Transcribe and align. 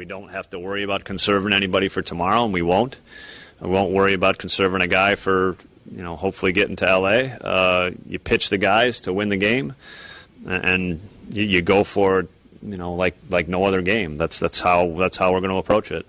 we 0.00 0.06
don't 0.06 0.30
have 0.30 0.48
to 0.48 0.58
worry 0.58 0.82
about 0.82 1.04
conserving 1.04 1.52
anybody 1.52 1.88
for 1.88 2.00
tomorrow, 2.00 2.42
and 2.46 2.54
we 2.54 2.62
won't. 2.62 2.98
We 3.60 3.68
won't 3.68 3.92
worry 3.92 4.14
about 4.14 4.38
conserving 4.38 4.80
a 4.80 4.86
guy 4.86 5.14
for 5.14 5.58
you 5.94 6.02
know 6.02 6.16
hopefully 6.16 6.52
getting 6.52 6.74
to 6.76 6.86
LA. 6.86 7.28
Uh, 7.46 7.90
you 8.08 8.18
pitch 8.18 8.48
the 8.48 8.56
guys 8.56 9.02
to 9.02 9.12
win 9.12 9.28
the 9.28 9.36
game, 9.36 9.74
and 10.46 11.00
you, 11.30 11.44
you 11.44 11.60
go 11.60 11.84
for 11.84 12.26
you 12.62 12.78
know 12.78 12.94
like 12.94 13.14
like 13.28 13.46
no 13.46 13.64
other 13.64 13.82
game. 13.82 14.16
That's 14.16 14.40
that's 14.40 14.58
how 14.58 14.90
that's 14.92 15.18
how 15.18 15.34
we're 15.34 15.40
going 15.40 15.50
to 15.50 15.58
approach 15.58 15.92
it. 15.92 16.06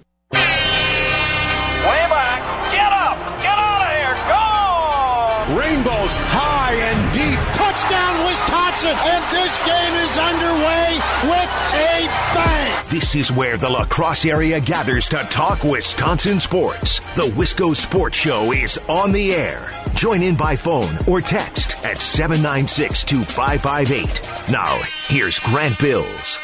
Wisconsin! 8.81 9.11
And 9.11 9.23
this 9.35 9.65
game 9.65 9.93
is 9.95 10.17
underway 10.17 10.99
with 11.23 11.49
a 11.73 12.07
bang! 12.33 12.85
This 12.89 13.15
is 13.15 13.31
where 13.31 13.57
the 13.57 13.69
La 13.69 13.85
Crosse 13.85 14.25
area 14.25 14.59
gathers 14.59 15.07
to 15.09 15.17
talk 15.29 15.63
Wisconsin 15.63 16.39
sports. 16.39 16.99
The 17.15 17.31
Wisco 17.35 17.75
Sports 17.75 18.17
Show 18.17 18.51
is 18.51 18.77
on 18.89 19.11
the 19.11 19.33
air. 19.33 19.71
Join 19.95 20.23
in 20.23 20.35
by 20.35 20.55
phone 20.55 20.93
or 21.07 21.21
text 21.21 21.83
at 21.85 21.97
796 21.97 23.03
2558. 23.03 24.51
Now, 24.51 24.81
here's 25.07 25.39
Grant 25.39 25.77
Bills. 25.79 26.39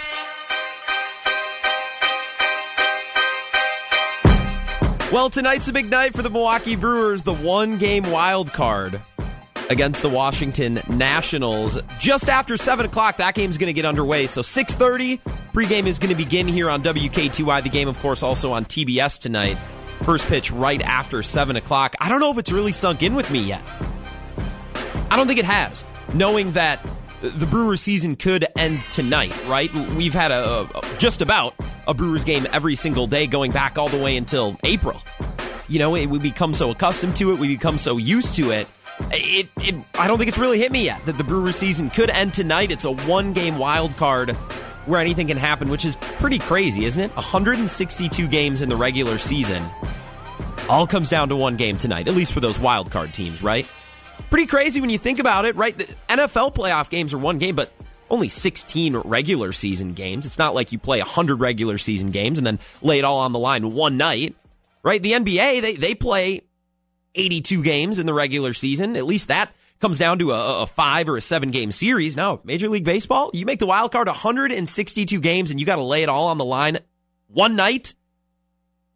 Well, 5.11 5.29
tonight's 5.29 5.69
a 5.69 5.73
big 5.73 5.89
night 5.89 6.13
for 6.13 6.21
the 6.21 6.29
Milwaukee 6.29 6.75
Brewers, 6.75 7.23
the 7.23 7.33
one 7.33 7.77
game 7.77 8.11
wild 8.11 8.51
card 8.51 9.01
against 9.69 10.01
the 10.01 10.09
Washington 10.09 10.81
Nationals. 10.89 11.81
Just 11.99 12.29
after 12.29 12.57
7 12.57 12.85
o'clock, 12.85 13.17
that 13.17 13.35
game's 13.35 13.57
going 13.57 13.67
to 13.67 13.73
get 13.73 13.85
underway. 13.85 14.27
So 14.27 14.41
6.30, 14.41 15.19
pregame 15.53 15.85
is 15.87 15.99
going 15.99 16.15
to 16.15 16.23
begin 16.23 16.47
here 16.47 16.69
on 16.69 16.83
WKTY. 16.83 17.63
The 17.63 17.69
game, 17.69 17.87
of 17.87 17.99
course, 17.99 18.23
also 18.23 18.51
on 18.51 18.65
TBS 18.65 19.19
tonight. 19.19 19.57
First 20.03 20.27
pitch 20.27 20.51
right 20.51 20.81
after 20.81 21.23
7 21.23 21.55
o'clock. 21.55 21.95
I 21.99 22.09
don't 22.09 22.19
know 22.19 22.31
if 22.31 22.37
it's 22.37 22.51
really 22.51 22.71
sunk 22.71 23.03
in 23.03 23.15
with 23.15 23.31
me 23.31 23.39
yet. 23.39 23.61
I 25.09 25.15
don't 25.15 25.27
think 25.27 25.39
it 25.39 25.45
has. 25.45 25.83
Knowing 26.13 26.51
that 26.51 26.85
the 27.21 27.47
Brewers 27.47 27.81
season 27.81 28.15
could 28.15 28.45
end 28.57 28.81
tonight, 28.91 29.35
right? 29.47 29.73
We've 29.95 30.13
had 30.13 30.31
a, 30.31 30.67
a, 30.73 30.97
just 30.99 31.21
about 31.21 31.55
a 31.87 31.93
Brewers 31.93 32.23
game 32.23 32.45
every 32.53 32.75
single 32.75 33.07
day 33.07 33.27
going 33.27 33.51
back 33.51 33.77
all 33.77 33.89
the 33.89 33.97
way 33.97 34.17
until 34.17 34.57
April. 34.63 35.01
You 35.67 35.79
know, 35.79 35.91
we 35.91 36.19
become 36.19 36.53
so 36.53 36.71
accustomed 36.71 37.15
to 37.17 37.31
it, 37.33 37.39
we 37.39 37.47
become 37.47 37.77
so 37.77 37.97
used 37.97 38.35
to 38.35 38.51
it. 38.51 38.71
It, 39.11 39.49
it 39.57 39.75
I 39.97 40.07
don't 40.07 40.17
think 40.17 40.27
it's 40.27 40.37
really 40.37 40.59
hit 40.59 40.71
me 40.71 40.85
yet 40.85 41.05
that 41.05 41.17
the 41.17 41.23
Brewers 41.23 41.55
season 41.55 41.89
could 41.89 42.09
end 42.09 42.33
tonight. 42.33 42.71
It's 42.71 42.85
a 42.85 42.91
one 42.91 43.33
game 43.33 43.57
wild 43.57 43.95
card 43.97 44.31
where 44.85 44.99
anything 44.99 45.27
can 45.27 45.37
happen, 45.37 45.69
which 45.69 45.85
is 45.85 45.95
pretty 45.95 46.39
crazy, 46.39 46.85
isn't 46.85 47.01
it? 47.01 47.15
162 47.15 48.27
games 48.27 48.61
in 48.61 48.69
the 48.69 48.75
regular 48.75 49.17
season. 49.17 49.63
All 50.69 50.87
comes 50.87 51.09
down 51.09 51.29
to 51.29 51.35
one 51.35 51.57
game 51.57 51.77
tonight, 51.77 52.07
at 52.07 52.15
least 52.15 52.33
for 52.33 52.39
those 52.39 52.57
wild 52.57 52.89
card 52.89 53.13
teams, 53.13 53.43
right? 53.43 53.69
Pretty 54.29 54.47
crazy 54.47 54.81
when 54.81 54.89
you 54.89 54.97
think 54.97 55.19
about 55.19 55.45
it, 55.45 55.55
right? 55.55 55.77
The 55.77 55.85
NFL 56.09 56.55
playoff 56.55 56.89
games 56.89 57.13
are 57.13 57.17
one 57.17 57.37
game, 57.37 57.55
but 57.55 57.71
only 58.09 58.29
16 58.29 58.97
regular 58.97 59.51
season 59.51 59.93
games. 59.93 60.25
It's 60.25 60.37
not 60.37 60.55
like 60.55 60.71
you 60.71 60.79
play 60.79 60.99
100 60.99 61.39
regular 61.39 61.77
season 61.77 62.11
games 62.11 62.37
and 62.37 62.47
then 62.47 62.59
lay 62.81 62.99
it 62.99 63.05
all 63.05 63.19
on 63.19 63.33
the 63.33 63.39
line 63.39 63.71
one 63.73 63.97
night, 63.97 64.35
right? 64.83 65.01
The 65.01 65.13
NBA, 65.13 65.61
they, 65.61 65.75
they 65.75 65.95
play 65.95 66.41
82 67.17 67.63
games 67.63 67.99
in 67.99 68.05
the 68.05 68.13
regular 68.13 68.53
season. 68.53 68.95
At 68.95 69.05
least 69.05 69.27
that 69.27 69.51
comes 69.79 69.97
down 69.97 70.19
to 70.19 70.31
a, 70.31 70.63
a 70.63 70.67
five 70.67 71.09
or 71.09 71.17
a 71.17 71.21
seven 71.21 71.51
game 71.51 71.71
series. 71.71 72.15
No, 72.15 72.41
Major 72.43 72.69
League 72.69 72.85
Baseball, 72.85 73.31
you 73.33 73.45
make 73.45 73.59
the 73.59 73.65
wild 73.65 73.91
card 73.91 74.07
162 74.07 75.19
games 75.19 75.51
and 75.51 75.59
you 75.59 75.65
got 75.65 75.75
to 75.77 75.83
lay 75.83 76.03
it 76.03 76.09
all 76.09 76.27
on 76.27 76.37
the 76.37 76.45
line 76.45 76.79
one 77.27 77.55
night. 77.55 77.93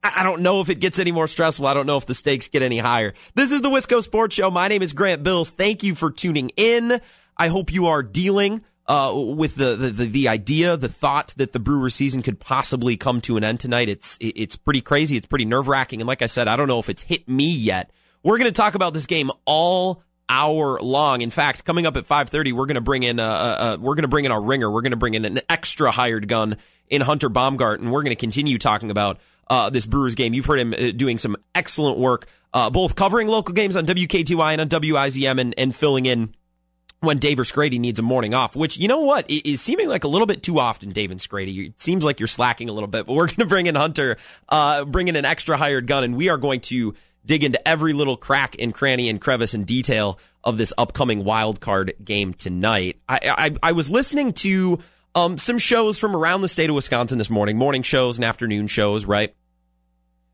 I 0.03 0.23
don't 0.23 0.41
know 0.41 0.61
if 0.61 0.69
it 0.69 0.79
gets 0.79 0.97
any 0.97 1.11
more 1.11 1.27
stressful. 1.27 1.67
I 1.67 1.75
don't 1.75 1.85
know 1.85 1.97
if 1.97 2.07
the 2.07 2.15
stakes 2.15 2.47
get 2.47 2.63
any 2.63 2.79
higher. 2.79 3.13
This 3.35 3.51
is 3.51 3.61
the 3.61 3.69
Wisco 3.69 4.01
Sports 4.01 4.35
Show. 4.35 4.49
My 4.49 4.67
name 4.67 4.81
is 4.81 4.93
Grant 4.93 5.21
Bills. 5.21 5.51
Thank 5.51 5.83
you 5.83 5.93
for 5.93 6.09
tuning 6.09 6.49
in. 6.57 6.99
I 7.37 7.49
hope 7.49 7.71
you 7.71 7.85
are 7.85 8.01
dealing 8.01 8.63
uh, 8.87 9.13
with 9.15 9.55
the, 9.55 9.75
the, 9.75 10.05
the 10.05 10.27
idea, 10.27 10.75
the 10.75 10.89
thought 10.89 11.35
that 11.37 11.51
the 11.51 11.59
Brewers 11.59 11.93
season 11.93 12.23
could 12.23 12.39
possibly 12.39 12.97
come 12.97 13.21
to 13.21 13.37
an 13.37 13.43
end 13.43 13.59
tonight. 13.59 13.89
It's 13.89 14.17
it's 14.19 14.55
pretty 14.55 14.81
crazy. 14.81 15.17
It's 15.17 15.27
pretty 15.27 15.45
nerve 15.45 15.67
wracking. 15.67 16.01
And 16.01 16.07
like 16.07 16.23
I 16.23 16.25
said, 16.25 16.47
I 16.47 16.55
don't 16.55 16.67
know 16.67 16.79
if 16.79 16.89
it's 16.89 17.03
hit 17.03 17.29
me 17.29 17.51
yet. 17.51 17.91
We're 18.23 18.37
going 18.37 18.51
to 18.51 18.51
talk 18.51 18.75
about 18.75 18.93
this 18.93 19.05
game 19.05 19.31
all 19.45 20.03
hour 20.29 20.79
long. 20.79 21.21
In 21.21 21.29
fact, 21.29 21.65
coming 21.65 21.85
up 21.85 21.97
at 21.97 22.05
5:30, 22.05 22.53
we're 22.53 22.65
going 22.65 22.75
to 22.75 22.81
bring 22.81 23.03
in 23.03 23.19
a, 23.19 23.23
a, 23.23 23.73
a 23.73 23.77
we're 23.79 23.95
going 23.95 24.03
to 24.03 24.07
bring 24.07 24.25
in 24.25 24.31
our 24.31 24.41
ringer. 24.41 24.69
We're 24.69 24.81
going 24.81 24.91
to 24.91 24.97
bring 24.97 25.13
in 25.13 25.25
an 25.25 25.39
extra 25.49 25.91
hired 25.91 26.27
gun 26.27 26.57
in 26.89 27.01
Hunter 27.01 27.29
Baumgart, 27.29 27.79
and 27.79 27.91
we're 27.91 28.03
going 28.03 28.15
to 28.15 28.19
continue 28.19 28.57
talking 28.57 28.91
about 28.91 29.19
uh, 29.47 29.69
this 29.69 29.85
Brewers 29.85 30.15
game. 30.15 30.33
You've 30.33 30.45
heard 30.45 30.59
him 30.59 30.73
uh, 30.73 30.91
doing 30.91 31.17
some 31.17 31.35
excellent 31.53 31.97
work, 31.97 32.27
uh, 32.53 32.69
both 32.69 32.95
covering 32.95 33.27
local 33.27 33.53
games 33.53 33.75
on 33.75 33.85
WKTY 33.85 34.53
and 34.53 34.61
on 34.61 34.69
WIZM 34.69 35.39
and, 35.39 35.53
and 35.57 35.75
filling 35.75 36.05
in 36.05 36.33
when 37.01 37.17
Dave 37.17 37.39
Scrady 37.39 37.79
needs 37.79 37.97
a 37.97 38.03
morning 38.03 38.35
off, 38.35 38.55
which, 38.55 38.77
you 38.77 38.87
know 38.87 38.99
what, 38.99 39.25
is 39.27 39.59
seeming 39.59 39.89
like 39.89 40.03
a 40.03 40.07
little 40.07 40.27
bit 40.27 40.43
too 40.43 40.59
often, 40.59 40.91
Dave 40.91 41.09
Scrady. 41.09 41.69
It 41.69 41.81
seems 41.81 42.03
like 42.03 42.19
you're 42.19 42.27
slacking 42.27 42.69
a 42.69 42.73
little 42.73 42.87
bit, 42.87 43.07
but 43.07 43.13
we're 43.13 43.25
going 43.25 43.37
to 43.37 43.45
bring 43.47 43.65
in 43.65 43.75
Hunter, 43.75 44.17
uh, 44.49 44.85
bring 44.85 45.07
in 45.07 45.15
an 45.15 45.25
extra 45.25 45.57
hired 45.57 45.87
gun, 45.87 46.03
and 46.03 46.15
we 46.15 46.29
are 46.29 46.37
going 46.37 46.59
to 46.61 46.93
dig 47.25 47.43
into 47.43 47.65
every 47.67 47.93
little 47.93 48.17
crack 48.17 48.55
and 48.59 48.73
cranny 48.73 49.09
and 49.09 49.21
crevice 49.21 49.53
and 49.53 49.65
detail 49.65 50.19
of 50.43 50.57
this 50.57 50.73
upcoming 50.77 51.23
wild 51.23 51.61
card 51.61 51.93
game 52.03 52.33
tonight. 52.33 52.99
I, 53.07 53.19
I, 53.23 53.69
I 53.69 53.71
was 53.73 53.89
listening 53.89 54.33
to 54.33 54.79
um, 55.13 55.37
some 55.37 55.57
shows 55.57 55.97
from 55.97 56.15
around 56.15 56.41
the 56.41 56.47
state 56.47 56.69
of 56.69 56.75
Wisconsin 56.75 57.17
this 57.17 57.29
morning, 57.29 57.57
morning 57.57 57.83
shows 57.83 58.17
and 58.17 58.25
afternoon 58.25 58.67
shows, 58.67 59.05
right? 59.05 59.35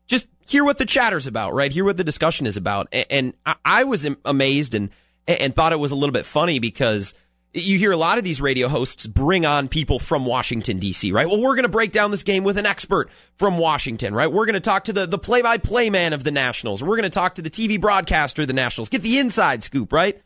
Just 0.06 0.26
hear 0.46 0.64
what 0.64 0.78
the 0.78 0.86
chatter's 0.86 1.26
about, 1.26 1.52
right? 1.52 1.70
Hear 1.70 1.84
what 1.84 1.96
the 1.96 2.04
discussion 2.04 2.46
is 2.46 2.56
about. 2.56 2.92
And, 3.10 3.34
I 3.64 3.84
was 3.84 4.08
amazed 4.24 4.74
and, 4.74 4.90
and 5.26 5.54
thought 5.54 5.72
it 5.72 5.78
was 5.78 5.90
a 5.90 5.94
little 5.94 6.12
bit 6.12 6.24
funny 6.24 6.58
because 6.58 7.12
you 7.54 7.78
hear 7.78 7.92
a 7.92 7.96
lot 7.96 8.18
of 8.18 8.24
these 8.24 8.40
radio 8.40 8.68
hosts 8.68 9.06
bring 9.06 9.46
on 9.46 9.68
people 9.68 9.98
from 9.98 10.26
Washington, 10.26 10.78
D.C., 10.78 11.12
right? 11.12 11.26
Well, 11.26 11.40
we're 11.40 11.54
going 11.54 11.64
to 11.64 11.70
break 11.70 11.92
down 11.92 12.10
this 12.10 12.22
game 12.22 12.44
with 12.44 12.58
an 12.58 12.66
expert 12.66 13.10
from 13.36 13.58
Washington, 13.58 14.14
right? 14.14 14.30
We're 14.30 14.46
going 14.46 14.54
to 14.54 14.60
talk 14.60 14.84
to 14.84 14.92
the, 14.92 15.06
the 15.06 15.18
play 15.18 15.42
by 15.42 15.58
play 15.58 15.90
man 15.90 16.12
of 16.12 16.24
the 16.24 16.30
Nationals. 16.30 16.82
We're 16.82 16.96
going 16.96 17.04
to 17.04 17.10
talk 17.10 17.36
to 17.36 17.42
the 17.42 17.50
TV 17.50 17.80
broadcaster 17.80 18.42
of 18.42 18.48
the 18.48 18.54
Nationals. 18.54 18.88
Get 18.88 19.02
the 19.02 19.18
inside 19.18 19.62
scoop, 19.62 19.92
right? 19.92 20.20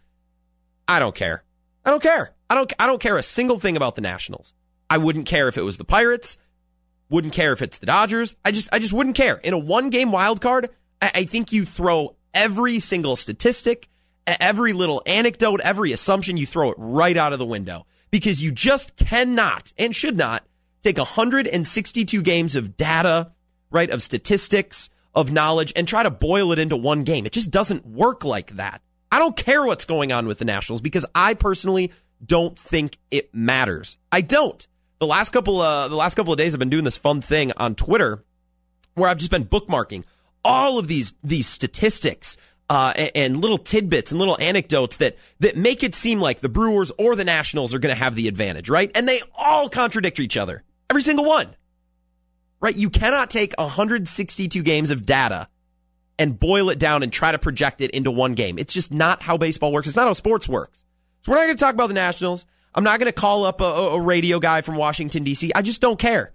I 0.88 0.98
don't 0.98 1.14
care. 1.14 1.44
I 1.84 1.90
don't 1.90 2.02
care. 2.02 2.34
I 2.50 2.54
don't, 2.54 2.72
I 2.78 2.86
don't 2.86 3.00
care 3.00 3.16
a 3.16 3.22
single 3.22 3.58
thing 3.58 3.76
about 3.76 3.94
the 3.94 4.02
Nationals. 4.02 4.52
I 4.90 4.98
wouldn't 4.98 5.26
care 5.26 5.48
if 5.48 5.56
it 5.56 5.62
was 5.62 5.78
the 5.78 5.84
Pirates. 5.84 6.38
Wouldn't 7.08 7.34
care 7.34 7.52
if 7.52 7.62
it's 7.62 7.78
the 7.78 7.86
Dodgers. 7.86 8.34
I 8.44 8.50
just 8.50 8.68
I 8.72 8.78
just 8.78 8.92
wouldn't 8.92 9.16
care. 9.16 9.36
In 9.36 9.52
a 9.52 9.58
one 9.58 9.90
game 9.90 10.12
wild 10.12 10.40
card, 10.40 10.70
I, 11.00 11.10
I 11.14 11.24
think 11.24 11.52
you 11.52 11.64
throw 11.64 12.16
every 12.34 12.78
single 12.78 13.16
statistic, 13.16 13.88
every 14.26 14.72
little 14.72 15.02
anecdote, 15.06 15.60
every 15.62 15.92
assumption, 15.92 16.36
you 16.36 16.46
throw 16.46 16.70
it 16.70 16.76
right 16.78 17.16
out 17.16 17.32
of 17.32 17.38
the 17.38 17.46
window 17.46 17.86
because 18.10 18.42
you 18.42 18.52
just 18.52 18.96
cannot 18.96 19.72
and 19.78 19.94
should 19.94 20.16
not 20.16 20.44
take 20.82 20.98
162 20.98 22.22
games 22.22 22.56
of 22.56 22.76
data, 22.76 23.32
right, 23.70 23.90
of 23.90 24.02
statistics, 24.02 24.90
of 25.14 25.32
knowledge, 25.32 25.72
and 25.76 25.86
try 25.86 26.02
to 26.02 26.10
boil 26.10 26.52
it 26.52 26.58
into 26.58 26.76
one 26.76 27.04
game. 27.04 27.26
It 27.26 27.32
just 27.32 27.50
doesn't 27.50 27.86
work 27.86 28.24
like 28.24 28.52
that. 28.52 28.82
I 29.10 29.18
don't 29.18 29.36
care 29.36 29.64
what's 29.64 29.84
going 29.84 30.12
on 30.12 30.26
with 30.26 30.38
the 30.38 30.44
Nationals 30.44 30.80
because 30.80 31.06
I 31.14 31.34
personally 31.34 31.92
don't 32.24 32.58
think 32.58 32.98
it 33.10 33.34
matters. 33.34 33.98
I 34.10 34.20
don't 34.20 34.66
the 35.02 35.06
last 35.08 35.30
couple 35.30 35.60
uh, 35.60 35.88
the 35.88 35.96
last 35.96 36.14
couple 36.14 36.32
of 36.32 36.38
days 36.38 36.54
I've 36.54 36.60
been 36.60 36.70
doing 36.70 36.84
this 36.84 36.96
fun 36.96 37.20
thing 37.20 37.50
on 37.56 37.74
Twitter 37.74 38.22
where 38.94 39.10
I've 39.10 39.18
just 39.18 39.32
been 39.32 39.44
bookmarking 39.44 40.04
all 40.44 40.78
of 40.78 40.86
these 40.86 41.14
these 41.24 41.48
statistics 41.48 42.36
uh, 42.72 42.90
and, 42.96 43.10
and, 43.14 43.40
little 43.42 43.58
tidbits 43.58 44.12
and 44.12 44.18
little 44.18 44.40
anecdotes 44.40 44.96
that 44.96 45.18
that 45.40 45.58
make 45.58 45.82
it 45.82 45.94
seem 45.94 46.20
like 46.20 46.40
the 46.40 46.48
Brewers 46.48 46.90
or 46.96 47.14
the 47.14 47.24
Nationals 47.24 47.74
are 47.74 47.78
going 47.78 47.94
to 47.94 48.02
have 48.02 48.16
the 48.16 48.28
advantage, 48.28 48.70
right? 48.70 48.90
And 48.94 49.06
they 49.06 49.20
all 49.34 49.68
contradict 49.68 50.18
each 50.18 50.38
other, 50.38 50.62
every 50.88 51.02
single 51.02 51.26
one, 51.26 51.54
right? 52.60 52.74
You 52.74 52.88
cannot 52.88 53.28
take 53.28 53.52
162 53.58 54.62
games 54.62 54.90
of 54.90 55.04
data 55.04 55.48
and 56.18 56.40
boil 56.40 56.70
it 56.70 56.78
down 56.78 57.02
and 57.02 57.12
try 57.12 57.30
to 57.30 57.38
project 57.38 57.82
it 57.82 57.90
into 57.90 58.10
one 58.10 58.32
game. 58.32 58.58
It's 58.58 58.72
just 58.72 58.90
not 58.90 59.22
how 59.22 59.36
baseball 59.36 59.70
works. 59.70 59.86
It's 59.86 59.96
not 59.96 60.06
how 60.06 60.14
sports 60.14 60.48
works. 60.48 60.82
So 61.20 61.32
we're 61.32 61.36
not 61.36 61.44
going 61.44 61.56
to 61.58 61.60
talk 61.62 61.74
about 61.74 61.88
the 61.88 61.94
Nationals. 61.94 62.46
I'm 62.74 62.84
not 62.84 62.98
going 62.98 63.12
to 63.12 63.20
call 63.20 63.44
up 63.44 63.60
a, 63.60 63.64
a, 63.64 64.00
radio 64.00 64.38
guy 64.38 64.62
from 64.62 64.76
Washington 64.76 65.24
D.C. 65.24 65.52
I 65.54 65.60
just 65.60 65.82
don't 65.82 65.98
care. 65.98 66.32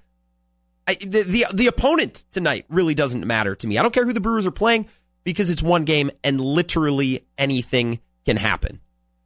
I, 0.87 0.93
the, 0.93 1.23
the 1.23 1.45
the 1.51 1.65
opponent 1.65 2.25
tonight 2.31 2.65
really 2.69 2.93
doesn't 2.93 3.25
matter 3.25 3.55
to 3.55 3.67
me. 3.67 3.79
I 3.79 3.81
don't 3.81 3.91
care 3.91 4.05
who 4.05 4.13
the 4.13 4.21
Brewers 4.21 4.45
are 4.45 4.51
playing 4.51 4.87
because 5.27 5.49
it's 5.49 5.61
one 5.61 5.83
game 5.83 6.09
and 6.23 6.39
literally 6.39 7.27
anything 7.37 7.99
can 8.25 8.37
happen. 8.37 8.79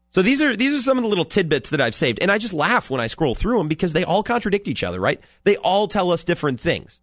So 0.10 0.24
these 0.24 0.42
are 0.42 0.56
these 0.56 0.76
are 0.76 0.82
some 0.82 0.98
of 0.98 1.04
the 1.04 1.08
little 1.08 1.24
tidbits 1.24 1.70
that 1.70 1.80
I've 1.80 1.94
saved, 1.94 2.18
and 2.24 2.32
I 2.32 2.40
just 2.40 2.54
laugh 2.54 2.90
when 2.90 3.00
I 3.00 3.06
scroll 3.06 3.36
through 3.36 3.60
them 3.60 3.68
because 3.68 3.94
they 3.94 4.04
all 4.04 4.24
contradict 4.24 4.68
each 4.68 4.84
other. 4.84 5.00
Right? 5.00 5.22
They 5.44 5.58
all 5.58 5.88
tell 5.88 6.12
us 6.12 6.24
different 6.24 6.60
things, 6.60 7.02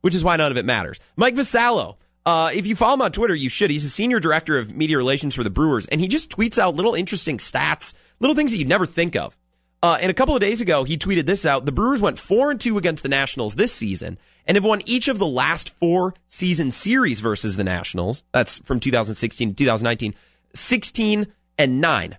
which 0.00 0.16
is 0.16 0.24
why 0.24 0.34
none 0.34 0.50
of 0.50 0.58
it 0.58 0.64
matters. 0.64 0.98
Mike 1.14 1.36
Vassallo. 1.36 1.96
Uh, 2.26 2.50
if 2.52 2.66
you 2.66 2.74
follow 2.74 2.94
him 2.94 3.02
on 3.02 3.12
Twitter, 3.12 3.36
you 3.36 3.48
should. 3.48 3.70
He's 3.70 3.84
a 3.84 3.88
senior 3.88 4.18
director 4.18 4.58
of 4.58 4.74
media 4.74 4.96
relations 4.98 5.36
for 5.36 5.44
the 5.44 5.48
Brewers, 5.48 5.86
and 5.86 6.00
he 6.00 6.08
just 6.08 6.28
tweets 6.28 6.58
out 6.58 6.74
little 6.74 6.94
interesting 6.94 7.38
stats 7.38 7.94
little 8.18 8.34
things 8.34 8.50
that 8.50 8.58
you'd 8.58 8.68
never 8.68 8.84
think 8.84 9.14
of. 9.14 9.38
Uh, 9.82 9.96
and 10.00 10.10
a 10.10 10.14
couple 10.14 10.34
of 10.34 10.40
days 10.40 10.60
ago, 10.60 10.84
he 10.84 10.96
tweeted 10.96 11.26
this 11.26 11.46
out. 11.46 11.64
The 11.64 11.72
Brewers 11.72 12.00
went 12.00 12.18
4 12.18 12.50
and 12.50 12.60
2 12.60 12.78
against 12.78 13.02
the 13.02 13.08
Nationals 13.08 13.54
this 13.54 13.72
season 13.72 14.18
and 14.46 14.56
have 14.56 14.64
won 14.64 14.80
each 14.86 15.06
of 15.06 15.18
the 15.18 15.26
last 15.26 15.70
four 15.70 16.14
season 16.26 16.72
series 16.72 17.20
versus 17.20 17.56
the 17.56 17.64
Nationals. 17.64 18.24
That's 18.32 18.58
from 18.58 18.80
2016 18.80 19.50
to 19.50 19.54
2019, 19.54 20.14
16 20.54 21.26
and 21.58 21.80
9 21.80 22.18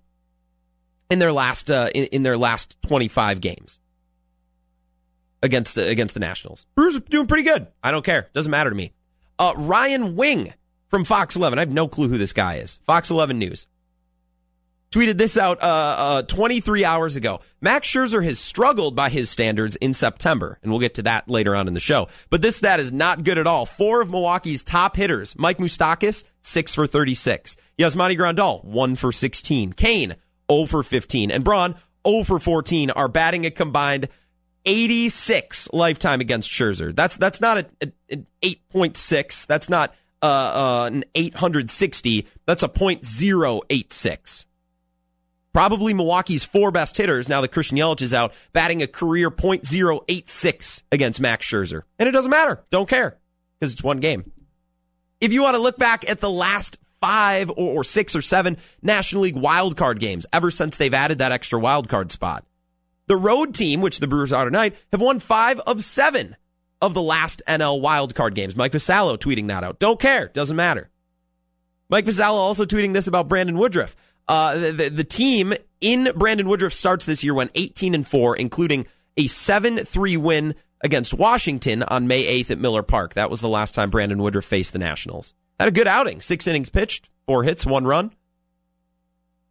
in 1.10 1.20
their 1.20 1.34
last 1.34 1.70
uh, 1.70 1.90
in, 1.94 2.06
in, 2.06 2.24
their 2.24 2.38
last 2.38 2.78
25 2.84 3.42
games 3.42 3.80
against 5.42 5.76
the, 5.76 5.88
against 5.90 6.14
the 6.14 6.20
Nationals. 6.20 6.66
Brewers 6.76 6.96
are 6.96 7.02
doing 7.02 7.28
pretty 7.28 7.44
good. 7.44 7.68
I 7.84 7.92
don't 7.92 8.06
care. 8.06 8.30
Doesn't 8.34 8.52
matter 8.52 8.70
to 8.70 8.76
me. 8.76 8.94
Uh, 9.38 9.54
Ryan 9.58 10.16
Wing 10.16 10.54
from 10.88 11.04
Fox 11.04 11.36
11. 11.36 11.60
I 11.60 11.64
have 11.64 11.74
no 11.74 11.88
clue 11.88 12.10
who 12.10 12.18
this 12.18 12.34
guy 12.34 12.56
is. 12.56 12.80
Fox 12.84 13.10
11 13.10 13.40
News 13.40 13.68
tweeted 14.92 15.18
this 15.18 15.38
out 15.38 15.62
uh, 15.62 15.66
uh, 15.66 16.22
23 16.24 16.84
hours 16.84 17.16
ago. 17.16 17.42
Max 17.62 17.88
Scherzer 17.88 18.24
has 18.24 18.40
struggled 18.40 18.96
by 18.96 19.10
his 19.10 19.30
standards 19.30 19.76
in 19.78 19.94
September, 19.94 20.58
and 20.62 20.72
we'll 20.72 20.80
get 20.80 20.96
to 20.96 21.04
that 21.04 21.30
later 21.30 21.56
on 21.56 21.68
in 21.68 21.74
the 21.74 21.80
show. 21.80 22.08
But 22.30 22.42
this 22.42 22.58
stat 22.58 22.80
is 22.80 22.92
not 22.92 23.24
good 23.24 23.38
at 23.38 23.48
all. 23.48 23.66
Four 23.66 24.02
of 24.02 24.10
Milwaukee's 24.10 24.64
top 24.64 24.96
hitters, 24.96 25.38
Mike 25.38 25.58
Moustakas, 25.58 26.24
6 26.42 26.76
for 26.76 26.88
36. 26.88 27.58
Yasmani 27.78 28.18
Grandal, 28.18 28.64
1 28.64 28.96
for 28.96 29.12
16. 29.12 29.74
Cain, 29.74 30.16
0 30.52 30.66
for 30.66 30.84
15. 30.84 31.32
And 31.32 31.44
Braun, 31.44 31.76
0 32.08 32.24
for 32.24 32.40
14, 32.40 32.92
are 32.92 33.08
batting 33.08 33.46
a 33.46 33.52
combined 33.52 34.10
86 34.66 35.70
lifetime 35.72 36.22
against 36.22 36.50
Scherzer. 36.50 36.96
That's 36.96 37.18
that's 37.18 37.42
not 37.42 37.60
a, 37.60 37.66
a, 37.82 37.92
an 38.12 38.28
8.6. 38.42 39.48
That's 39.48 39.70
not 39.70 39.96
uh, 40.22 40.26
uh, 40.26 40.90
an 40.92 41.06
860. 41.16 42.28
That's 42.46 42.64
a 42.64 42.68
.086. 42.68 44.46
Probably 45.54 45.94
Milwaukee's 45.94 46.44
four 46.44 46.72
best 46.72 46.96
hitters 46.96 47.28
now 47.28 47.42
that 47.42 47.52
Christian 47.52 47.78
Yelich 47.78 48.02
is 48.02 48.14
out, 48.14 48.34
batting 48.54 48.82
a 48.82 48.88
career 48.88 49.32
.086 49.32 50.84
against 50.92 51.20
Max 51.20 51.46
Scherzer. 51.48 51.84
And 51.98 52.08
it 52.08 52.12
doesn't 52.12 52.30
matter. 52.30 52.64
Don't 52.70 52.88
care 52.88 53.18
because 53.60 53.74
it's 53.74 53.84
one 53.84 54.00
game. 54.00 54.32
If 55.20 55.34
you 55.34 55.42
want 55.42 55.56
to 55.56 55.62
look 55.62 55.78
back 55.78 56.10
at 56.10 56.20
the 56.20 56.30
last 56.30 56.78
five 57.02 57.52
or, 57.56 57.84
six 57.84 58.16
or 58.16 58.22
seven 58.22 58.58
National 58.82 59.24
League 59.24 59.36
wildcard 59.36 60.00
games 60.00 60.26
ever 60.32 60.52
since 60.52 60.78
they've 60.78 60.94
added 60.94 61.18
that 61.18 61.32
extra 61.32 61.60
wildcard 61.60 62.12
spot, 62.12 62.46
the 63.08 63.18
road 63.18 63.56
team, 63.56 63.82
which 63.82 64.00
the 64.00 64.08
Brewers 64.08 64.32
are 64.32 64.46
tonight, 64.46 64.76
have 64.92 65.02
won 65.02 65.20
five 65.20 65.60
of 65.62 65.84
seven 65.84 66.36
of 66.82 66.94
the 66.94 67.02
last 67.02 67.42
NL 67.48 67.82
wildcard 67.82 68.36
games. 68.36 68.56
Mike 68.56 68.72
Vassallo 68.72 69.18
tweeting 69.18 69.48
that 69.48 69.64
out. 69.64 69.80
Don't 69.80 70.00
care. 70.00 70.28
Doesn't 70.28 70.56
matter. 70.56 70.90
Mike 71.90 72.06
Vassallo 72.06 72.36
also 72.36 72.66
tweeting 72.66 72.94
this 72.94 73.08
about 73.08 73.28
Brandon 73.28 73.58
Woodruff. 73.58 73.96
Uh, 74.30 74.72
the, 74.72 74.90
the, 74.90 75.04
team 75.04 75.56
in 75.82 76.12
Brandon 76.16 76.48
Woodruff 76.48 76.72
starts 76.72 77.08
this 77.08 77.24
year 77.24 77.34
went 77.34 77.50
18 77.56 77.96
and 77.96 78.08
4, 78.08 78.36
including 78.36 78.86
a 79.18 79.26
7 79.26 79.78
3 79.78 80.18
win 80.18 80.54
against 80.82 81.16
Washington 81.16 81.82
on 81.82 82.08
May 82.08 82.44
8th 82.44 82.52
at 82.52 82.60
Miller 82.60 82.84
Park. 82.84 83.16
That 83.16 83.32
was 83.32 83.42
the 83.42 83.50
last 83.50 83.74
time 83.74 83.90
Brandon 83.90 84.22
Woodruff 84.22 84.46
faced 84.46 84.74
the 84.74 84.78
Nationals. 84.80 85.34
Had 85.60 85.68
a 85.68 85.72
good 85.72 85.88
outing. 85.88 86.22
Six 86.22 86.48
innings 86.48 86.70
pitched, 86.70 87.10
four 87.26 87.44
hits, 87.44 87.66
one 87.66 87.86
run, 87.86 88.14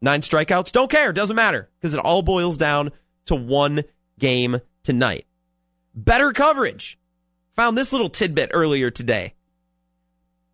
nine 0.01 0.21
strikeouts. 0.21 0.71
Don't 0.71 0.91
care. 0.91 1.13
Doesn't 1.13 1.35
matter 1.35 1.69
because 1.81 1.95
it 1.95 2.01
all 2.01 2.23
boils 2.23 2.57
down 2.57 2.93
to 3.27 3.35
one 3.35 3.83
game 4.21 4.61
tonight. 4.85 5.27
Better 5.93 6.31
coverage. 6.31 7.01
Found 7.57 7.77
this 7.77 7.93
little 7.93 8.09
tidbit 8.09 8.51
earlier 8.55 8.93
today. 8.93 9.35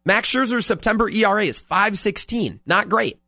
Max 0.06 0.30
Scherzer's 0.30 0.64
September 0.64 1.10
ERA 1.10 1.44
is 1.44 1.60
516. 1.60 2.60
Not 2.64 2.88
great. 2.88 3.20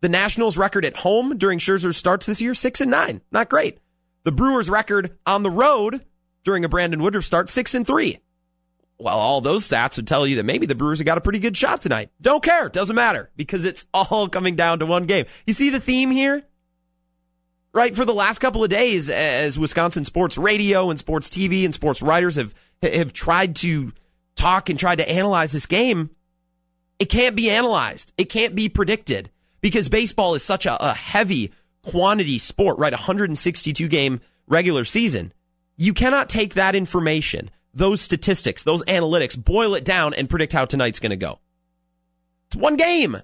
The 0.00 0.08
Nationals 0.08 0.56
record 0.56 0.84
at 0.84 0.96
home 0.96 1.36
during 1.36 1.58
Scherzer's 1.58 1.96
starts 1.96 2.26
this 2.26 2.40
year, 2.40 2.54
six 2.54 2.80
and 2.80 2.90
nine. 2.90 3.20
Not 3.30 3.50
great. 3.50 3.78
The 4.24 4.32
Brewers 4.32 4.70
record 4.70 5.16
on 5.26 5.42
the 5.42 5.50
road 5.50 6.04
during 6.42 6.64
a 6.64 6.68
Brandon 6.68 7.02
Woodruff 7.02 7.24
start, 7.24 7.48
six 7.48 7.74
and 7.74 7.86
three. 7.86 8.18
Well, 8.98 9.18
all 9.18 9.40
those 9.40 9.66
stats 9.66 9.96
would 9.96 10.06
tell 10.06 10.26
you 10.26 10.36
that 10.36 10.44
maybe 10.44 10.66
the 10.66 10.74
Brewers 10.74 10.98
have 10.98 11.06
got 11.06 11.18
a 11.18 11.22
pretty 11.22 11.38
good 11.38 11.56
shot 11.56 11.80
tonight. 11.80 12.10
Don't 12.20 12.42
care. 12.42 12.68
Doesn't 12.68 12.96
matter 12.96 13.30
because 13.36 13.64
it's 13.64 13.86
all 13.94 14.28
coming 14.28 14.56
down 14.56 14.78
to 14.80 14.86
one 14.86 15.04
game. 15.04 15.26
You 15.46 15.52
see 15.52 15.70
the 15.70 15.80
theme 15.80 16.10
here? 16.10 16.42
Right. 17.72 17.94
For 17.94 18.04
the 18.04 18.14
last 18.14 18.40
couple 18.40 18.64
of 18.64 18.70
days, 18.70 19.10
as 19.10 19.58
Wisconsin 19.58 20.04
sports 20.04 20.36
radio 20.36 20.90
and 20.90 20.98
sports 20.98 21.28
TV 21.28 21.64
and 21.64 21.72
sports 21.72 22.02
writers 22.02 22.36
have, 22.36 22.52
have 22.82 23.12
tried 23.12 23.56
to 23.56 23.92
talk 24.34 24.70
and 24.70 24.78
tried 24.78 24.96
to 24.96 25.08
analyze 25.08 25.52
this 25.52 25.66
game, 25.66 26.10
it 26.98 27.06
can't 27.06 27.36
be 27.36 27.48
analyzed. 27.48 28.12
It 28.18 28.24
can't 28.24 28.54
be 28.54 28.68
predicted 28.68 29.30
because 29.60 29.88
baseball 29.88 30.34
is 30.34 30.42
such 30.42 30.66
a, 30.66 30.82
a 30.82 30.94
heavy 30.94 31.52
quantity 31.82 32.38
sport, 32.38 32.78
right? 32.78 32.92
162 32.92 33.88
game 33.88 34.20
regular 34.46 34.84
season. 34.84 35.32
You 35.76 35.94
cannot 35.94 36.28
take 36.28 36.54
that 36.54 36.74
information, 36.74 37.50
those 37.72 38.00
statistics, 38.00 38.64
those 38.64 38.82
analytics, 38.84 39.42
boil 39.42 39.74
it 39.74 39.84
down 39.84 40.12
and 40.14 40.28
predict 40.28 40.52
how 40.52 40.66
tonight's 40.66 41.00
going 41.00 41.10
to 41.10 41.16
go. 41.16 41.38
It's 42.48 42.56
one 42.56 42.76
game. 42.76 43.16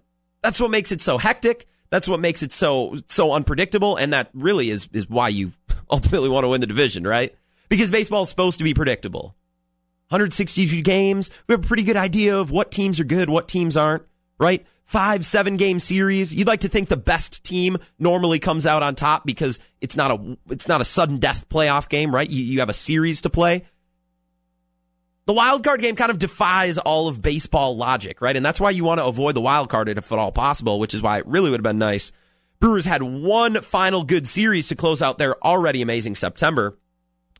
That's 0.42 0.60
what 0.60 0.70
makes 0.70 0.92
it 0.92 1.00
so 1.00 1.18
hectic. 1.18 1.66
That's 1.90 2.08
what 2.08 2.20
makes 2.20 2.42
it 2.42 2.52
so 2.52 2.96
so 3.08 3.32
unpredictable, 3.32 3.96
and 3.96 4.12
that 4.12 4.30
really 4.34 4.70
is 4.70 4.88
is 4.92 5.08
why 5.08 5.28
you 5.28 5.52
ultimately 5.90 6.28
want 6.28 6.44
to 6.44 6.48
win 6.48 6.60
the 6.60 6.66
division, 6.66 7.04
right? 7.06 7.34
Because 7.68 7.90
baseball 7.90 8.22
is 8.22 8.28
supposed 8.28 8.58
to 8.58 8.64
be 8.64 8.74
predictable. 8.74 9.34
162 10.08 10.82
games. 10.82 11.30
We 11.48 11.54
have 11.54 11.64
a 11.64 11.66
pretty 11.66 11.82
good 11.82 11.96
idea 11.96 12.38
of 12.38 12.52
what 12.52 12.70
teams 12.70 13.00
are 13.00 13.04
good, 13.04 13.28
what 13.28 13.48
teams 13.48 13.76
aren't, 13.76 14.04
right? 14.38 14.64
Five, 14.86 15.26
seven 15.26 15.56
game 15.56 15.78
series. 15.78 16.34
You'd 16.34 16.46
like 16.46 16.60
to 16.60 16.68
think 16.68 16.88
the 16.88 16.96
best 16.96 17.44
team 17.44 17.76
normally 17.98 18.38
comes 18.38 18.66
out 18.66 18.82
on 18.82 18.94
top 18.94 19.26
because 19.26 19.60
it's 19.80 19.96
not 19.96 20.12
a 20.12 20.38
it's 20.48 20.68
not 20.68 20.80
a 20.80 20.84
sudden 20.84 21.18
death 21.18 21.48
playoff 21.48 21.88
game, 21.88 22.14
right? 22.14 22.28
You 22.28 22.42
you 22.42 22.60
have 22.60 22.70
a 22.70 22.74
series 22.74 23.20
to 23.22 23.30
play. 23.30 23.64
The 25.26 25.32
wild 25.32 25.64
card 25.64 25.80
game 25.80 25.96
kind 25.96 26.12
of 26.12 26.20
defies 26.20 26.78
all 26.78 27.08
of 27.08 27.20
baseball 27.20 27.76
logic, 27.76 28.20
right? 28.20 28.36
And 28.36 28.46
that's 28.46 28.60
why 28.60 28.70
you 28.70 28.84
want 28.84 29.00
to 29.00 29.06
avoid 29.06 29.34
the 29.34 29.40
wild 29.40 29.68
card 29.68 29.88
if 29.88 30.12
at 30.12 30.18
all 30.18 30.30
possible, 30.30 30.78
which 30.78 30.94
is 30.94 31.02
why 31.02 31.18
it 31.18 31.26
really 31.26 31.50
would 31.50 31.58
have 31.58 31.64
been 31.64 31.78
nice. 31.78 32.12
Brewers 32.60 32.84
had 32.84 33.02
one 33.02 33.60
final 33.60 34.04
good 34.04 34.28
series 34.28 34.68
to 34.68 34.76
close 34.76 35.02
out 35.02 35.18
their 35.18 35.36
already 35.44 35.82
amazing 35.82 36.14
September. 36.14 36.78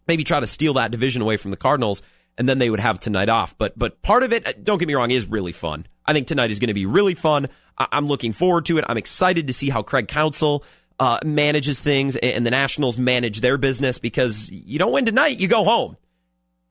Maybe 0.08 0.24
try 0.24 0.40
to 0.40 0.48
steal 0.48 0.74
that 0.74 0.90
division 0.90 1.22
away 1.22 1.36
from 1.36 1.52
the 1.52 1.56
Cardinals, 1.56 2.02
and 2.38 2.48
then 2.48 2.58
they 2.58 2.70
would 2.70 2.80
have 2.80 3.00
tonight 3.00 3.28
off. 3.28 3.56
But 3.58 3.78
but 3.78 4.02
part 4.02 4.22
of 4.22 4.32
it, 4.32 4.64
don't 4.64 4.78
get 4.78 4.88
me 4.88 4.94
wrong, 4.94 5.10
is 5.10 5.26
really 5.26 5.52
fun. 5.52 5.86
I 6.04 6.12
think 6.12 6.26
tonight 6.26 6.50
is 6.50 6.58
going 6.58 6.68
to 6.68 6.74
be 6.74 6.86
really 6.86 7.14
fun. 7.14 7.48
I- 7.76 7.88
am 7.92 8.06
looking 8.06 8.32
forward 8.32 8.66
to 8.66 8.78
it. 8.78 8.84
I'm 8.88 8.96
excited 8.96 9.46
to 9.48 9.52
see 9.52 9.70
how 9.70 9.82
Craig 9.82 10.08
Counsell 10.08 10.64
uh, 10.98 11.18
manages 11.24 11.80
things 11.80 12.16
and 12.16 12.46
the 12.46 12.50
Nationals 12.50 12.96
manage 12.96 13.40
their 13.40 13.58
business 13.58 13.98
because 13.98 14.50
you 14.50 14.78
don't 14.78 14.92
win 14.92 15.04
tonight, 15.04 15.38
you 15.38 15.48
go 15.48 15.64
home. 15.64 15.96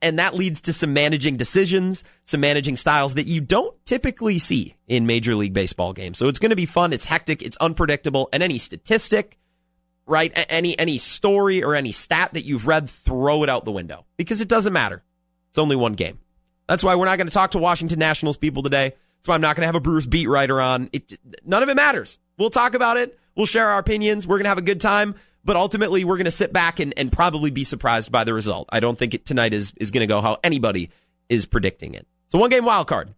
And 0.02 0.18
that 0.18 0.34
leads 0.34 0.60
to 0.62 0.72
some 0.72 0.92
managing 0.92 1.36
decisions, 1.36 2.04
some 2.24 2.40
managing 2.40 2.76
styles 2.76 3.14
that 3.14 3.26
you 3.26 3.40
don't 3.40 3.74
typically 3.86 4.38
see 4.38 4.74
in 4.86 5.06
Major 5.06 5.34
League 5.34 5.54
Baseball 5.54 5.94
games. 5.94 6.18
So 6.18 6.28
it's 6.28 6.38
going 6.38 6.50
to 6.50 6.56
be 6.56 6.66
fun. 6.66 6.92
It's 6.92 7.06
hectic. 7.06 7.42
It's 7.42 7.56
unpredictable. 7.56 8.28
And 8.32 8.42
any 8.42 8.58
statistic, 8.58 9.38
right? 10.06 10.32
Any, 10.50 10.78
any 10.78 10.98
story 10.98 11.62
or 11.62 11.74
any 11.74 11.92
stat 11.92 12.34
that 12.34 12.44
you've 12.44 12.66
read, 12.66 12.90
throw 12.90 13.42
it 13.42 13.48
out 13.48 13.64
the 13.64 13.72
window 13.72 14.04
because 14.18 14.42
it 14.42 14.48
doesn't 14.48 14.72
matter. 14.72 15.02
It's 15.56 15.62
only 15.62 15.74
one 15.74 15.94
game. 15.94 16.18
That's 16.68 16.84
why 16.84 16.96
we're 16.96 17.06
not 17.06 17.16
going 17.16 17.28
to 17.28 17.32
talk 17.32 17.52
to 17.52 17.58
Washington 17.58 17.98
Nationals 17.98 18.36
people 18.36 18.62
today. 18.62 18.90
That's 18.90 19.28
why 19.28 19.36
I'm 19.36 19.40
not 19.40 19.56
going 19.56 19.62
to 19.62 19.68
have 19.68 19.74
a 19.74 19.80
Brewers 19.80 20.06
beat 20.06 20.26
writer 20.26 20.60
on. 20.60 20.90
It, 20.92 21.18
none 21.46 21.62
of 21.62 21.70
it 21.70 21.76
matters. 21.76 22.18
We'll 22.36 22.50
talk 22.50 22.74
about 22.74 22.98
it. 22.98 23.18
We'll 23.34 23.46
share 23.46 23.70
our 23.70 23.78
opinions. 23.78 24.26
We're 24.26 24.36
going 24.36 24.44
to 24.44 24.50
have 24.50 24.58
a 24.58 24.62
good 24.62 24.82
time. 24.82 25.14
But 25.46 25.56
ultimately, 25.56 26.04
we're 26.04 26.18
going 26.18 26.26
to 26.26 26.30
sit 26.30 26.52
back 26.52 26.78
and, 26.78 26.92
and 26.98 27.10
probably 27.10 27.50
be 27.50 27.64
surprised 27.64 28.12
by 28.12 28.24
the 28.24 28.34
result. 28.34 28.68
I 28.70 28.80
don't 28.80 28.98
think 28.98 29.14
it 29.14 29.24
tonight 29.24 29.54
is, 29.54 29.72
is 29.78 29.90
going 29.90 30.02
to 30.02 30.06
go 30.06 30.20
how 30.20 30.36
anybody 30.44 30.90
is 31.30 31.46
predicting 31.46 31.94
it. 31.94 32.06
So 32.28 32.38
one 32.38 32.50
game 32.50 32.66
wild 32.66 32.86
card. 32.86 33.14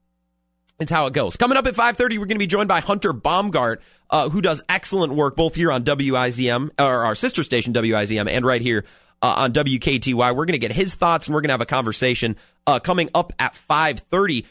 It's 0.79 0.93
how 0.93 1.07
it 1.07 1.15
goes. 1.15 1.37
Coming 1.37 1.59
up 1.59 1.67
at 1.67 1.75
5.30, 1.75 2.19
we're 2.19 2.27
going 2.27 2.29
to 2.29 2.39
be 2.39 2.47
joined 2.47 2.69
by 2.69 2.79
Hunter 2.79 3.13
Baumgart, 3.13 3.79
uh, 4.11 4.29
who 4.29 4.41
does 4.41 4.63
excellent 4.69 5.13
work 5.13 5.35
both 5.35 5.57
here 5.57 5.73
on 5.73 5.83
WIZM, 5.83 6.71
or 6.79 7.05
our 7.05 7.17
sister 7.17 7.43
station 7.43 7.73
WIZM, 7.73 8.31
and 8.31 8.47
right 8.47 8.63
here 8.63 8.85
uh, 9.23 9.35
on 9.39 9.53
WKTY. 9.53 10.15
We're 10.15 10.45
going 10.45 10.53
to 10.53 10.59
get 10.59 10.73
his 10.73 10.95
thoughts, 10.95 11.27
and 11.27 11.35
we're 11.35 11.41
going 11.41 11.49
to 11.49 11.55
have 11.55 11.61
a 11.61 11.67
conversation 11.67 12.37
uh, 12.67 12.81
coming 12.81 13.11
up 13.15 13.33
at 13.39 13.55
5.30. 13.55 14.45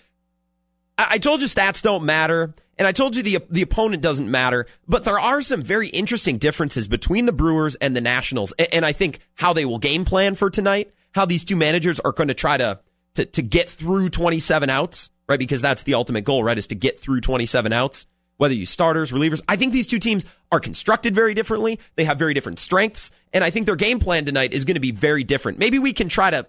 I 0.98 1.20
told 1.20 1.42
you 1.42 1.48
stats 1.48 1.84
don't 1.84 2.06
matter, 2.06 2.56
and 2.78 2.88
I 2.88 2.92
told 2.92 3.16
you 3.16 3.22
the 3.22 3.40
the 3.52 3.62
opponent 3.62 4.02
doesn't 4.02 4.30
matter, 4.30 4.66
but 4.88 5.04
there 5.04 5.20
are 5.20 5.42
some 5.42 5.62
very 5.62 5.90
interesting 5.90 6.40
differences 6.40 6.88
between 6.88 7.28
the 7.28 7.32
Brewers 7.32 7.76
and 7.76 7.96
the 7.96 8.02
Nationals, 8.02 8.52
and, 8.74 8.84
I 8.84 8.94
think 8.94 9.20
how 9.36 9.54
they 9.54 9.66
will 9.66 9.78
game 9.78 10.06
plan 10.06 10.34
for 10.34 10.50
tonight, 10.50 10.92
how 11.12 11.26
these 11.26 11.46
two 11.46 11.56
managers 11.56 12.00
are 12.00 12.14
going 12.14 12.30
to 12.30 12.34
try 12.34 12.58
to 12.58 12.80
to 13.14 13.26
to 13.26 13.44
get 13.44 13.70
through 13.70 14.10
27 14.10 14.72
outs, 14.72 15.12
right? 15.30 15.38
Because 15.38 15.62
that's 15.62 15.84
the 15.84 15.94
ultimate 15.94 16.24
goal, 16.24 16.44
right? 16.44 16.58
Is 16.58 16.68
to 16.68 16.76
get 16.76 17.00
through 17.00 17.22
27 17.22 17.72
outs. 17.74 18.08
Whether 18.38 18.54
you 18.54 18.66
starters, 18.66 19.12
relievers, 19.12 19.42
I 19.48 19.56
think 19.56 19.74
these 19.74 19.88
two 19.88 20.00
teams 20.00 20.26
are 20.52 20.60
constructed 20.60 21.14
very 21.14 21.34
differently. 21.34 21.80
They 21.96 22.06
have 22.06 22.18
very 22.18 22.34
different 22.34 22.60
strengths, 22.60 23.12
and 23.34 23.44
I 23.44 23.50
think 23.50 23.66
their 23.66 23.76
game 23.76 24.00
plan 24.00 24.26
tonight 24.26 24.54
is 24.54 24.66
going 24.66 24.76
to 24.76 24.82
be 24.82 24.92
very 24.92 25.24
different. 25.24 25.60
Maybe 25.60 25.80
we 25.80 25.94
can 25.94 26.10
try 26.10 26.30
to 26.30 26.48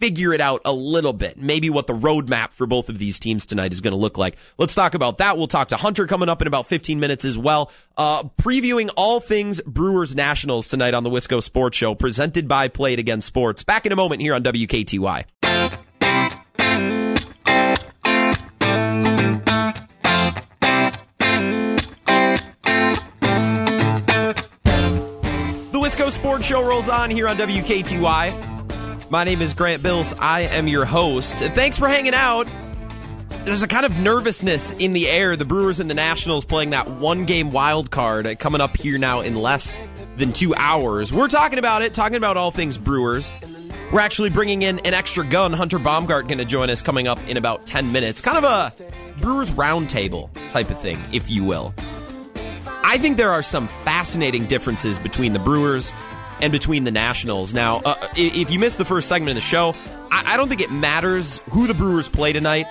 figure 0.00 0.32
it 0.32 0.40
out 0.40 0.62
a 0.64 0.72
little 0.72 1.12
bit. 1.12 1.36
Maybe 1.36 1.70
what 1.70 1.86
the 1.86 1.92
roadmap 1.92 2.52
for 2.52 2.66
both 2.66 2.88
of 2.88 2.98
these 2.98 3.18
teams 3.18 3.44
tonight 3.46 3.72
is 3.72 3.80
going 3.82 3.92
to 3.92 3.98
look 3.98 4.16
like. 4.18 4.36
Let's 4.58 4.74
talk 4.74 4.94
about 4.94 5.18
that. 5.18 5.36
We'll 5.36 5.46
talk 5.46 5.68
to 5.68 5.76
Hunter 5.76 6.06
coming 6.06 6.28
up 6.28 6.40
in 6.40 6.48
about 6.48 6.66
15 6.66 6.98
minutes 6.98 7.24
as 7.24 7.36
well. 7.36 7.70
Uh, 7.96 8.24
previewing 8.40 8.90
all 8.96 9.20
things 9.20 9.60
Brewers 9.60 10.16
Nationals 10.16 10.68
tonight 10.68 10.94
on 10.94 11.04
the 11.04 11.10
Wisco 11.10 11.42
Sports 11.42 11.76
Show, 11.76 11.94
presented 11.94 12.48
by 12.48 12.68
Play 12.68 12.94
It 12.94 12.98
Again 12.98 13.20
Sports. 13.20 13.62
Back 13.62 13.86
in 13.86 13.92
a 13.92 13.96
moment 13.96 14.22
here 14.22 14.34
on 14.34 14.42
WKTY. 14.42 15.80
Sports 26.10 26.46
Show 26.46 26.66
rolls 26.66 26.88
on 26.88 27.10
here 27.10 27.28
on 27.28 27.36
WKTY. 27.38 29.10
My 29.10 29.24
name 29.24 29.42
is 29.42 29.54
Grant 29.54 29.82
Bills. 29.82 30.14
I 30.18 30.42
am 30.42 30.68
your 30.68 30.84
host. 30.84 31.38
Thanks 31.38 31.78
for 31.78 31.88
hanging 31.88 32.14
out. 32.14 32.46
There's 33.44 33.62
a 33.62 33.68
kind 33.68 33.86
of 33.86 33.96
nervousness 33.98 34.72
in 34.74 34.92
the 34.92 35.08
air. 35.08 35.36
The 35.36 35.44
Brewers 35.44 35.80
and 35.80 35.88
the 35.88 35.94
Nationals 35.94 36.44
playing 36.44 36.70
that 36.70 36.88
one 36.88 37.24
game 37.24 37.52
wild 37.52 37.90
card 37.90 38.38
coming 38.38 38.60
up 38.60 38.76
here 38.76 38.98
now 38.98 39.20
in 39.20 39.34
less 39.36 39.80
than 40.16 40.32
two 40.32 40.54
hours. 40.54 41.12
We're 41.12 41.28
talking 41.28 41.58
about 41.58 41.82
it, 41.82 41.94
talking 41.94 42.16
about 42.16 42.36
all 42.36 42.50
things 42.50 42.76
Brewers. 42.76 43.32
We're 43.92 44.00
actually 44.00 44.30
bringing 44.30 44.62
in 44.62 44.78
an 44.80 44.94
extra 44.94 45.26
gun. 45.26 45.52
Hunter 45.52 45.78
Baumgart 45.78 46.28
going 46.28 46.38
to 46.38 46.44
join 46.44 46.70
us 46.70 46.82
coming 46.82 47.08
up 47.08 47.18
in 47.28 47.36
about 47.36 47.66
10 47.66 47.90
minutes. 47.90 48.20
Kind 48.20 48.38
of 48.38 48.44
a 48.44 48.72
Brewers 49.20 49.50
roundtable 49.50 50.30
type 50.48 50.70
of 50.70 50.80
thing, 50.80 51.02
if 51.12 51.30
you 51.30 51.42
will. 51.42 51.74
I 52.90 52.98
think 52.98 53.18
there 53.18 53.30
are 53.30 53.40
some 53.40 53.68
fascinating 53.68 54.46
differences 54.46 54.98
between 54.98 55.32
the 55.32 55.38
Brewers 55.38 55.92
and 56.40 56.50
between 56.50 56.82
the 56.82 56.90
Nationals. 56.90 57.54
Now, 57.54 57.76
uh, 57.84 58.08
if 58.16 58.50
you 58.50 58.58
missed 58.58 58.78
the 58.78 58.84
first 58.84 59.08
segment 59.08 59.30
of 59.30 59.34
the 59.36 59.40
show, 59.40 59.76
I, 60.10 60.34
I 60.34 60.36
don't 60.36 60.48
think 60.48 60.60
it 60.60 60.72
matters 60.72 61.38
who 61.50 61.68
the 61.68 61.74
Brewers 61.74 62.08
play 62.08 62.32
tonight. 62.32 62.66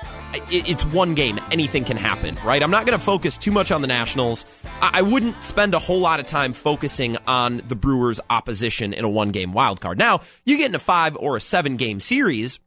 It, 0.52 0.70
it's 0.70 0.84
one 0.84 1.16
game. 1.16 1.40
Anything 1.52 1.86
can 1.86 1.96
happen, 1.96 2.38
right? 2.44 2.62
I'm 2.62 2.70
not 2.70 2.86
going 2.86 3.00
to 3.00 3.04
focus 3.04 3.38
too 3.38 3.52
much 3.52 3.72
on 3.72 3.82
the 3.82 3.88
Nationals. 3.88 4.62
I, 4.82 4.90
I 4.96 5.02
wouldn't 5.04 5.42
spend 5.42 5.74
a 5.74 5.80
whole 5.80 6.02
lot 6.02 6.20
of 6.20 6.26
time 6.26 6.52
focusing 6.52 7.16
on 7.26 7.62
the 7.70 7.76
Brewers' 7.78 8.20
opposition 8.30 8.92
in 8.92 9.06
a 9.06 9.10
one 9.10 9.32
game 9.32 9.54
wild 9.54 9.80
card. 9.80 9.98
Now, 9.98 10.20
you 10.44 10.58
get 10.58 10.68
in 10.68 10.76
a 10.76 10.80
five 10.80 11.16
or 11.16 11.38
a 11.38 11.42
seven 11.42 11.78
game 11.78 12.02
series, 12.02 12.60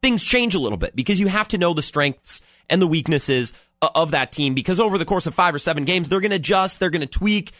things 0.00 0.24
change 0.24 0.54
a 0.54 0.58
little 0.58 0.78
bit 0.78 0.96
because 0.96 1.20
you 1.20 1.26
have 1.26 1.48
to 1.48 1.58
know 1.58 1.74
the 1.74 1.82
strengths 1.82 2.40
and 2.70 2.80
the 2.80 2.86
weaknesses 2.86 3.52
of 3.80 4.10
that 4.10 4.32
team 4.32 4.54
because 4.54 4.80
over 4.80 4.98
the 4.98 5.04
course 5.04 5.26
of 5.26 5.34
five 5.34 5.54
or 5.54 5.58
seven 5.58 5.84
games, 5.84 6.08
they're 6.08 6.20
going 6.20 6.30
to 6.30 6.36
adjust, 6.36 6.80
they're 6.80 6.90
going 6.90 7.00
to 7.00 7.06
tweak. 7.06 7.52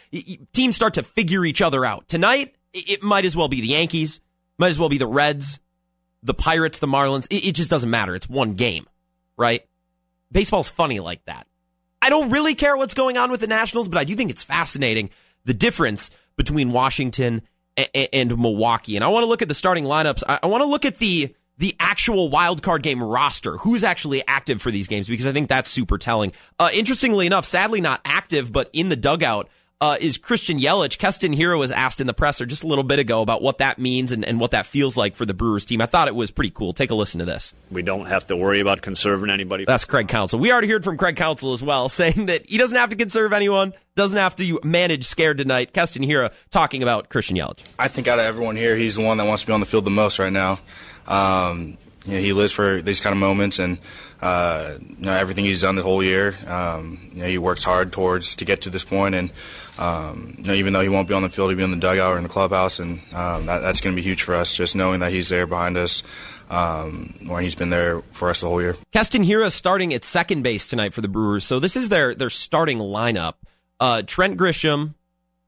Teams 0.52 0.74
start 0.74 0.94
to 0.94 1.02
figure 1.02 1.44
each 1.44 1.62
other 1.62 1.84
out. 1.84 2.08
Tonight, 2.08 2.54
it 2.72 3.02
might 3.02 3.24
as 3.24 3.36
well 3.36 3.48
be 3.48 3.60
the 3.60 3.68
Yankees, 3.68 4.20
might 4.58 4.68
as 4.68 4.78
well 4.78 4.88
be 4.88 4.98
the 4.98 5.06
Reds, 5.06 5.60
the 6.22 6.34
Pirates, 6.34 6.80
the 6.80 6.86
Marlins. 6.86 7.26
It 7.30 7.52
just 7.52 7.70
doesn't 7.70 7.90
matter. 7.90 8.14
It's 8.14 8.28
one 8.28 8.54
game, 8.54 8.86
right? 9.36 9.64
Baseball's 10.32 10.68
funny 10.68 11.00
like 11.00 11.24
that. 11.26 11.46
I 12.02 12.10
don't 12.10 12.30
really 12.30 12.54
care 12.54 12.76
what's 12.76 12.94
going 12.94 13.16
on 13.16 13.30
with 13.30 13.40
the 13.40 13.46
Nationals, 13.46 13.88
but 13.88 13.98
I 13.98 14.04
do 14.04 14.14
think 14.14 14.30
it's 14.30 14.44
fascinating 14.44 15.10
the 15.44 15.54
difference 15.54 16.10
between 16.36 16.72
Washington 16.72 17.42
and 17.94 18.36
Milwaukee. 18.38 18.96
And 18.96 19.04
I 19.04 19.08
want 19.08 19.22
to 19.22 19.28
look 19.28 19.42
at 19.42 19.48
the 19.48 19.54
starting 19.54 19.84
lineups. 19.84 20.22
I 20.26 20.46
want 20.46 20.62
to 20.62 20.68
look 20.68 20.84
at 20.84 20.98
the 20.98 21.34
the 21.58 21.76
actual 21.78 22.30
wild 22.30 22.62
card 22.62 22.82
game 22.82 23.02
roster. 23.02 23.56
Who's 23.58 23.84
actually 23.84 24.22
active 24.26 24.62
for 24.62 24.70
these 24.70 24.86
games? 24.86 25.08
Because 25.08 25.26
I 25.26 25.32
think 25.32 25.48
that's 25.48 25.68
super 25.68 25.98
telling. 25.98 26.32
Uh, 26.58 26.70
interestingly 26.72 27.26
enough, 27.26 27.44
sadly 27.44 27.80
not 27.80 28.00
active, 28.04 28.52
but 28.52 28.70
in 28.72 28.88
the 28.88 28.96
dugout. 28.96 29.48
Uh, 29.80 29.96
is 30.00 30.18
Christian 30.18 30.58
Yelich. 30.58 30.98
Keston 30.98 31.32
Hiura 31.32 31.56
was 31.56 31.70
asked 31.70 32.00
in 32.00 32.08
the 32.08 32.12
presser 32.12 32.44
just 32.44 32.64
a 32.64 32.66
little 32.66 32.82
bit 32.82 32.98
ago 32.98 33.22
about 33.22 33.42
what 33.42 33.58
that 33.58 33.78
means 33.78 34.10
and, 34.10 34.24
and 34.24 34.40
what 34.40 34.50
that 34.50 34.66
feels 34.66 34.96
like 34.96 35.14
for 35.14 35.24
the 35.24 35.34
Brewers 35.34 35.64
team. 35.64 35.80
I 35.80 35.86
thought 35.86 36.08
it 36.08 36.16
was 36.16 36.32
pretty 36.32 36.50
cool. 36.50 36.72
Take 36.72 36.90
a 36.90 36.96
listen 36.96 37.20
to 37.20 37.24
this. 37.24 37.54
We 37.70 37.82
don't 37.82 38.06
have 38.06 38.26
to 38.26 38.36
worry 38.36 38.58
about 38.58 38.82
conserving 38.82 39.30
anybody. 39.30 39.66
That's 39.66 39.84
Craig 39.84 40.08
Counsell. 40.08 40.40
We 40.40 40.50
already 40.50 40.66
heard 40.66 40.82
from 40.82 40.96
Craig 40.96 41.14
Counsell 41.14 41.52
as 41.52 41.62
well, 41.62 41.88
saying 41.88 42.26
that 42.26 42.50
he 42.50 42.58
doesn't 42.58 42.76
have 42.76 42.90
to 42.90 42.96
conserve 42.96 43.32
anyone, 43.32 43.72
doesn't 43.94 44.18
have 44.18 44.34
to 44.36 44.58
manage 44.64 45.04
scared 45.04 45.38
tonight. 45.38 45.72
Keston 45.72 46.02
Hiura 46.02 46.34
talking 46.50 46.82
about 46.82 47.08
Christian 47.08 47.36
Yelich. 47.36 47.64
I 47.78 47.86
think 47.86 48.08
out 48.08 48.18
of 48.18 48.24
everyone 48.24 48.56
here, 48.56 48.74
he's 48.74 48.96
the 48.96 49.04
one 49.04 49.18
that 49.18 49.28
wants 49.28 49.42
to 49.42 49.46
be 49.46 49.52
on 49.52 49.60
the 49.60 49.66
field 49.66 49.84
the 49.84 49.90
most 49.90 50.18
right 50.18 50.32
now. 50.32 50.58
Um, 51.06 51.78
you 52.04 52.14
know, 52.14 52.20
he 52.20 52.32
lives 52.32 52.52
for 52.52 52.82
these 52.82 53.00
kind 53.00 53.12
of 53.12 53.20
moments, 53.20 53.60
and 53.60 53.78
uh, 54.20 54.74
you 54.80 55.06
know 55.06 55.12
everything 55.12 55.44
he's 55.44 55.60
done 55.60 55.76
the 55.76 55.82
whole 55.82 56.02
year. 56.02 56.36
Um, 56.46 57.10
you 57.12 57.22
know, 57.22 57.28
he 57.28 57.38
works 57.38 57.64
hard 57.64 57.92
towards 57.92 58.36
to 58.36 58.44
get 58.44 58.62
to 58.62 58.70
this 58.70 58.84
point, 58.84 59.14
and 59.14 59.30
um, 59.78 60.34
you 60.38 60.44
know, 60.44 60.54
even 60.54 60.72
though 60.72 60.80
he 60.80 60.88
won't 60.88 61.08
be 61.08 61.14
on 61.14 61.22
the 61.22 61.28
field, 61.28 61.50
he'll 61.50 61.56
be 61.56 61.64
in 61.64 61.70
the 61.70 61.76
dugout 61.76 62.14
or 62.14 62.16
in 62.16 62.24
the 62.24 62.28
clubhouse, 62.28 62.78
and 62.80 63.00
um, 63.14 63.46
that, 63.46 63.58
that's 63.58 63.80
going 63.80 63.94
to 63.94 64.00
be 64.00 64.06
huge 64.06 64.22
for 64.22 64.34
us. 64.34 64.54
Just 64.54 64.74
knowing 64.74 65.00
that 65.00 65.12
he's 65.12 65.28
there 65.28 65.46
behind 65.46 65.76
us, 65.76 66.02
um, 66.50 67.14
when 67.26 67.42
he's 67.42 67.54
been 67.54 67.70
there 67.70 68.00
for 68.12 68.30
us 68.30 68.40
the 68.40 68.48
whole 68.48 68.60
year. 68.60 68.76
Keston 68.92 69.24
Hiura 69.24 69.52
starting 69.52 69.94
at 69.94 70.04
second 70.04 70.42
base 70.42 70.66
tonight 70.66 70.94
for 70.94 71.00
the 71.00 71.08
Brewers, 71.08 71.44
so 71.44 71.60
this 71.60 71.76
is 71.76 71.88
their 71.88 72.14
their 72.14 72.30
starting 72.30 72.78
lineup. 72.78 73.34
Uh, 73.80 74.02
Trent 74.02 74.36
Grisham, 74.36 74.94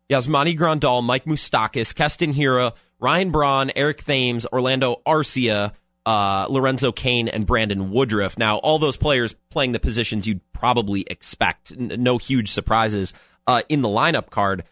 Yasmani 0.09 0.57
Grandal, 0.57 1.03
Mike 1.03 1.25
Moustakas, 1.25 1.95
Keston 1.95 2.33
Hiura, 2.33 2.73
Ryan 3.01 3.33
Braun, 3.33 3.73
Eric 3.75 4.05
Thames, 4.05 4.47
Orlando 4.53 5.03
Arcia 5.07 5.73
uh, 6.11 6.47
Lorenzo 6.51 6.91
Cain 6.91 7.29
and 7.29 7.47
Brandon 7.47 7.93
Woodruff. 7.93 8.37
Now, 8.37 8.57
all 8.57 8.81
those 8.81 8.97
players 8.97 9.37
playing 9.49 9.71
the 9.71 9.79
positions 9.79 10.27
you'd 10.27 10.41
probably 10.53 11.03
expect. 11.03 11.71
N- 11.71 11.93
no 11.99 12.19
huge 12.19 12.49
surprises 12.49 13.15
uh, 13.47 13.63
in 13.69 13.81
the 13.81 13.89
lineup 13.89 14.29
card. 14.29 14.65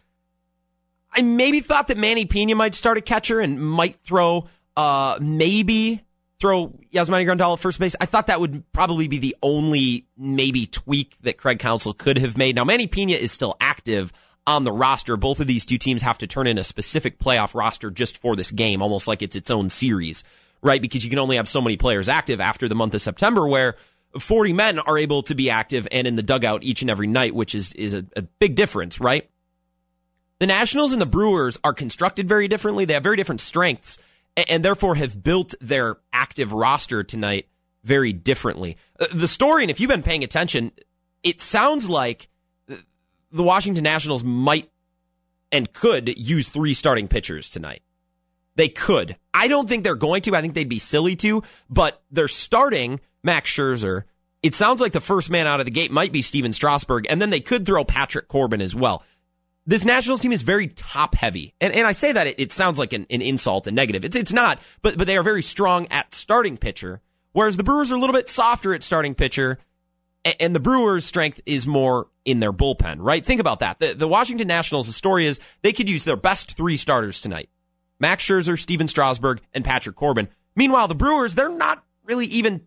I 1.13 1.21
maybe 1.21 1.61
thought 1.61 1.87
that 1.87 1.97
Manny 1.97 2.25
Piña 2.25 2.57
might 2.57 2.75
start 2.75 2.97
a 2.97 3.01
catcher 3.01 3.39
and 3.39 3.57
might 3.57 3.95
throw, 4.01 4.49
uh, 4.75 5.17
maybe 5.21 6.03
throw 6.41 6.77
Yasmani 6.93 7.25
Grandal 7.25 7.53
at 7.53 7.59
first 7.59 7.79
base. 7.79 7.95
I 8.01 8.05
thought 8.05 8.27
that 8.27 8.41
would 8.41 8.69
probably 8.73 9.07
be 9.07 9.19
the 9.19 9.37
only 9.41 10.07
maybe 10.17 10.65
tweak 10.65 11.15
that 11.21 11.37
Craig 11.37 11.59
Counsell 11.59 11.93
could 11.93 12.17
have 12.17 12.37
made. 12.37 12.57
Now, 12.57 12.65
Manny 12.65 12.89
Piña 12.89 13.17
is 13.17 13.31
still 13.31 13.55
active 13.61 14.11
on 14.45 14.65
the 14.65 14.73
roster. 14.73 15.15
Both 15.15 15.39
of 15.39 15.47
these 15.47 15.63
two 15.63 15.77
teams 15.77 16.01
have 16.01 16.17
to 16.17 16.27
turn 16.27 16.47
in 16.47 16.57
a 16.57 16.65
specific 16.65 17.17
playoff 17.17 17.55
roster 17.55 17.89
just 17.89 18.17
for 18.17 18.35
this 18.35 18.51
game, 18.51 18.81
almost 18.81 19.07
like 19.07 19.21
it's 19.21 19.37
its 19.37 19.49
own 19.49 19.69
series 19.69 20.25
right? 20.61 20.81
Because 20.81 21.03
you 21.03 21.09
can 21.09 21.19
only 21.19 21.37
have 21.37 21.47
so 21.47 21.61
many 21.61 21.77
players 21.77 22.09
active 22.09 22.39
after 22.39 22.67
the 22.67 22.75
month 22.75 22.93
of 22.93 23.01
September, 23.01 23.47
where 23.47 23.75
40 24.17 24.53
men 24.53 24.79
are 24.79 24.97
able 24.97 25.23
to 25.23 25.35
be 25.35 25.49
active 25.49 25.87
and 25.91 26.07
in 26.07 26.15
the 26.15 26.23
dugout 26.23 26.63
each 26.63 26.81
and 26.81 26.89
every 26.89 27.07
night, 27.07 27.35
which 27.35 27.53
is, 27.53 27.73
is 27.73 27.93
a, 27.93 28.05
a 28.15 28.21
big 28.21 28.55
difference, 28.55 28.99
right? 28.99 29.29
The 30.39 30.47
Nationals 30.47 30.93
and 30.93 31.01
the 31.01 31.05
Brewers 31.05 31.59
are 31.63 31.73
constructed 31.73 32.27
very 32.27 32.47
differently. 32.47 32.85
They 32.85 32.93
have 32.93 33.03
very 33.03 33.17
different 33.17 33.41
strengths 33.41 33.97
and, 34.35 34.49
and 34.49 34.65
therefore 34.65 34.95
have 34.95 35.21
built 35.21 35.53
their 35.61 35.97
active 36.13 36.53
roster 36.53 37.03
tonight 37.03 37.47
very 37.83 38.13
differently. 38.13 38.77
Uh, 38.99 39.07
the 39.13 39.27
story, 39.27 39.63
and 39.63 39.71
if 39.71 39.79
you've 39.79 39.89
been 39.89 40.03
paying 40.03 40.23
attention, 40.23 40.71
it 41.23 41.41
sounds 41.41 41.89
like 41.89 42.29
the 43.31 43.43
Washington 43.43 43.83
Nationals 43.83 44.23
might 44.23 44.69
and 45.51 45.71
could 45.73 46.17
use 46.17 46.49
three 46.49 46.73
starting 46.73 47.07
pitchers 47.07 47.49
tonight. 47.49 47.81
They 48.59 48.67
could. 48.67 49.15
I 49.33 49.47
don't 49.47 49.69
think 49.69 49.85
they're 49.85 49.95
going 49.95 50.21
to. 50.23 50.35
I 50.35 50.41
think 50.41 50.53
they'd 50.53 50.67
be 50.67 50.79
silly 50.79 51.15
to, 51.15 51.43
but 51.69 52.03
they're 52.11 52.27
starting 52.27 52.99
Max 53.23 53.49
Scherzer. 53.49 54.03
It 54.43 54.53
sounds 54.53 54.81
like 54.81 54.91
the 54.91 54.99
first 54.99 55.29
man 55.29 55.47
out 55.47 55.61
of 55.61 55.65
the 55.65 55.71
gate 55.71 55.91
might 55.91 56.11
be 56.11 56.21
Stephen 56.21 56.51
Strasburg, 56.51 57.05
and 57.09 57.21
then 57.21 57.29
they 57.29 57.39
could 57.39 57.65
throw 57.65 57.85
Patrick 57.85 58.27
Corbin 58.27 58.59
as 58.59 58.75
well. 58.75 59.01
This 59.65 59.85
Nationals 59.85 60.19
team 60.19 60.33
is 60.33 60.41
very 60.41 60.67
top 60.67 61.15
heavy. 61.15 61.53
And, 61.61 61.73
and 61.73 61.87
I 61.87 61.93
say 61.93 62.11
that 62.11 62.27
it, 62.27 62.37
it 62.37 62.51
sounds 62.51 62.77
like 62.77 62.91
an, 62.91 63.07
an 63.09 63.21
insult 63.21 63.65
and 63.65 63.77
negative. 63.77 64.03
It's, 64.03 64.17
it's 64.17 64.33
not, 64.33 64.59
but, 64.81 64.97
but 64.97 65.07
they 65.07 65.15
are 65.15 65.23
very 65.23 65.41
strong 65.41 65.87
at 65.87 66.13
starting 66.13 66.57
pitcher, 66.57 66.99
whereas 67.31 67.55
the 67.55 67.63
Brewers 67.63 67.93
are 67.93 67.95
a 67.95 67.99
little 67.99 68.13
bit 68.13 68.27
softer 68.27 68.73
at 68.73 68.83
starting 68.83 69.15
pitcher 69.15 69.57
and 70.37 70.53
the 70.53 70.59
Brewers' 70.59 71.05
strength 71.05 71.39
is 71.45 71.65
more 71.65 72.07
in 72.25 72.41
their 72.41 72.51
bullpen, 72.51 72.97
right? 72.99 73.23
Think 73.23 73.39
about 73.39 73.59
that. 73.59 73.79
The, 73.79 73.93
the 73.93 74.05
Washington 74.05 74.49
Nationals, 74.49 74.87
the 74.87 74.91
story 74.91 75.25
is 75.25 75.39
they 75.61 75.71
could 75.71 75.87
use 75.87 76.03
their 76.03 76.17
best 76.17 76.57
three 76.57 76.75
starters 76.75 77.21
tonight. 77.21 77.49
Max 77.99 78.23
Scherzer, 78.23 78.57
Stephen 78.57 78.87
Strasburg, 78.87 79.41
and 79.53 79.65
Patrick 79.65 79.95
Corbin. 79.95 80.29
Meanwhile, 80.55 80.87
the 80.87 80.95
Brewers, 80.95 81.35
they're 81.35 81.49
not 81.49 81.83
really 82.05 82.25
even 82.27 82.61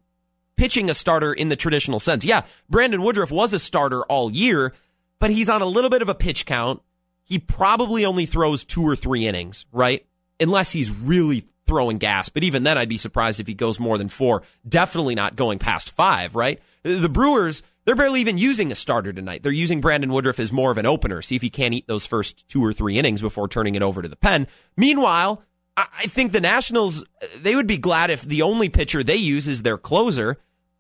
pitching 0.56 0.90
a 0.90 0.94
starter 0.94 1.32
in 1.32 1.48
the 1.48 1.56
traditional 1.56 1.98
sense. 1.98 2.24
Yeah, 2.24 2.42
Brandon 2.68 3.02
Woodruff 3.02 3.30
was 3.30 3.52
a 3.52 3.58
starter 3.58 4.02
all 4.04 4.30
year, 4.30 4.72
but 5.18 5.30
he's 5.30 5.48
on 5.48 5.62
a 5.62 5.66
little 5.66 5.90
bit 5.90 6.02
of 6.02 6.08
a 6.08 6.14
pitch 6.14 6.46
count. 6.46 6.82
He 7.24 7.38
probably 7.38 8.04
only 8.04 8.26
throws 8.26 8.64
two 8.64 8.82
or 8.82 8.96
three 8.96 9.26
innings, 9.26 9.64
right? 9.72 10.04
Unless 10.40 10.72
he's 10.72 10.90
really 10.90 11.44
throwing 11.66 11.98
gas. 11.98 12.28
But 12.28 12.44
even 12.44 12.64
then, 12.64 12.76
I'd 12.76 12.88
be 12.88 12.96
surprised 12.96 13.40
if 13.40 13.46
he 13.46 13.54
goes 13.54 13.80
more 13.80 13.96
than 13.96 14.08
four. 14.08 14.42
Definitely 14.68 15.14
not 15.14 15.36
going 15.36 15.58
past 15.58 15.90
five, 15.90 16.34
right? 16.34 16.60
The 16.82 17.08
Brewers, 17.08 17.62
they're 17.84 17.96
barely 17.96 18.20
even 18.20 18.38
using 18.38 18.70
a 18.70 18.74
starter 18.74 19.12
tonight. 19.12 19.42
They're 19.42 19.52
using 19.52 19.80
Brandon 19.80 20.12
Woodruff 20.12 20.38
as 20.38 20.52
more 20.52 20.70
of 20.70 20.78
an 20.78 20.86
opener. 20.86 21.22
See 21.22 21.36
if 21.36 21.42
he 21.42 21.50
can't 21.50 21.74
eat 21.74 21.86
those 21.86 22.06
first 22.06 22.48
two 22.48 22.64
or 22.64 22.72
three 22.72 22.98
innings 22.98 23.20
before 23.20 23.48
turning 23.48 23.74
it 23.74 23.82
over 23.82 24.02
to 24.02 24.08
the 24.08 24.16
pen. 24.16 24.46
Meanwhile, 24.76 25.42
I 25.76 26.04
think 26.06 26.32
the 26.32 26.40
Nationals, 26.40 27.04
they 27.40 27.56
would 27.56 27.66
be 27.66 27.78
glad 27.78 28.10
if 28.10 28.22
the 28.22 28.42
only 28.42 28.68
pitcher 28.68 29.02
they 29.02 29.16
use 29.16 29.48
is 29.48 29.62
their 29.62 29.78
closer, 29.78 30.38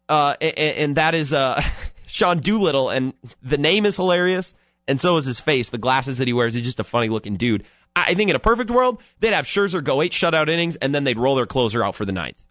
uh, 0.08 0.34
and, 0.40 0.58
and, 0.58 0.96
that 0.96 1.14
is 1.14 1.32
uh, 1.32 1.62
Sean 2.06 2.38
Doolittle. 2.38 2.90
And 2.90 3.14
the 3.40 3.56
name 3.56 3.86
is 3.86 3.96
hilarious, 3.96 4.54
and 4.86 5.00
so 5.00 5.16
is 5.16 5.24
his 5.24 5.40
face. 5.40 5.70
The 5.70 5.78
glasses 5.78 6.18
that 6.18 6.26
he 6.26 6.34
wears, 6.34 6.54
he's 6.54 6.64
just 6.64 6.80
a 6.80 6.84
funny 6.84 7.08
looking 7.08 7.36
dude. 7.36 7.64
I 7.94 8.14
think 8.14 8.30
in 8.30 8.36
a 8.36 8.40
perfect 8.40 8.70
world, 8.70 9.02
they'd 9.20 9.32
have 9.32 9.44
Scherzer 9.44 9.82
go 9.82 10.02
eight 10.02 10.12
shutout 10.12 10.48
innings 10.48 10.76
and 10.76 10.94
then 10.94 11.04
they'd 11.04 11.18
roll 11.18 11.34
their 11.34 11.46
closer 11.46 11.84
out 11.84 11.94
for 11.94 12.04
the 12.04 12.12
ninth. 12.12 12.41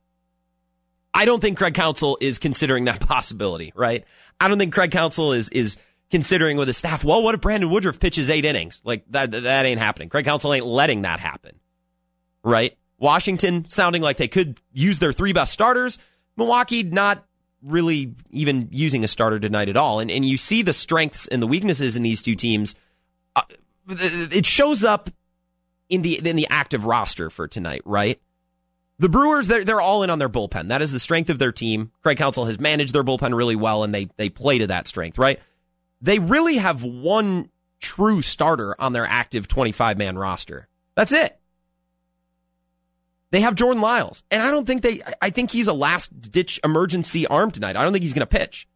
I 1.13 1.25
don't 1.25 1.41
think 1.41 1.57
Craig 1.57 1.73
Counsell 1.73 2.17
is 2.21 2.39
considering 2.39 2.85
that 2.85 2.99
possibility, 3.07 3.73
right? 3.75 4.05
I 4.39 4.47
don't 4.47 4.57
think 4.57 4.73
Craig 4.73 4.91
Counsell 4.91 5.33
is 5.33 5.49
is 5.49 5.77
considering 6.09 6.57
with 6.57 6.67
his 6.67 6.77
staff, 6.77 7.03
well, 7.03 7.23
what 7.23 7.35
if 7.35 7.41
Brandon 7.41 7.69
Woodruff 7.69 7.99
pitches 7.99 8.29
eight 8.29 8.45
innings? 8.45 8.81
Like 8.83 9.05
that 9.11 9.31
that 9.31 9.65
ain't 9.65 9.79
happening. 9.79 10.09
Craig 10.09 10.25
Counsell 10.25 10.53
ain't 10.53 10.65
letting 10.65 11.03
that 11.03 11.19
happen. 11.19 11.59
Right? 12.43 12.77
Washington 12.97 13.65
sounding 13.65 14.01
like 14.01 14.17
they 14.17 14.27
could 14.27 14.59
use 14.71 14.99
their 14.99 15.13
three 15.13 15.33
best 15.33 15.53
starters. 15.53 15.97
Milwaukee 16.37 16.83
not 16.83 17.25
really 17.63 18.15
even 18.31 18.69
using 18.71 19.03
a 19.03 19.07
starter 19.07 19.39
tonight 19.39 19.69
at 19.69 19.77
all. 19.77 19.99
And 19.99 20.11
and 20.11 20.25
you 20.25 20.37
see 20.37 20.61
the 20.61 20.73
strengths 20.73 21.27
and 21.27 21.41
the 21.41 21.47
weaknesses 21.47 21.95
in 21.95 22.03
these 22.03 22.21
two 22.21 22.35
teams. 22.35 22.75
Uh, 23.35 23.43
it 23.87 24.45
shows 24.45 24.83
up 24.83 25.09
in 25.89 26.01
the 26.01 26.27
in 26.27 26.35
the 26.35 26.47
active 26.49 26.85
roster 26.85 27.29
for 27.29 27.47
tonight, 27.47 27.81
right? 27.85 28.19
The 29.01 29.09
Brewers, 29.09 29.47
they're, 29.47 29.65
they're 29.65 29.81
all 29.81 30.03
in 30.03 30.11
on 30.11 30.19
their 30.19 30.29
bullpen. 30.29 30.67
That 30.67 30.83
is 30.83 30.91
the 30.91 30.99
strength 30.99 31.31
of 31.31 31.39
their 31.39 31.51
team. 31.51 31.91
Craig 32.03 32.17
Counsell 32.17 32.45
has 32.45 32.59
managed 32.59 32.93
their 32.93 33.03
bullpen 33.03 33.35
really 33.35 33.55
well, 33.55 33.83
and 33.83 33.95
they 33.95 34.09
they 34.17 34.29
play 34.29 34.59
to 34.59 34.67
that 34.67 34.87
strength, 34.87 35.17
right? 35.17 35.39
They 36.03 36.19
really 36.19 36.57
have 36.57 36.83
one 36.83 37.49
true 37.79 38.21
starter 38.21 38.79
on 38.79 38.93
their 38.93 39.07
active 39.07 39.47
25 39.47 39.97
man 39.97 40.19
roster. 40.19 40.67
That's 40.93 41.11
it. 41.11 41.35
They 43.31 43.41
have 43.41 43.55
Jordan 43.55 43.81
Lyles, 43.81 44.21
and 44.29 44.43
I 44.43 44.51
don't 44.51 44.67
think 44.67 44.83
they. 44.83 45.01
I 45.19 45.31
think 45.31 45.49
he's 45.49 45.67
a 45.67 45.73
last 45.73 46.31
ditch 46.31 46.59
emergency 46.63 47.25
arm 47.25 47.49
tonight. 47.49 47.75
I 47.75 47.81
don't 47.81 47.93
think 47.93 48.03
he's 48.03 48.13
going 48.13 48.27
to 48.27 48.27
pitch. 48.27 48.67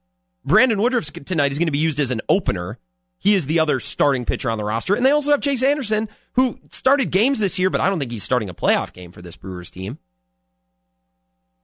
Brandon 0.44 0.82
Woodruff 0.82 1.14
tonight 1.14 1.52
is 1.52 1.60
going 1.60 1.68
to 1.68 1.72
be 1.72 1.78
used 1.78 2.00
as 2.00 2.10
an 2.10 2.22
opener. 2.30 2.80
He 3.20 3.36
is 3.36 3.46
the 3.46 3.60
other 3.60 3.80
starting 3.80 4.26
pitcher 4.26 4.50
on 4.50 4.58
the 4.58 4.64
roster, 4.64 4.96
and 4.96 5.06
they 5.06 5.12
also 5.12 5.30
have 5.30 5.42
Chase 5.42 5.62
Anderson, 5.62 6.10
who 6.34 6.58
started 6.72 7.12
games 7.12 7.40
this 7.40 7.60
year, 7.60 7.70
but 7.70 7.80
I 7.80 7.90
don't 7.90 8.00
think 8.00 8.12
he's 8.12 8.24
starting 8.24 8.50
a 8.50 8.56
playoff 8.56 8.92
game 8.92 9.12
for 9.12 9.22
this 9.22 9.38
Brewers 9.38 9.70
team. 9.70 10.00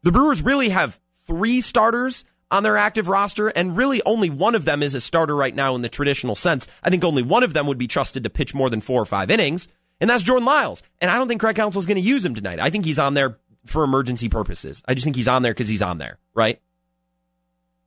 The 0.04 0.12
Brewers 0.12 0.42
really 0.42 0.70
have 0.70 1.00
three 1.26 1.62
starters 1.62 2.26
on 2.50 2.64
their 2.64 2.78
active 2.78 3.08
roster, 3.08 3.48
and 3.48 3.78
really 3.78 4.02
only 4.06 4.30
one 4.30 4.56
of 4.56 4.66
them 4.66 4.84
is 4.84 4.96
a 4.96 5.00
starter 5.00 5.36
right 5.36 5.56
now 5.56 5.76
in 5.76 5.82
the 5.82 5.90
traditional 5.90 6.36
sense. 6.36 6.68
I 6.84 6.90
think 6.90 7.04
only 7.04 7.24
one 7.24 7.44
of 7.44 7.54
them 7.54 7.68
would 7.68 7.78
be 7.78 7.88
trusted 7.88 8.24
to 8.24 8.30
pitch 8.30 8.54
more 8.54 8.70
than 8.70 8.82
four 8.82 9.02
or 9.02 9.06
five 9.06 9.32
innings 9.32 9.68
and 10.02 10.10
that's 10.10 10.24
Jordan 10.24 10.46
Lyles. 10.46 10.84
And 11.00 11.10
I 11.10 11.16
don't 11.16 11.28
think 11.30 11.40
Craig 11.40 11.56
Counsell 11.56 11.80
is 11.80 11.86
going 11.86 11.96
to 11.96 12.02
use 12.02 12.26
him 12.26 12.36
tonight. 12.36 12.60
I 12.60 12.72
think 12.72 12.84
he's 12.84 13.00
on 13.00 13.14
there 13.14 13.38
for 13.68 13.84
emergency 13.84 14.28
purposes. 14.28 14.82
I 14.88 14.96
just 14.96 15.06
think 15.06 15.16
he's 15.16 15.28
on 15.28 15.44
there 15.44 15.54
because 15.54 15.70
he's 15.70 15.84
on 15.84 16.00
there, 16.00 16.18
right? 16.34 16.60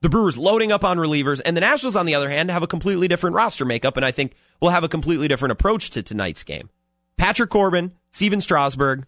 The 0.00 0.08
Brewers 0.08 0.38
loading 0.38 0.70
up 0.70 0.84
on 0.84 0.98
relievers, 0.98 1.40
and 1.44 1.56
the 1.56 1.62
Nationals, 1.62 1.96
on 1.96 2.06
the 2.06 2.14
other 2.14 2.30
hand, 2.30 2.50
have 2.50 2.62
a 2.62 2.68
completely 2.68 3.08
different 3.08 3.34
roster 3.34 3.64
makeup, 3.64 3.96
and 3.96 4.04
I 4.04 4.12
think 4.12 4.34
will 4.60 4.70
have 4.70 4.84
a 4.84 4.88
completely 4.88 5.28
different 5.28 5.52
approach 5.52 5.90
to 5.90 6.02
tonight's 6.02 6.44
game. 6.44 6.70
Patrick 7.16 7.50
Corbin, 7.50 7.92
Stephen 8.10 8.40
Strasburg, 8.40 9.06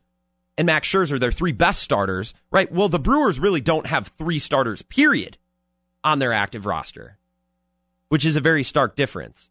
and 0.59 0.67
Max 0.67 0.89
Scherzer, 0.89 1.21
their 1.21 1.33
three 1.33 1.53
best 1.53 1.83
starters, 1.83 2.35
right? 2.51 2.71
Well, 2.71 2.89
the 2.89 2.99
Brewers 2.99 3.39
really 3.39 3.61
don't 3.61 3.87
have 3.87 4.09
three 4.09 4.39
starters, 4.39 4.83
period, 4.83 5.37
on 6.03 6.19
their 6.19 6.33
active 6.33 6.67
roster, 6.67 7.19
which 8.09 8.25
is 8.25 8.37
a 8.37 8.41
very 8.41 8.63
stark 8.63 8.97
difference 8.97 9.51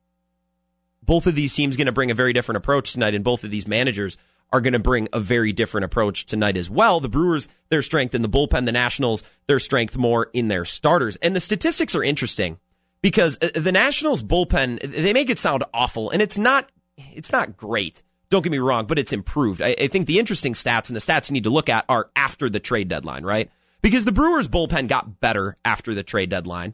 both 1.05 1.27
of 1.27 1.35
these 1.35 1.53
teams 1.53 1.77
going 1.77 1.85
to 1.85 1.93
bring 1.93 2.11
a 2.11 2.15
very 2.15 2.33
different 2.33 2.57
approach 2.57 2.93
tonight, 2.93 3.13
and 3.13 3.23
both 3.23 3.43
of 3.43 3.51
these 3.51 3.67
managers 3.67 4.17
are 4.51 4.61
going 4.61 4.73
to 4.73 4.79
bring 4.79 5.07
a 5.11 5.19
very 5.19 5.51
different 5.51 5.85
approach 5.85 6.25
tonight 6.25 6.57
as 6.57 6.69
well. 6.69 6.99
The 6.99 7.09
Brewers, 7.09 7.47
their 7.69 7.81
strength 7.81 8.15
in 8.15 8.21
the 8.21 8.29
bullpen, 8.29 8.65
the 8.65 8.71
Nationals, 8.71 9.23
their 9.47 9.59
strength 9.59 9.97
more 9.97 10.29
in 10.33 10.47
their 10.47 10.65
starters. 10.65 11.15
And 11.17 11.35
the 11.35 11.39
statistics 11.39 11.95
are 11.95 12.03
interesting 12.03 12.59
because 13.01 13.37
uh, 13.41 13.49
the 13.55 13.71
Nationals 13.71 14.23
bullpen, 14.23 14.81
they 14.81 15.13
make 15.13 15.29
it 15.29 15.39
sound 15.39 15.63
awful, 15.73 16.09
and 16.09 16.21
it's 16.21 16.37
not, 16.37 16.69
it's 16.97 17.31
not 17.31 17.57
great. 17.57 18.01
Don't 18.29 18.43
get 18.43 18.51
me 18.51 18.57
wrong, 18.57 18.85
but 18.85 18.99
it's 18.99 19.13
improved. 19.13 19.61
I, 19.61 19.75
I 19.79 19.87
think 19.87 20.07
the 20.07 20.19
interesting 20.19 20.53
stats 20.53 20.89
and 20.89 20.95
the 20.95 20.99
stats 20.99 21.29
you 21.29 21.33
need 21.33 21.43
to 21.43 21.49
look 21.49 21.69
at 21.69 21.85
are 21.87 22.09
after 22.15 22.49
the 22.49 22.59
trade 22.59 22.87
deadline, 22.87 23.23
right? 23.23 23.49
Because 23.81 24.05
the 24.05 24.11
Brewers 24.11 24.47
bullpen 24.47 24.87
got 24.87 25.19
better 25.19 25.57
after 25.63 25.93
the 25.93 26.03
trade 26.03 26.29
deadline, 26.29 26.73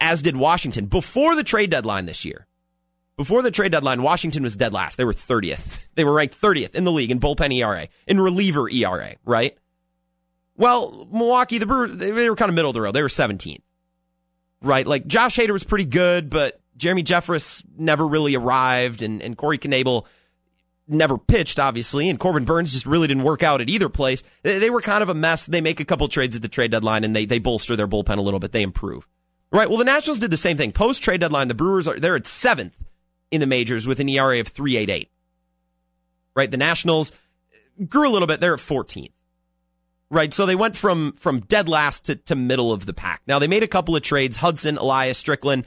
as 0.00 0.22
did 0.22 0.36
Washington 0.36 0.86
before 0.86 1.34
the 1.34 1.44
trade 1.44 1.70
deadline 1.70 2.06
this 2.06 2.24
year. 2.24 2.46
Before 3.16 3.42
the 3.42 3.50
trade 3.50 3.72
deadline, 3.72 4.02
Washington 4.02 4.42
was 4.42 4.56
dead 4.56 4.72
last. 4.72 4.96
They 4.96 5.04
were 5.04 5.12
30th. 5.12 5.82
They 5.94 6.02
were 6.02 6.14
ranked 6.14 6.40
30th 6.40 6.74
in 6.74 6.82
the 6.82 6.90
league 6.90 7.12
in 7.12 7.20
bullpen 7.20 7.54
ERA, 7.54 7.86
in 8.08 8.20
reliever 8.20 8.68
ERA, 8.68 9.14
right? 9.24 9.56
Well, 10.56 11.06
Milwaukee, 11.08 11.58
the 11.58 11.66
Brewers, 11.66 11.96
they 11.96 12.28
were 12.28 12.34
kind 12.34 12.48
of 12.48 12.56
middle 12.56 12.70
of 12.70 12.74
the 12.74 12.80
road. 12.80 12.96
They 12.96 13.02
were 13.02 13.06
17th, 13.06 13.62
right? 14.60 14.84
Like 14.84 15.06
Josh 15.06 15.36
Hader 15.36 15.52
was 15.52 15.62
pretty 15.62 15.84
good, 15.84 16.30
but 16.30 16.60
Jeremy 16.76 17.04
Jeffress 17.04 17.64
never 17.78 18.04
really 18.04 18.34
arrived, 18.34 19.02
and, 19.02 19.22
and 19.22 19.36
Corey 19.36 19.58
Knebel 19.58 20.06
never 20.86 21.18
pitched, 21.18 21.58
obviously, 21.58 22.08
and 22.08 22.18
Corbin 22.18 22.44
Burnes 22.44 22.72
just 22.72 22.86
really 22.86 23.08
didn't 23.08 23.22
work 23.22 23.42
out 23.42 23.60
at 23.60 23.70
either 23.70 23.88
place. 23.88 24.22
They, 24.42 24.58
they 24.58 24.70
were 24.70 24.80
kind 24.80 25.02
of 25.02 25.08
a 25.08 25.14
mess. 25.14 25.46
They 25.46 25.60
make 25.60 25.80
a 25.80 25.84
couple 25.84 26.08
trades 26.08 26.36
at 26.36 26.42
the 26.42 26.48
trade 26.48 26.70
deadline, 26.70 27.04
and 27.04 27.14
they, 27.14 27.24
they 27.24 27.38
bolster 27.38 27.76
their 27.76 27.88
bullpen 27.88 28.18
a 28.18 28.22
little 28.22 28.40
bit. 28.40 28.52
They 28.52 28.62
improve. 28.62 29.08
Right. 29.50 29.68
Well, 29.68 29.78
the 29.78 29.84
Nationals 29.84 30.18
did 30.18 30.30
the 30.30 30.36
same 30.36 30.56
thing. 30.56 30.72
Post 30.72 31.02
trade 31.02 31.20
deadline, 31.20 31.48
the 31.48 31.54
Brewers 31.54 31.86
are 31.86 31.98
they're 31.98 32.16
at 32.16 32.26
seventh 32.26 32.76
in 33.30 33.40
the 33.40 33.46
majors 33.46 33.86
with 33.86 34.00
an 34.00 34.08
ERA 34.08 34.40
of 34.40 34.52
3.88. 34.52 35.08
Right? 36.34 36.50
The 36.50 36.56
Nationals 36.56 37.12
grew 37.88 38.08
a 38.08 38.10
little 38.10 38.26
bit. 38.26 38.40
They're 38.40 38.54
at 38.54 38.60
14th. 38.60 39.12
Right? 40.10 40.34
So 40.34 40.44
they 40.44 40.56
went 40.56 40.76
from 40.76 41.12
from 41.12 41.40
dead 41.40 41.68
last 41.68 42.06
to, 42.06 42.16
to 42.16 42.34
middle 42.34 42.72
of 42.72 42.86
the 42.86 42.92
pack. 42.92 43.22
Now 43.26 43.38
they 43.38 43.46
made 43.46 43.62
a 43.62 43.68
couple 43.68 43.94
of 43.94 44.02
trades, 44.02 44.36
Hudson, 44.38 44.76
Elias, 44.76 45.18
Strickland, 45.18 45.66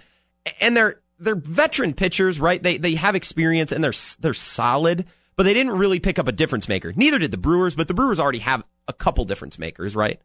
and 0.60 0.76
they're 0.76 1.02
they're 1.20 1.36
veteran 1.36 1.94
pitchers, 1.94 2.40
right? 2.40 2.62
They 2.62 2.78
they 2.78 2.96
have 2.96 3.16
experience 3.16 3.72
and 3.72 3.84
they're 3.84 3.94
they're 4.20 4.34
solid, 4.34 5.06
but 5.36 5.44
they 5.44 5.54
didn't 5.54 5.78
really 5.78 6.00
pick 6.00 6.20
up 6.20 6.28
a 6.28 6.32
difference 6.32 6.68
maker. 6.68 6.94
Neither 6.96 7.20
did 7.20 7.32
the 7.32 7.38
Brewers, 7.38 7.76
but 7.76 7.88
the 7.88 7.94
Brewers 7.94 8.20
already 8.20 8.40
have 8.40 8.64
a 8.88 8.94
couple 8.94 9.26
difference 9.26 9.60
makers, 9.60 9.96
right? 9.96 10.22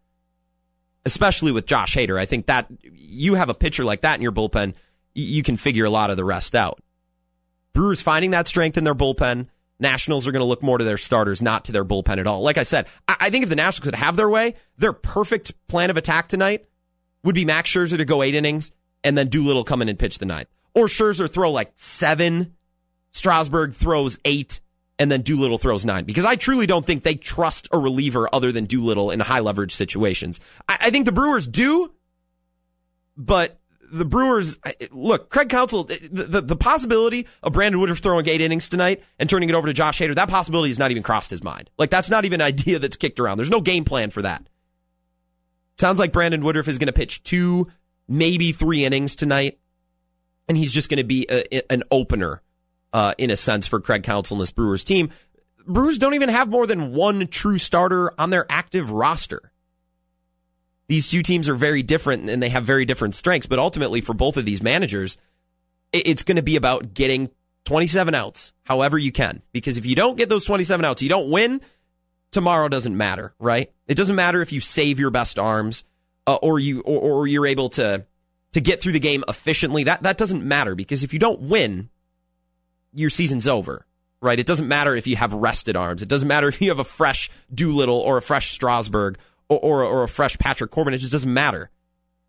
Especially 1.05 1.53
with 1.53 1.67
Josh 1.67 1.97
Hader. 1.97 2.19
I 2.19 2.27
think 2.27 2.47
that 2.47 2.69
you 2.83 3.35
have 3.35 3.49
a 3.49 3.55
pitcher 3.55 3.85
like 3.85 4.03
that 4.03 4.17
in 4.17 4.23
your 4.23 4.33
bullpen, 4.33 4.75
you 5.15 5.43
can 5.43 5.57
figure 5.57 5.85
a 5.85 5.91
lot 5.91 6.11
of 6.11 6.17
the 6.17 6.25
rest 6.25 6.55
out. 6.55 6.81
Brewers 7.73 8.03
finding 8.03 8.33
that 8.33 8.47
strength 8.47 8.77
in 8.77 8.85
their 8.85 8.95
bullpen. 8.95 9.49
Nationals 9.81 10.29
are 10.29 10.33
going 10.33 10.43
to 10.43 10.47
look 10.47 10.63
more 10.63 10.79
to 10.79 10.85
their 10.85 10.99
starters, 10.99 11.43
not 11.43 11.65
to 11.65 11.73
their 11.73 11.85
bullpen 11.85 12.19
at 12.19 12.27
all. 12.29 12.43
Like 12.43 12.57
I 12.59 12.63
said, 12.63 12.87
I 13.09 13.31
think 13.31 13.43
if 13.43 13.49
the 13.49 13.57
Nationals 13.57 13.85
could 13.85 13.95
have 13.97 14.15
their 14.15 14.31
way, 14.31 14.55
their 14.77 14.93
perfect 14.93 15.55
plan 15.67 15.91
of 15.91 15.97
attack 15.97 16.29
tonight 16.29 16.67
would 17.25 17.35
be 17.35 17.45
Max 17.45 17.71
Scherzer 17.71 17.97
to 17.97 18.05
go 18.05 18.23
eight 18.23 18.37
innings 18.37 18.71
and 19.03 19.19
then 19.19 19.29
Doolittle 19.29 19.65
come 19.65 19.83
in 19.83 19.89
and 19.89 19.99
pitch 19.99 20.19
the 20.19 20.27
ninth. 20.27 20.49
Or 20.75 20.87
Scherzer 20.87 21.31
throw 21.31 21.51
like 21.51 21.73
seven, 21.75 22.55
Strasburg 23.11 23.75
throws 23.75 24.19
eight, 24.25 24.61
and 24.99 25.11
then 25.11 25.23
Doolittle 25.23 25.59
throws 25.59 25.85
nine. 25.85 26.05
Because 26.05 26.25
I 26.25 26.37
truly 26.37 26.67
don't 26.67 26.87
think 26.87 27.03
they 27.03 27.15
trust 27.15 27.69
a 27.73 27.79
reliever 27.79 28.29
other 28.33 28.53
than 28.53 28.65
Doolittle 28.65 29.11
in 29.11 29.21
high 29.21 29.41
leverage 29.41 29.73
situations. 29.73 30.41
I, 30.69 30.79
I 30.83 30.91
think 30.91 31.05
the 31.05 31.13
Brewers 31.13 31.47
do, 31.47 31.93
but 33.17 33.61
the 33.93 34.07
Brewers 34.07 34.59
look, 34.91 35.29
Craig 35.29 35.51
Counsell, 35.51 35.85
the, 35.85 36.09
the, 36.11 36.41
the, 36.41 36.57
possibility 36.57 37.27
of 37.43 37.53
Brandon 37.53 37.79
Woodruff 37.79 37.99
throwing 37.99 38.27
eight 38.27 38.41
innings 38.41 38.67
tonight 38.69 39.03
and 39.19 39.29
turning 39.29 39.51
it 39.51 39.55
over 39.55 39.67
to 39.67 39.75
Josh 39.75 40.01
Hader, 40.01 40.15
that 40.15 40.31
possibility 40.31 40.71
has 40.71 40.79
not 40.79 40.91
even 40.91 41.03
crossed 41.03 41.31
his 41.31 41.45
mind. 41.45 41.69
Like 41.77 41.91
that's 41.91 42.09
not 42.09 42.25
even 42.25 42.41
an 42.41 42.47
idea 42.47 42.79
that's 42.79 42.97
kicked 42.97 43.21
around. 43.21 43.37
There's 43.37 43.51
no 43.51 43.61
game 43.61 43.85
plan 43.85 44.11
for 44.11 44.23
that. 44.23 44.49
Sounds 45.77 45.99
like 45.99 46.13
Brandon 46.13 46.43
Woodruff 46.43 46.69
is 46.69 46.79
going 46.79 46.87
to 46.87 46.93
pitch 46.93 47.23
two, 47.23 47.71
maybe 48.09 48.53
three 48.53 48.85
innings 48.85 49.15
tonight, 49.15 49.59
and 50.49 50.57
he's 50.57 50.73
just 50.73 50.89
going 50.89 50.99
to 50.99 51.05
be 51.05 51.27
a, 51.31 51.73
an 51.73 51.83
opener, 51.91 52.43
uh, 52.93 53.15
in 53.19 53.31
a 53.31 53.37
sense, 53.37 53.67
for 53.67 53.81
Craig 53.81 54.03
Counsell 54.03 54.37
and 54.37 54.43
this 54.43 54.51
Brewers 54.51 54.85
team. 54.85 55.11
Brewers 55.67 55.99
don't 55.99 56.15
even 56.15 56.29
have 56.29 56.49
more 56.49 56.67
than 56.67 56.93
one 56.93 57.27
true 57.29 57.59
starter 57.59 58.13
on 58.19 58.31
their 58.31 58.47
active 58.51 58.91
roster 58.91 59.53
these 60.93 61.09
two 61.09 61.23
teams 61.23 61.49
are 61.49 61.55
very 61.55 61.83
different 61.83 62.29
and 62.29 62.43
they 62.43 62.51
have 62.51 62.65
very 62.65 62.85
different 62.85 63.15
strengths. 63.15 63.47
But 63.47 63.59
ultimately, 63.59 64.03
for 64.03 64.13
both 64.13 64.37
of 64.37 64.45
these 64.45 64.63
managers, 64.63 65.17
it's 65.91 66.23
going 66.23 66.37
to 66.37 66.43
be 66.43 66.57
about 66.57 66.93
getting 66.93 67.31
27 67.65 68.15
outs, 68.15 68.53
however 68.65 68.99
you 68.99 69.11
can. 69.11 69.41
Because 69.53 69.79
if 69.79 69.87
you 69.87 69.95
don't 69.95 70.19
get 70.19 70.29
those 70.29 70.45
27 70.45 70.85
outs, 70.85 71.01
you 71.01 71.09
don't 71.09 71.31
win. 71.31 71.63
Tomorrow 72.31 72.69
doesn't 72.69 72.95
matter, 72.95 73.35
right? 73.39 73.73
It 73.87 73.95
doesn't 73.95 74.17
matter 74.17 74.43
if 74.43 74.53
you 74.53 74.61
save 74.61 74.99
your 74.99 75.11
best 75.11 75.39
arms 75.39 75.85
uh, 76.27 76.37
or 76.37 76.59
you 76.59 76.81
or, 76.83 77.01
or 77.01 77.27
you're 77.27 77.47
able 77.47 77.71
to 77.71 78.05
to 78.53 78.61
get 78.61 78.81
through 78.81 78.93
the 78.93 79.01
game 79.01 79.25
efficiently. 79.29 79.85
That 79.85 80.03
that 80.03 80.19
doesn't 80.19 80.45
matter 80.45 80.75
because 80.75 81.05
if 81.05 81.13
you 81.13 81.19
don't 81.19 81.41
win, 81.43 81.91
your 82.93 83.11
season's 83.11 83.49
over 83.49 83.87
right? 84.23 84.39
It 84.39 84.47
doesn't 84.47 84.69
matter 84.69 84.95
if 84.95 85.07
you 85.07 85.17
have 85.17 85.35
rested 85.35 85.77
arms. 85.77 86.01
It 86.01 86.09
doesn't 86.09 86.29
matter 86.29 86.49
if 86.49 86.63
you 86.63 86.71
have 86.71 86.79
a 86.79 86.85
fresh 86.85 87.29
Doolittle 87.53 87.99
or 87.99 88.17
a 88.17 88.23
fresh 88.23 88.51
Strasburg 88.51 89.19
or, 89.49 89.59
or, 89.59 89.85
or 89.85 90.03
a 90.05 90.09
fresh 90.09 90.39
Patrick 90.39 90.71
Corbin. 90.71 90.95
It 90.95 90.99
just 90.99 91.13
doesn't 91.13 91.33
matter. 91.33 91.71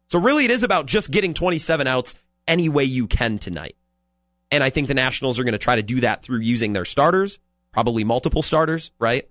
So 0.08 0.20
really, 0.20 0.44
it 0.44 0.52
is 0.52 0.64
about 0.64 0.88
just 0.88 1.12
getting 1.12 1.34
27 1.34 1.88
outs 1.88 2.16
any 2.48 2.68
way 2.68 2.84
you 2.84 3.08
can 3.08 3.38
tonight. 3.38 3.78
And 4.52 4.64
I 4.64 4.70
think 4.70 4.88
the 4.88 4.94
Nationals 4.94 5.40
are 5.40 5.44
going 5.44 5.54
to 5.54 5.60
try 5.60 5.78
to 5.78 5.84
do 5.84 6.02
that 6.02 6.24
through 6.24 6.40
using 6.40 6.74
their 6.74 6.86
starters, 6.86 7.40
probably 7.72 8.04
multiple 8.04 8.42
starters, 8.42 8.92
right? 9.00 9.30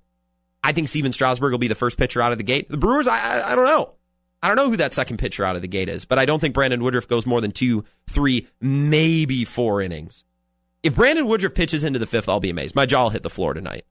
I 0.65 0.73
think 0.73 0.89
Stephen 0.89 1.13
Strasburg 1.13 1.51
will 1.51 1.59
be 1.59 1.69
the 1.69 1.75
first 1.75 1.99
pitcher 1.99 2.23
out 2.23 2.33
of 2.33 2.39
the 2.39 2.45
gate. 2.45 2.69
The 2.69 2.77
Brewers, 2.77 3.09
I, 3.09 3.19
I, 3.19 3.53
I 3.53 3.55
don't 3.55 3.67
know. 3.67 3.95
I 4.43 4.49
don't 4.49 4.57
know 4.57 4.71
who 4.71 4.77
that 4.79 4.93
second 4.93 5.19
pitcher 5.19 5.45
out 5.45 5.55
of 5.57 5.63
the 5.63 5.69
gate 5.69 5.89
is, 5.89 6.05
but 6.05 6.19
I 6.19 6.27
don't 6.27 6.41
think 6.41 6.55
Brandon 6.55 6.83
Woodruff 6.83 7.07
goes 7.07 7.27
more 7.27 7.41
than 7.41 7.53
two, 7.53 7.85
three, 8.09 8.49
maybe 8.61 9.45
four 9.45 9.81
innings. 9.81 10.25
if 10.83 10.95
Brandon 10.97 11.27
Woodruff 11.29 11.55
pitches 11.55 11.85
into 11.85 11.99
the 11.99 12.07
fifth, 12.07 12.29
I'll 12.29 12.41
be 12.41 12.51
amazed. 12.51 12.75
My 12.75 12.87
jaw 12.87 13.05
will 13.05 13.11
hit 13.11 13.23
the 13.23 13.31
floor 13.31 13.55
tonight. 13.55 13.85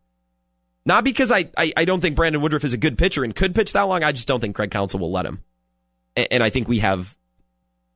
Not 0.86 1.04
because 1.04 1.32
I, 1.32 1.50
I, 1.58 1.72
I 1.78 1.86
don't 1.86 2.02
think 2.02 2.16
Brandon 2.16 2.42
Woodruff 2.42 2.64
is 2.64 2.74
a 2.74 2.78
good 2.78 2.98
pitcher 2.98 3.24
and 3.24 3.36
could 3.36 3.56
pitch 3.56 3.74
that 3.74 3.84
long. 3.84 4.04
I 4.04 4.12
just 4.12 4.28
don't 4.28 4.40
think 4.40 4.56
Craig 4.56 4.72
Counsell 4.72 5.00
will 5.00 5.12
let 5.12 5.26
him. 5.26 5.44
And, 6.16 6.28
and 6.32 6.44
I 6.44 6.50
think 6.50 6.68
we 6.68 6.80
have 6.80 7.16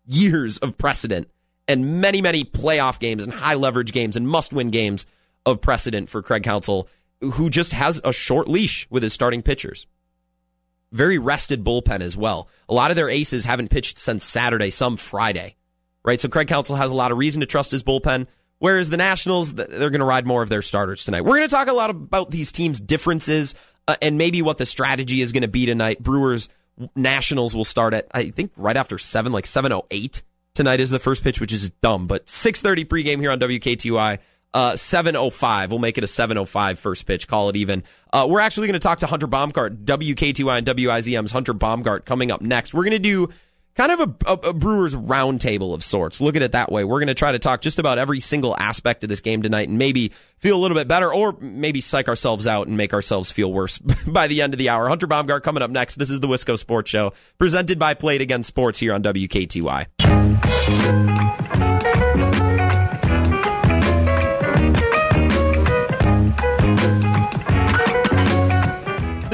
years 0.07 0.59
of 0.59 0.77
precedent 0.77 1.29
and 1.67 1.99
many, 1.99 2.21
many 2.21 2.45
playoff 2.45 2.99
games 2.99 3.23
and 3.23 3.33
high 3.33 3.55
leverage 3.55 3.91
games 3.91 4.15
and 4.15 4.27
must 4.27 4.53
win 4.53 4.69
games 4.69 5.05
of 5.45 5.61
precedent 5.61 6.09
for 6.09 6.21
Craig 6.21 6.43
Counsell, 6.43 6.87
who 7.21 7.49
just 7.49 7.73
has 7.73 7.99
a 8.03 8.13
short 8.13 8.47
leash 8.47 8.87
with 8.89 9.03
his 9.03 9.13
starting 9.13 9.41
pitchers. 9.41 9.87
Very 10.95 11.17
rested 11.17 11.63
bullpen 11.63 12.01
as 12.01 12.15
well. 12.15 12.47
A 12.69 12.73
lot 12.73 12.89
of 12.89 12.95
their 12.95 13.09
aces 13.09 13.43
haven't 13.43 13.69
pitched 13.69 13.99
since 13.99 14.23
Saturday, 14.23 14.69
some 14.69 14.95
Friday, 14.95 15.57
right? 16.03 16.19
So 16.19 16.29
Craig 16.29 16.47
Counsell 16.47 16.77
has 16.77 16.89
a 16.89 16.95
lot 16.95 17.11
of 17.11 17.17
reason 17.17 17.41
to 17.41 17.45
trust 17.45 17.71
his 17.71 17.83
bullpen. 17.83 18.27
Whereas 18.59 18.89
the 18.89 18.95
Nationals, 18.95 19.53
they're 19.53 19.89
going 19.89 19.99
to 19.99 20.05
ride 20.05 20.25
more 20.25 20.41
of 20.41 20.47
their 20.47 20.61
starters 20.61 21.03
tonight. 21.03 21.21
We're 21.21 21.35
going 21.35 21.49
to 21.49 21.53
talk 21.53 21.67
a 21.67 21.73
lot 21.73 21.89
about 21.89 22.31
these 22.31 22.53
teams' 22.53 22.79
differences 22.79 23.53
uh, 23.87 23.97
and 24.01 24.17
maybe 24.17 24.41
what 24.41 24.57
the 24.57 24.65
strategy 24.65 25.19
is 25.19 25.33
going 25.33 25.41
to 25.41 25.49
be 25.49 25.65
tonight. 25.65 26.01
Brewers 26.01 26.47
Nationals 26.95 27.53
will 27.53 27.65
start 27.65 27.93
at 27.93 28.07
I 28.11 28.29
think 28.29 28.51
right 28.55 28.77
after 28.77 28.97
seven, 28.97 29.33
like 29.33 29.45
seven 29.45 29.73
oh 29.73 29.85
eight 29.91 30.23
tonight 30.53 30.79
is 30.79 30.89
the 30.89 30.99
first 30.99 31.23
pitch, 31.23 31.41
which 31.41 31.51
is 31.53 31.69
dumb. 31.69 32.07
But 32.07 32.29
six 32.29 32.61
thirty 32.61 32.85
pregame 32.85 33.19
here 33.19 33.31
on 33.31 33.39
WKTY. 33.39 34.19
Uh, 34.55 34.73
705. 34.77 35.69
We'll 35.69 35.79
make 35.79 35.97
it 35.97 36.05
a 36.05 36.07
705 36.07 36.79
first 36.79 37.05
pitch. 37.05 37.27
Call 37.27 37.49
it 37.49 37.57
even. 37.57 37.83
Uh, 38.13 38.25
we're 38.29 38.39
actually 38.39 38.67
going 38.67 38.79
to 38.79 38.79
talk 38.79 38.99
to 38.99 39.05
Hunter 39.05 39.27
Baumgart, 39.27 39.83
WKTY 39.83 40.59
and 40.59 40.65
WIZM's 40.65 41.33
Hunter 41.33 41.53
Baumgart 41.53 42.05
coming 42.05 42.31
up 42.31 42.39
next. 42.39 42.73
We're 42.73 42.85
going 42.85 42.91
to 42.93 42.99
do 42.99 43.27
kind 43.75 43.91
of 43.91 43.99
a, 43.99 44.15
a, 44.31 44.33
a 44.49 44.53
Brewers 44.53 44.95
roundtable 44.95 45.73
of 45.73 45.83
sorts. 45.83 46.21
Look 46.21 46.37
at 46.37 46.41
it 46.41 46.53
that 46.53 46.71
way. 46.71 46.85
We're 46.85 46.99
going 46.99 47.07
to 47.07 47.13
try 47.15 47.33
to 47.33 47.39
talk 47.39 47.59
just 47.59 47.79
about 47.79 47.97
every 47.97 48.21
single 48.21 48.55
aspect 48.57 49.03
of 49.03 49.09
this 49.09 49.19
game 49.19 49.41
tonight 49.41 49.67
and 49.67 49.77
maybe 49.77 50.13
feel 50.37 50.55
a 50.55 50.61
little 50.61 50.75
bit 50.75 50.87
better 50.87 51.13
or 51.13 51.35
maybe 51.41 51.81
psych 51.81 52.07
ourselves 52.07 52.47
out 52.47 52.67
and 52.67 52.77
make 52.77 52.93
ourselves 52.93 53.33
feel 53.33 53.51
worse 53.51 53.77
by 54.07 54.27
the 54.27 54.41
end 54.41 54.53
of 54.53 54.57
the 54.57 54.69
hour. 54.69 54.87
Hunter 54.87 55.07
Baumgart 55.07 55.43
coming 55.43 55.63
up 55.63 55.69
next. 55.69 55.95
This 55.95 56.09
is 56.09 56.21
the 56.21 56.27
Wisco 56.27 56.57
Sports 56.57 56.89
Show 56.89 57.11
presented 57.37 57.77
by 57.77 57.93
Play 57.93 58.15
It 58.15 58.21
Again 58.21 58.43
Sports 58.43 58.79
here 58.79 58.93
on 58.93 59.03
WKTY. 59.03 59.87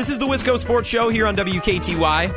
This 0.02 0.10
is 0.10 0.18
the 0.18 0.26
Wisco 0.26 0.58
Sports 0.58 0.90
Show 0.90 1.10
here 1.10 1.28
on 1.28 1.36
WKTY. 1.36 2.34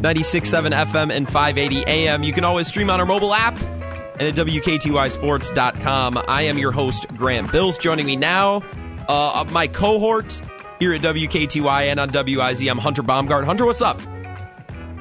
96.7 0.00 0.70
FM 0.70 1.12
and 1.12 1.26
580 1.26 1.84
AM. 1.88 2.22
You 2.22 2.32
can 2.32 2.44
always 2.44 2.68
stream 2.68 2.90
on 2.90 3.00
our 3.00 3.06
mobile 3.06 3.34
app 3.34 3.60
and 3.60 4.22
at 4.22 4.36
WKTYSports.com. 4.36 6.22
I 6.28 6.42
am 6.42 6.58
your 6.58 6.70
host, 6.70 7.08
Grant 7.16 7.50
Bills. 7.50 7.76
Joining 7.76 8.06
me 8.06 8.14
now, 8.14 8.62
uh, 9.08 9.44
my 9.50 9.66
cohort 9.66 10.40
here 10.78 10.94
at 10.94 11.00
WKTY 11.00 11.86
and 11.86 11.98
on 11.98 12.10
WIZ, 12.10 12.70
I'm 12.70 12.78
Hunter 12.78 13.02
Baumgart. 13.02 13.44
Hunter, 13.44 13.66
what's 13.66 13.82
up? 13.82 14.00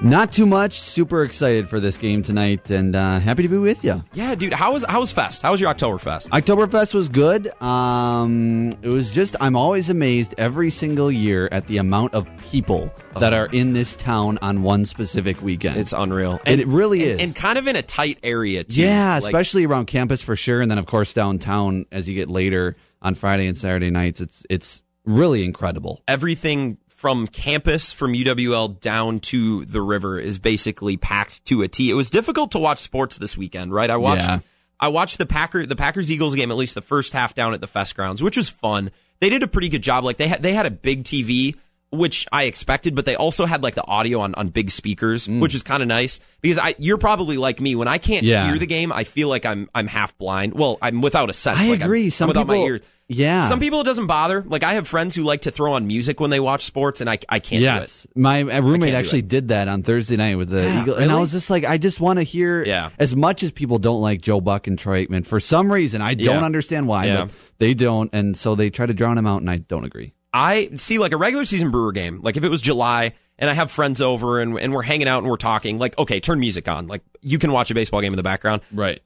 Not 0.02 0.32
too 0.32 0.46
much. 0.46 0.80
Super 0.80 1.24
excited 1.24 1.68
for 1.68 1.80
this 1.80 1.98
game 1.98 2.22
tonight, 2.22 2.70
and 2.70 2.96
uh, 2.96 3.20
happy 3.20 3.42
to 3.42 3.50
be 3.50 3.58
with 3.58 3.84
you. 3.84 4.04
Yeah, 4.14 4.36
dude. 4.36 4.54
How 4.54 4.74
was 4.74 4.86
how 4.88 5.00
was 5.00 5.12
Fest? 5.12 5.42
How 5.42 5.52
was 5.52 5.60
your 5.60 5.74
Oktoberfest? 5.74 6.30
Oktoberfest 6.30 6.94
was 6.94 7.10
good. 7.10 7.50
Um, 7.62 8.74
it 8.84 8.90
was 8.90 9.14
just 9.14 9.36
I'm 9.42 9.56
always 9.56 9.90
amazed 9.90 10.36
every 10.38 10.70
single 10.70 11.12
year 11.12 11.50
at 11.52 11.66
the 11.66 11.78
amount 11.78 12.14
of 12.14 12.30
people 12.52 12.94
that 13.20 13.34
are 13.34 13.48
in 13.48 13.74
this 13.74 13.96
town 13.96 14.38
on 14.44 14.62
one 14.62 14.86
specific 14.86 15.42
weekend. 15.42 15.78
It's 15.78 15.94
unreal. 15.94 16.40
And, 16.46 16.62
it 16.62 16.68
really 16.68 17.02
and, 17.12 17.20
is, 17.20 17.28
and 17.28 17.36
kind 17.36 17.58
of 17.58 17.68
in 17.68 17.76
a 17.76 17.82
tight 17.82 18.20
area 18.22 18.64
too. 18.64 18.82
yeah, 18.82 19.16
Like, 19.16 19.24
especially 19.24 19.66
around 19.66 19.88
campus 19.88 20.22
for 20.22 20.36
sure, 20.36 20.62
and 20.62 20.70
then 20.70 20.78
of 20.78 20.86
course 20.86 21.14
downtown 21.14 21.86
as 21.92 22.08
you 22.08 22.14
get 22.14 22.30
later 22.30 22.76
on 23.02 23.16
Friday 23.16 23.48
and 23.48 23.58
Saturday 23.58 23.90
nights. 23.90 24.22
It's 24.22 24.46
it's 24.50 24.84
really 25.06 25.44
incredible. 25.44 26.04
everything 26.08 26.78
from 26.98 27.28
campus 27.28 27.94
from 27.94 28.14
UWL 28.14 28.80
down 28.82 29.20
to 29.20 29.64
the 29.66 29.82
river 29.82 30.20
is 30.20 30.40
basically 30.40 30.98
packed 30.98 31.46
to 31.46 31.62
a 31.62 31.68
T. 31.68 31.90
It 31.90 31.94
was 31.94 32.10
difficult 32.10 32.52
to 32.52 32.60
watch 32.60 32.80
sports 32.80 33.18
this 33.20 33.38
weekend, 33.38 33.72
right? 33.72 33.90
I 33.90 33.98
watched 33.98 34.28
Yeah. 34.28 34.40
I 34.80 34.90
watched 34.90 35.18
the 35.20 35.26
Packer 35.28 35.66
the 35.66 35.76
Packers 35.76 36.12
Eagles 36.12 36.34
game 36.36 36.50
at 36.52 36.58
least 36.58 36.74
the 36.76 36.82
first 36.82 37.14
half 37.14 37.34
down 37.36 37.54
at 37.54 37.62
the 37.62 37.68
Fest 37.68 37.96
grounds, 37.96 38.22
which 38.24 38.36
was 38.36 38.50
fun. 38.50 38.90
They 39.22 39.30
did 39.30 39.44
a 39.44 39.48
pretty 39.48 39.70
good 39.70 39.82
job. 39.84 40.04
Like 40.04 40.18
they 40.18 40.28
had 40.28 40.42
they 40.44 40.54
had 40.54 40.66
a 40.66 40.72
big 40.72 41.04
TV 41.04 41.56
which 41.90 42.28
I 42.34 42.44
expected, 42.44 42.96
but 42.96 43.06
they 43.06 43.16
also 43.16 43.46
had 43.46 43.64
like 43.64 43.76
the 43.76 43.86
audio 43.88 44.20
on, 44.20 44.36
on 44.36 44.50
big 44.50 44.72
speakers, 44.72 45.26
which 45.26 45.56
is 45.56 45.64
kind 45.64 45.82
of 45.82 45.88
nice 45.88 46.20
because 46.42 46.58
I 46.60 46.76
you're 46.80 46.98
probably 46.98 47.38
like 47.38 47.62
me 47.62 47.76
when 47.76 47.88
I 47.88 47.98
can't 47.98 48.26
Mm. 48.26 48.30
Yeah. 48.30 48.48
hear 48.50 48.60
the 48.60 48.66
game, 48.66 48.92
I 48.92 49.04
feel 49.06 49.30
like 49.30 49.46
I'm 49.46 49.70
I'm 49.74 49.88
half 49.88 50.18
blind. 50.18 50.54
Well, 50.54 50.78
I'm 50.82 51.02
without 51.02 51.30
a 51.30 51.34
sense. 51.34 51.60
I 51.60 51.70
Like, 51.70 51.80
I'm- 51.80 51.82
agree. 51.84 52.06
I'm 52.06 52.12
Some 52.12 52.28
without 52.28 52.48
my 52.48 52.56
ears. 52.58 52.82
Yeah. 53.08 53.48
Some 53.48 53.60
people 53.60 53.82
it 53.82 53.86
doesn't 53.86 54.08
bother. 54.08 54.44
Like 54.46 54.64
I 54.64 54.74
have 54.74 54.88
friends 54.88 55.16
who 55.16 55.24
like 55.24 55.42
to 55.42 55.52
throw 55.52 55.74
on 55.74 55.88
music 55.88 56.20
when 56.20 56.30
they 56.30 56.40
watch 56.40 56.64
sports, 56.66 57.00
and 57.02 57.10
I 57.10 57.20
I 57.30 57.40
can't 57.40 57.62
do 57.62 57.68
it. 57.68 57.80
Yes, 57.80 58.08
my 58.16 58.42
roommate 58.42 58.94
actually 58.94 59.22
did 59.22 59.48
that 59.50 59.68
on 59.68 59.84
Thursday 59.84 60.18
night 60.18 60.36
with 60.36 60.50
the 60.50 60.64
Yeah, 60.64 60.82
Eagle, 60.82 60.96
and 60.96 61.12
I 61.12 61.20
was 61.20 61.32
just 61.32 61.50
like, 61.50 61.64
I 61.66 61.78
just 61.78 62.00
want 62.00 62.18
to 62.18 62.24
hear. 62.24 62.64
Yeah. 62.66 62.90
As 63.00 63.16
much 63.16 63.44
as 63.44 63.52
people 63.52 63.80
don't 63.80 64.02
like 64.02 64.22
Joe 64.22 64.42
Buck 64.42 64.68
and 64.68 64.78
Troy 64.78 65.06
Aikman, 65.06 65.26
for 65.26 65.40
some 65.40 65.72
reason, 65.72 66.02
I 66.02 66.14
don't 66.16 66.26
Yeah. 66.40 66.44
understand 66.46 66.88
why, 66.88 67.06
Yeah. 67.06 67.26
but 67.26 67.32
they 67.60 67.74
don't, 67.74 68.10
and 68.14 68.38
so 68.38 68.56
they 68.56 68.70
try 68.70 68.86
to 68.86 68.94
drown 68.94 69.18
him 69.18 69.26
out, 69.26 69.42
and 69.42 69.50
I 69.50 69.58
don't 69.58 69.86
agree. 69.86 70.14
I 70.34 70.70
see 70.76 71.00
like 71.00 71.14
a 71.14 71.18
regular 71.18 71.46
season 71.46 71.72
Brewer 71.72 71.94
game. 71.94 72.20
Like 72.22 72.38
if 72.38 72.44
it 72.44 72.50
was 72.50 72.62
July 72.62 73.14
and 73.40 73.50
I 73.50 73.54
have 73.54 73.72
friends 73.72 74.02
over 74.02 74.40
and 74.40 74.60
and 74.60 74.74
we're 74.74 74.84
hanging 74.84 75.08
out 75.08 75.20
and 75.20 75.30
we're 75.30 75.38
talking, 75.38 75.80
like 75.80 75.98
okay, 75.98 76.20
turn 76.20 76.40
music 76.40 76.68
on. 76.68 76.88
Like 76.88 77.02
you 77.22 77.40
can 77.40 77.52
watch 77.54 77.72
a 77.72 77.74
baseball 77.74 78.02
game 78.02 78.12
in 78.14 78.18
the 78.18 78.24
background. 78.24 78.62
Right. 78.74 79.00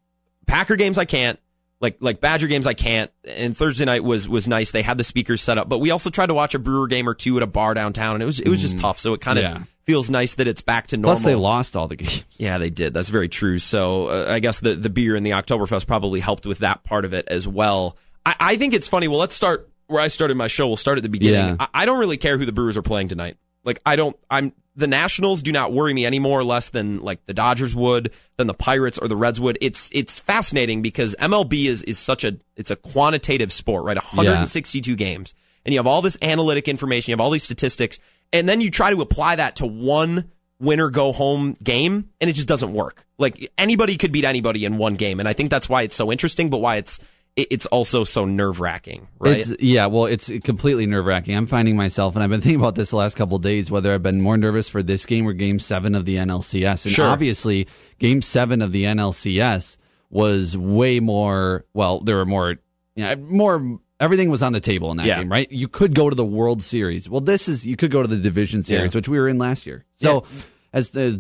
Packer 0.48 0.76
games 0.76 0.98
I 0.98 1.06
can't. 1.06 1.40
Like 1.82 1.98
like 2.00 2.22
Badger 2.22 2.48
games 2.48 2.68
I 2.68 2.74
can't. 2.76 3.12
And 3.26 3.58
Thursday 3.58 3.86
night 3.86 4.04
was 4.04 4.30
was 4.30 4.48
nice. 4.48 4.72
They 4.72 4.84
had 4.84 4.98
the 4.98 5.04
speakers 5.04 5.42
set 5.42 5.58
up, 5.58 5.68
but 5.68 5.80
we 5.80 5.90
also 5.92 6.10
tried 6.12 6.28
to 6.28 6.34
watch 6.36 6.54
a 6.56 6.60
Brewer 6.60 6.88
game 6.88 7.10
or 7.10 7.14
two 7.16 7.36
at 7.38 7.44
a 7.44 7.48
bar 7.48 7.74
downtown, 7.74 8.14
and 8.16 8.24
it 8.24 8.28
was 8.28 8.40
it 8.40 8.48
was 8.50 8.62
just 8.62 8.78
tough. 8.80 9.00
So 9.00 9.14
it 9.14 9.22
kind 9.22 9.40
of 9.40 9.46
Mm. 9.46 9.56
Yeah. 9.58 9.64
feels 9.86 10.10
nice 10.12 10.36
that 10.36 10.48
it's 10.48 10.62
back 10.62 10.88
to 10.88 10.98
normal. 10.98 11.16
Plus, 11.16 11.24
they 11.26 11.34
lost 11.36 11.76
all 11.76 11.88
the 11.88 11.96
games. 11.96 12.24
Yeah, 12.38 12.60
they 12.60 12.70
did. 12.70 12.94
That's 12.94 13.10
very 13.10 13.30
true. 13.30 13.58
So 13.58 14.08
uh, 14.08 14.26
I 14.32 14.40
guess 14.40 14.60
the, 14.62 14.76
the 14.76 14.90
beer 14.90 15.16
and 15.16 15.26
the 15.26 15.32
Oktoberfest 15.32 15.86
probably 15.88 16.20
helped 16.20 16.46
with 16.46 16.60
that 16.60 16.84
part 16.84 17.04
of 17.06 17.14
it 17.14 17.28
as 17.28 17.48
well. 17.48 17.98
I, 18.26 18.36
I 18.40 18.56
think 18.58 18.74
it's 18.74 18.88
funny. 18.88 19.08
Well, 19.08 19.20
let's 19.20 19.36
start 19.36 19.70
where 19.88 20.02
I 20.02 20.08
started 20.08 20.38
my 20.38 20.48
show. 20.48 20.68
We'll 20.68 20.78
start 20.78 20.98
at 20.98 21.04
the 21.04 21.10
beginning. 21.10 21.50
Yeah. 21.50 21.56
I, 21.60 21.68
I 21.82 21.86
don't 21.86 22.00
really 22.00 22.18
care 22.18 22.38
who 22.38 22.46
the 22.46 22.52
Brewers 22.52 22.78
are 22.78 22.82
playing 22.84 23.08
tonight. 23.10 23.38
Like 23.64 23.80
I 23.86 23.96
don't. 23.96 24.16
I'm 24.30 24.54
the 24.76 24.88
Nationals 24.88 25.42
do 25.42 25.52
not 25.52 25.74
worry 25.74 25.94
me 25.94 26.06
any 26.06 26.20
more 26.20 26.40
or 26.40 26.44
less 26.44 26.70
than 26.70 27.00
like 27.00 27.26
the 27.26 27.34
Dodgers 27.34 27.76
would, 27.76 28.14
than 28.38 28.48
the 28.48 28.54
Pirates 28.54 28.98
or 28.98 29.08
the 29.08 29.18
Reds 29.18 29.40
would. 29.40 29.58
It's 29.62 29.90
it's 29.94 30.18
fascinating 30.20 30.82
because 30.82 31.16
MLB 31.20 31.66
is 31.66 31.84
is 31.84 32.00
such 32.00 32.24
a 32.24 32.38
it's 32.56 32.72
a 32.72 32.76
quantitative 32.76 33.52
sport, 33.52 33.84
right? 33.86 33.98
162 33.98 34.96
games, 34.96 35.34
and 35.66 35.74
you 35.74 35.80
have 35.80 35.88
all 35.88 36.02
this 36.02 36.18
analytic 36.22 36.68
information, 36.68 37.12
you 37.12 37.14
have 37.14 37.22
all 37.22 37.32
these 37.32 37.44
statistics, 37.44 38.00
and 38.32 38.48
then 38.48 38.62
you 38.62 38.72
try 38.72 38.92
to 38.92 39.02
apply 39.02 39.36
that 39.36 39.58
to 39.58 39.66
one 39.68 40.32
winner 40.60 40.90
go 40.92 41.12
home 41.12 41.58
game 41.64 42.08
and 42.22 42.30
it 42.30 42.34
just 42.34 42.48
doesn't 42.48 42.72
work. 42.72 43.04
Like 43.18 43.52
anybody 43.58 43.98
could 43.98 44.12
beat 44.12 44.26
anybody 44.26 44.64
in 44.64 44.78
one 44.78 44.94
game 44.94 45.20
and 45.20 45.28
I 45.28 45.34
think 45.34 45.50
that's 45.50 45.68
why 45.68 45.82
it's 45.82 45.96
so 45.96 46.12
interesting 46.12 46.52
but 46.52 46.60
why 46.60 46.76
it's 46.76 47.00
it- 47.00 47.06
it's 47.38 47.66
also 47.68 48.04
so 48.04 48.26
nerve-wracking, 48.26 49.08
right? 49.20 49.38
It's, 49.38 49.56
yeah, 49.62 49.86
well, 49.86 50.06
it's 50.06 50.30
completely 50.44 50.86
nerve 50.86 51.06
wracking. 51.06 51.36
I'm 51.36 51.46
finding 51.48 51.76
myself, 51.78 52.16
and 52.16 52.24
I've 52.24 52.30
been 52.30 52.42
thinking 52.42 52.60
about 52.60 52.76
this 52.76 52.90
the 52.90 52.98
last 52.98 53.16
couple 53.16 53.38
of 53.38 53.42
days, 53.42 53.72
whether 53.72 53.94
I've 53.94 54.04
been 54.04 54.22
more 54.22 54.38
nervous 54.38 54.68
for 54.68 54.84
this 54.84 55.06
game 55.06 55.28
or 55.28 55.34
Game 55.34 55.58
Seven 55.60 55.96
of 55.96 56.06
the 56.06 56.18
NLCS. 56.18 56.86
And 56.86 56.94
Sure. 56.94 57.08
obviously, 57.08 57.68
Game 58.00 58.22
Seven 58.22 58.62
of 58.62 58.72
the 58.74 58.84
NLCS 58.84 59.78
was 60.10 60.58
way 60.58 61.00
more. 61.00 61.66
Well, 61.74 62.02
there 62.02 62.18
were 62.18 62.26
more, 62.26 62.56
you 62.96 63.04
know, 63.06 63.16
more. 63.16 63.80
Everything 64.02 64.30
was 64.30 64.42
on 64.44 64.52
the 64.52 64.60
table 64.60 64.92
in 64.92 64.98
that 64.98 65.06
Yeah. 65.06 65.20
game, 65.20 65.30
right? 65.32 65.50
You 65.52 65.68
could 65.68 65.94
go 65.96 66.10
to 66.10 66.16
the 66.16 66.26
World 66.26 66.62
Series. 66.64 67.10
Well, 67.10 67.22
this 67.22 67.48
is 67.48 67.66
you 67.66 67.78
could 67.78 67.92
go 67.92 68.02
to 68.02 68.08
the 68.08 68.18
Division 68.18 68.64
Series, 68.64 68.94
Yeah. 68.94 68.98
which 68.98 69.08
we 69.08 69.20
were 69.20 69.28
in 69.30 69.38
last 69.38 69.66
year. 69.66 69.86
So. 69.98 70.26
As, 70.74 70.96
as 70.96 71.18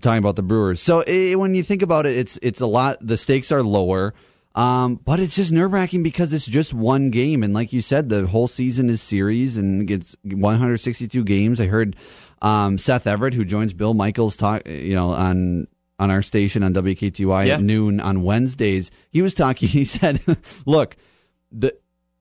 talking 0.00 0.18
about 0.18 0.34
the 0.34 0.42
Brewers, 0.42 0.80
so 0.80 1.02
eh, 1.02 1.34
when 1.36 1.54
you 1.54 1.62
think 1.62 1.82
about 1.82 2.04
it, 2.04 2.16
it's 2.16 2.36
it's 2.42 2.60
a 2.60 2.66
lot. 2.66 2.96
The 3.00 3.16
stakes 3.16 3.52
are 3.52 3.62
lower. 3.62 4.12
Um, 4.54 4.96
but 5.04 5.18
it's 5.18 5.34
just 5.36 5.50
nerve 5.52 5.72
wracking 5.72 6.02
because 6.02 6.32
it's 6.32 6.46
just 6.46 6.74
one 6.74 7.10
game, 7.10 7.42
and 7.42 7.54
like 7.54 7.72
you 7.72 7.80
said, 7.80 8.08
the 8.10 8.26
whole 8.26 8.46
season 8.48 8.90
is 8.90 9.00
series 9.00 9.56
and 9.56 9.90
it's 9.90 10.14
162 10.24 11.24
games. 11.24 11.60
I 11.60 11.66
heard 11.66 11.96
um, 12.42 12.76
Seth 12.78 13.06
Everett, 13.06 13.34
who 13.34 13.44
joins 13.44 13.72
Bill 13.72 13.94
Michaels, 13.94 14.36
talk, 14.36 14.66
you 14.68 14.94
know, 14.94 15.10
on 15.12 15.68
on 15.98 16.10
our 16.10 16.22
station 16.22 16.62
on 16.64 16.74
WKTY 16.74 17.46
Yeah. 17.46 17.54
at 17.54 17.62
noon 17.62 18.00
on 18.00 18.22
Wednesdays. 18.22 18.90
He 19.10 19.22
was 19.22 19.34
talking. 19.34 19.68
He 19.72 19.84
said, 19.84 20.20
"Look, 20.66 20.96
the 21.50 21.74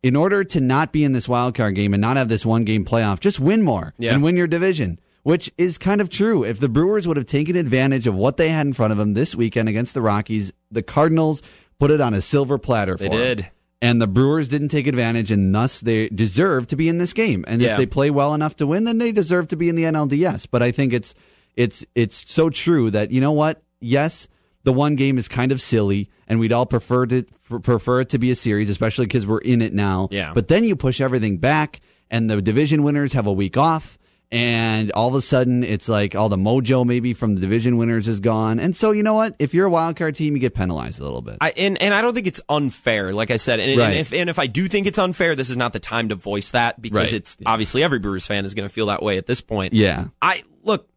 in 0.03 0.15
order 0.15 0.43
to 0.43 0.61
not 0.61 0.91
be 0.91 1.03
in 1.03 1.11
this 1.13 1.27
wild 1.27 1.55
card 1.55 1.75
game 1.75 1.93
and 1.93 2.01
not 2.01 2.15
have 2.17 2.29
this 2.29 2.45
one 2.45 2.63
game 2.63 2.85
playoff, 2.85 3.19
just 3.19 3.39
win 3.39 3.61
more 3.61 3.93
Yeah. 3.97 4.13
and 4.13 4.23
win 4.23 4.37
your 4.37 4.47
division." 4.47 4.99
Which 5.23 5.51
is 5.55 5.77
kind 5.77 6.01
of 6.01 6.09
true. 6.09 6.43
If 6.43 6.59
the 6.59 6.67
Brewers 6.67 7.07
would 7.07 7.15
have 7.15 7.27
taken 7.27 7.55
advantage 7.55 8.07
of 8.07 8.15
what 8.15 8.37
they 8.37 8.49
had 8.49 8.65
in 8.65 8.73
front 8.73 8.91
of 8.91 8.97
them 8.97 9.13
this 9.13 9.35
weekend 9.35 9.69
against 9.69 9.93
the 9.93 10.01
Rockies, 10.01 10.51
the 10.71 10.81
Cardinals 10.81 11.43
put 11.81 11.89
it 11.89 11.99
on 11.99 12.13
a 12.13 12.21
silver 12.21 12.59
platter 12.59 12.95
for 12.95 13.05
They 13.05 13.09
did. 13.09 13.47
And 13.81 13.99
the 13.99 14.05
Brewers 14.05 14.47
didn't 14.47 14.67
take 14.69 14.85
advantage, 14.85 15.31
and 15.31 15.53
thus 15.55 15.81
they 15.81 16.09
deserve 16.09 16.67
to 16.67 16.75
be 16.75 16.87
in 16.87 16.99
this 16.99 17.11
game. 17.11 17.43
And 17.47 17.59
Yeah. 17.59 17.71
if 17.71 17.77
they 17.79 17.87
play 17.87 18.11
well 18.11 18.35
enough 18.35 18.55
to 18.57 18.67
win, 18.67 18.83
then 18.83 18.99
they 18.99 19.11
deserve 19.11 19.47
to 19.47 19.55
be 19.55 19.67
in 19.67 19.75
the 19.75 19.85
NLDS. 19.85 20.45
But 20.45 20.61
I 20.61 20.69
think 20.71 20.93
it's 20.93 21.15
it's 21.55 21.83
it's 21.95 22.23
so 22.31 22.51
true 22.51 22.91
that 22.91 23.09
you 23.09 23.19
know 23.19 23.31
what? 23.31 23.63
Yes, 23.79 24.27
the 24.63 24.71
one 24.71 24.95
game 24.95 25.17
is 25.17 25.27
kind 25.27 25.51
of 25.51 25.59
silly, 25.59 26.07
and 26.27 26.39
we'd 26.39 26.53
all 26.53 26.67
prefer 26.67 27.07
to 27.07 27.23
prefer 27.49 28.01
it 28.01 28.09
to 28.09 28.19
be 28.19 28.29
a 28.29 28.35
series, 28.35 28.69
especially 28.69 29.07
because 29.07 29.25
we're 29.25 29.39
in 29.39 29.63
it 29.63 29.73
now. 29.73 30.07
Yeah. 30.11 30.33
But 30.35 30.49
then 30.49 30.63
you 30.63 30.75
push 30.75 31.01
everything 31.01 31.37
back, 31.39 31.81
and 32.11 32.29
the 32.29 32.39
division 32.43 32.83
winners 32.83 33.13
have 33.13 33.25
a 33.25 33.33
week 33.33 33.57
off. 33.57 33.97
And 34.31 34.91
all 34.93 35.09
of 35.09 35.15
a 35.15 35.21
sudden, 35.21 35.61
it's 35.63 35.89
like 35.89 36.15
all 36.15 36.29
the 36.29 36.37
mojo 36.37 36.85
maybe 36.85 37.13
from 37.13 37.35
the 37.35 37.41
division 37.41 37.75
winners 37.77 38.07
is 38.07 38.21
gone. 38.21 38.59
And 38.59 38.73
so, 38.75 38.91
you 38.91 39.03
know 39.03 39.13
what? 39.13 39.35
If 39.39 39.53
you're 39.53 39.65
a 39.65 39.69
wild 39.69 39.97
card 39.97 40.15
team, 40.15 40.35
you 40.35 40.39
get 40.39 40.53
penalized 40.55 41.01
a 41.01 41.03
little 41.03 41.21
bit. 41.21 41.37
I, 41.41 41.51
and 41.57 41.81
and 41.81 41.93
I 41.93 42.01
don't 42.01 42.13
think 42.13 42.27
it's 42.27 42.39
unfair. 42.47 43.13
Like 43.13 43.29
I 43.29 43.35
said, 43.37 43.59
and, 43.59 43.77
Right. 43.77 43.89
and 43.89 43.99
if 43.99 44.13
and 44.13 44.29
if 44.29 44.39
I 44.39 44.47
do 44.47 44.69
think 44.69 44.87
it's 44.87 44.99
unfair, 44.99 45.35
this 45.35 45.49
is 45.49 45.57
not 45.57 45.73
the 45.73 45.79
time 45.81 46.09
to 46.09 46.15
voice 46.15 46.51
that 46.51 46.81
because 46.81 47.11
Right. 47.11 47.13
it's 47.19 47.35
obviously 47.45 47.83
every 47.83 47.99
Brewers 47.99 48.25
fan 48.25 48.45
is 48.45 48.53
going 48.53 48.67
to 48.67 48.73
feel 48.73 48.85
that 48.85 49.03
way 49.03 49.17
at 49.17 49.25
this 49.25 49.41
point. 49.41 49.73
Yeah. 49.73 50.05
I 50.21 50.43
look. 50.63 50.87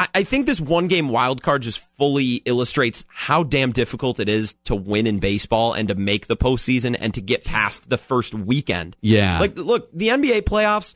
I, 0.00 0.08
I 0.14 0.24
think 0.24 0.46
this 0.46 0.58
one 0.60 0.88
game 0.88 1.10
wild 1.10 1.42
card 1.42 1.62
just 1.62 1.78
fully 1.96 2.36
illustrates 2.44 3.04
how 3.08 3.44
damn 3.44 3.70
difficult 3.70 4.18
it 4.18 4.28
is 4.28 4.54
to 4.64 4.74
win 4.74 5.06
in 5.06 5.20
baseball 5.20 5.74
and 5.74 5.86
to 5.88 5.94
make 5.94 6.26
the 6.26 6.36
postseason 6.36 6.96
and 6.98 7.14
to 7.14 7.20
get 7.20 7.44
past 7.44 7.88
the 7.88 7.98
first 7.98 8.34
weekend. 8.34 8.96
Yeah. 9.00 9.38
Like, 9.38 9.56
look, 9.56 9.92
the 9.92 10.08
NBA 10.08 10.42
playoffs, 10.42 10.94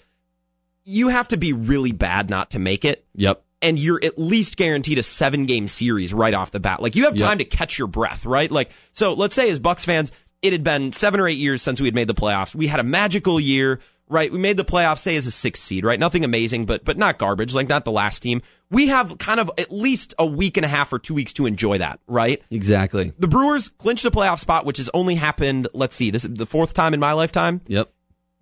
you 0.85 1.09
have 1.09 1.29
to 1.29 1.37
be 1.37 1.53
really 1.53 1.93
bad 1.93 2.29
not 2.31 2.51
to 2.53 2.59
make 2.59 2.85
it 2.85 3.07
yep. 3.15 3.43
and 3.63 3.79
you're 3.79 4.01
at 4.03 4.19
least 4.19 4.57
guaranteed 4.57 4.99
a 4.99 5.03
seven 5.03 5.47
game 5.47 5.67
series 5.69 6.13
right 6.13 6.35
off 6.35 6.51
the 6.51 6.61
bat. 6.61 6.83
Like 6.83 6.95
you 6.97 7.05
have 7.05 7.15
Yep. 7.15 7.27
time 7.27 7.39
to 7.39 7.45
catch 7.45 7.79
your 7.79 7.89
breath, 7.89 8.27
right? 8.27 8.51
Like, 8.51 8.71
so 8.93 9.15
let's 9.15 9.35
say 9.35 9.49
as 9.51 9.59
Bucks 9.59 9.85
fans, 9.85 10.13
it 10.43 10.53
had 10.53 10.63
been 10.63 10.93
seven 10.93 11.21
or 11.21 11.29
eight 11.29 11.39
years 11.39 11.63
since 11.63 11.81
we 11.81 11.87
had 11.87 11.95
made 11.95 12.09
the 12.09 12.15
playoffs. 12.15 12.55
We 12.55 12.67
had 12.67 12.79
a 12.81 12.83
magical 12.83 13.41
year, 13.41 13.81
right? 14.11 14.31
We 14.31 14.39
made 14.39 14.59
the 14.59 14.65
playoffs, 14.65 14.99
say 14.99 15.17
as 15.17 15.27
a 15.27 15.31
sixth 15.31 15.63
seed, 15.63 15.87
right? 15.87 15.99
Nothing 15.99 16.23
amazing, 16.23 16.67
but, 16.67 16.85
but 16.85 16.99
not 16.99 17.17
garbage, 17.17 17.55
like 17.55 17.71
not 17.71 17.87
the 17.87 17.91
last 17.93 18.21
team. 18.21 18.43
We 18.71 18.89
have 18.89 19.17
kind 19.17 19.41
of 19.41 19.51
at 19.57 19.73
least 19.73 20.13
a 20.19 20.27
week 20.27 20.59
and 20.59 20.67
a 20.67 20.69
half 20.69 20.93
or 20.93 20.99
two 20.99 21.15
weeks 21.15 21.33
to 21.35 21.47
enjoy 21.47 21.79
that, 21.79 21.99
right? 22.07 22.43
Exactly. 22.51 23.15
The 23.19 23.29
Brewers 23.29 23.71
clinched 23.71 24.05
a 24.05 24.11
playoff 24.11 24.39
spot, 24.39 24.67
which 24.67 24.77
has 24.77 24.91
only 24.93 25.15
happened, 25.15 25.69
let's 25.73 25.97
see, 25.97 26.11
this 26.11 26.27
is 26.27 26.35
the 26.35 26.45
fourth 26.45 26.75
time 26.75 26.93
in 26.93 27.01
my 27.01 27.13
lifetime. 27.13 27.63
Yep. 27.67 27.91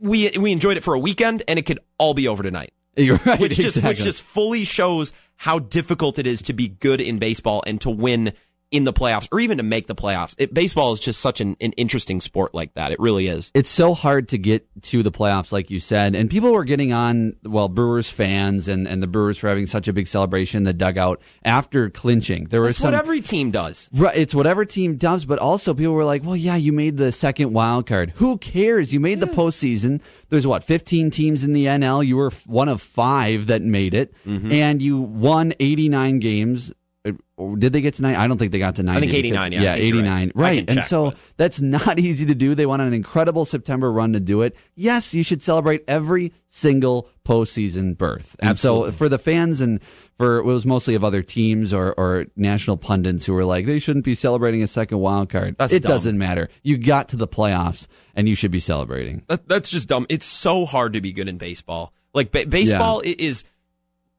We, 0.03 0.31
we 0.39 0.53
enjoyed 0.53 0.77
it 0.77 0.85
for 0.85 0.95
a 0.95 0.99
weekend 0.99 1.43
and 1.49 1.59
it 1.59 1.65
could 1.65 1.79
all 1.97 2.13
be 2.13 2.29
over 2.29 2.43
tonight 2.43 2.73
You're 2.97 3.21
right. 3.25 3.41
which 3.41 3.57
just 3.57 3.83
which 3.83 3.99
just 3.99 4.21
fully 4.21 4.65
shows 4.65 5.13
how 5.37 5.59
difficult 5.59 6.19
it 6.19 6.27
is 6.27 6.43
to 6.43 6.53
be 6.53 6.69
good 6.69 7.01
in 7.01 7.19
baseball 7.19 7.63
and 7.67 7.81
to 7.81 7.91
win 7.91 8.35
in 8.73 8.85
the 8.85 8.93
playoffs 8.93 9.29
or 9.31 9.39
even 9.39 9.59
to 9.59 9.63
make 9.63 9.87
the 9.87 9.95
playoffs. 9.95 10.35
It, 10.39 10.53
baseball 10.53 10.93
is 10.93 10.99
just 10.99 11.21
such 11.21 11.41
an, 11.41 11.57
an 11.61 11.73
interesting 11.73 12.21
sport 12.21 12.55
like 12.55 12.75
that. 12.75 12.91
It 12.91 12.99
really 12.99 13.29
is. 13.29 13.51
it's 13.55 13.71
so 13.71 13.95
hard 13.95 14.29
to 14.31 14.39
get 14.39 14.67
to 14.85 15.03
the 15.03 15.13
playoffs, 15.13 15.53
like 15.53 15.71
you 15.71 15.79
said. 15.79 16.15
And 16.15 16.29
people 16.31 16.53
were 16.53 16.65
getting 16.65 16.93
on, 16.93 17.35
well, 17.45 17.69
Brewers 17.69 18.09
fans 18.11 18.67
and, 18.69 18.89
and 18.89 19.03
the 19.03 19.07
Brewers 19.07 19.39
for 19.39 19.49
having 19.49 19.67
such 19.67 19.87
a 19.89 19.93
big 19.93 20.07
celebration 20.09 20.59
in 20.59 20.65
the 20.65 20.73
dugout 20.73 21.21
after 21.45 21.91
clinching. 21.91 22.45
There 22.47 22.61
was 22.63 22.77
some. 22.79 22.91
what 22.93 22.99
every 22.99 23.21
team 23.21 23.51
does. 23.51 23.89
Right, 23.93 24.17
it's 24.17 24.35
whatever 24.35 24.65
team 24.65 24.97
does, 24.97 25.25
but 25.25 25.39
also 25.39 25.75
people 25.75 25.93
were 25.93 26.05
like, 26.05 26.25
"Well, 26.25 26.35
yeah, 26.37 26.57
you 26.57 26.73
made 26.73 26.97
the 26.97 27.13
second 27.13 27.53
wild 27.53 27.87
card. 27.87 28.13
Who 28.17 28.39
cares? 28.39 28.93
You 28.95 29.01
made 29.01 29.21
the 29.21 29.27
postseason. 29.27 30.01
There's 30.31 30.47
what 30.47 30.65
15 30.65 31.11
teams 31.11 31.45
in 31.45 31.53
the 31.53 31.67
NL. 31.67 32.05
You 32.07 32.17
were 32.17 32.31
one 32.47 32.69
of 32.69 32.81
five 32.81 33.49
that 33.49 33.61
made 33.63 33.93
it, 33.95 34.15
Mm-hmm. 34.27 34.51
and 34.53 34.81
you 34.81 34.99
won 34.99 35.53
89 35.61 36.19
games. 36.21 36.73
Did 37.05 37.73
they 37.73 37.81
get 37.81 37.95
to 37.95 38.03
nine? 38.03 38.15
I 38.15 38.29
don't 38.29 38.39
think 38.39 38.53
they 38.53 38.61
got 38.61 38.77
to 38.77 38.85
90. 38.85 39.01
think 39.01 39.15
89, 39.15 39.51
because- 39.51 39.65
yeah, 39.65 39.73
I 39.73 39.77
89. 39.77 40.33
right. 40.37 40.43
Right, 40.49 40.59
and 40.69 40.79
check, 40.79 40.85
so 40.87 41.11
but- 41.11 41.19
that's 41.37 41.61
not 41.61 41.99
easy 41.99 42.27
to 42.27 42.35
do. 42.35 42.55
They 42.55 42.67
went 42.67 42.81
on 42.81 42.89
an 42.89 42.95
incredible 42.95 43.45
September 43.45 43.91
run 43.91 44.13
to 44.13 44.21
do 44.21 44.43
it. 44.43 44.55
Yes, 44.77 45.13
you 45.13 45.25
should 45.25 45.43
celebrate 45.43 45.83
every 45.89 46.33
single 46.47 47.09
postseason 47.25 47.99
berth. 47.99 48.37
And 48.39 48.51
Absolutely. 48.51 48.93
so 48.93 48.97
for 48.97 49.09
the 49.09 49.19
fans 49.19 49.61
and 49.61 49.81
for 50.17 50.39
it 50.39 50.45
was 50.45 50.65
mostly 50.65 50.95
of 50.95 51.03
other 51.03 51.23
teams 51.23 51.73
or, 51.75 51.93
or 51.95 52.27
national 52.37 52.77
pundits 52.77 53.27
who 53.27 53.33
were 53.33 53.45
like, 53.45 53.67
they 53.67 53.81
shouldn't 53.81 54.05
be 54.05 54.15
celebrating 54.15 54.63
a 54.63 54.67
second 54.69 54.99
wild 54.99 55.29
card. 55.29 55.57
That's 55.59 55.73
it 55.73 55.83
dumb. 55.83 55.91
doesn't 55.91 56.19
matter. 56.19 56.49
You 56.63 56.79
got 56.79 57.09
to 57.09 57.17
the 57.17 57.27
playoffs 57.27 57.89
and 58.15 58.29
you 58.29 58.37
should 58.37 58.51
be 58.53 58.61
celebrating. 58.61 59.23
That, 59.27 59.49
that's 59.49 59.71
just 59.71 59.89
dumb. 59.89 60.07
It's 60.09 60.27
so 60.27 60.67
hard 60.67 60.93
to 60.93 61.01
be 61.01 61.13
good 61.13 61.27
in 61.29 61.39
baseball. 61.39 61.93
Like 62.15 62.31
ba- 62.31 62.47
baseball 62.47 63.03
i- 63.05 63.17
is 63.19 63.43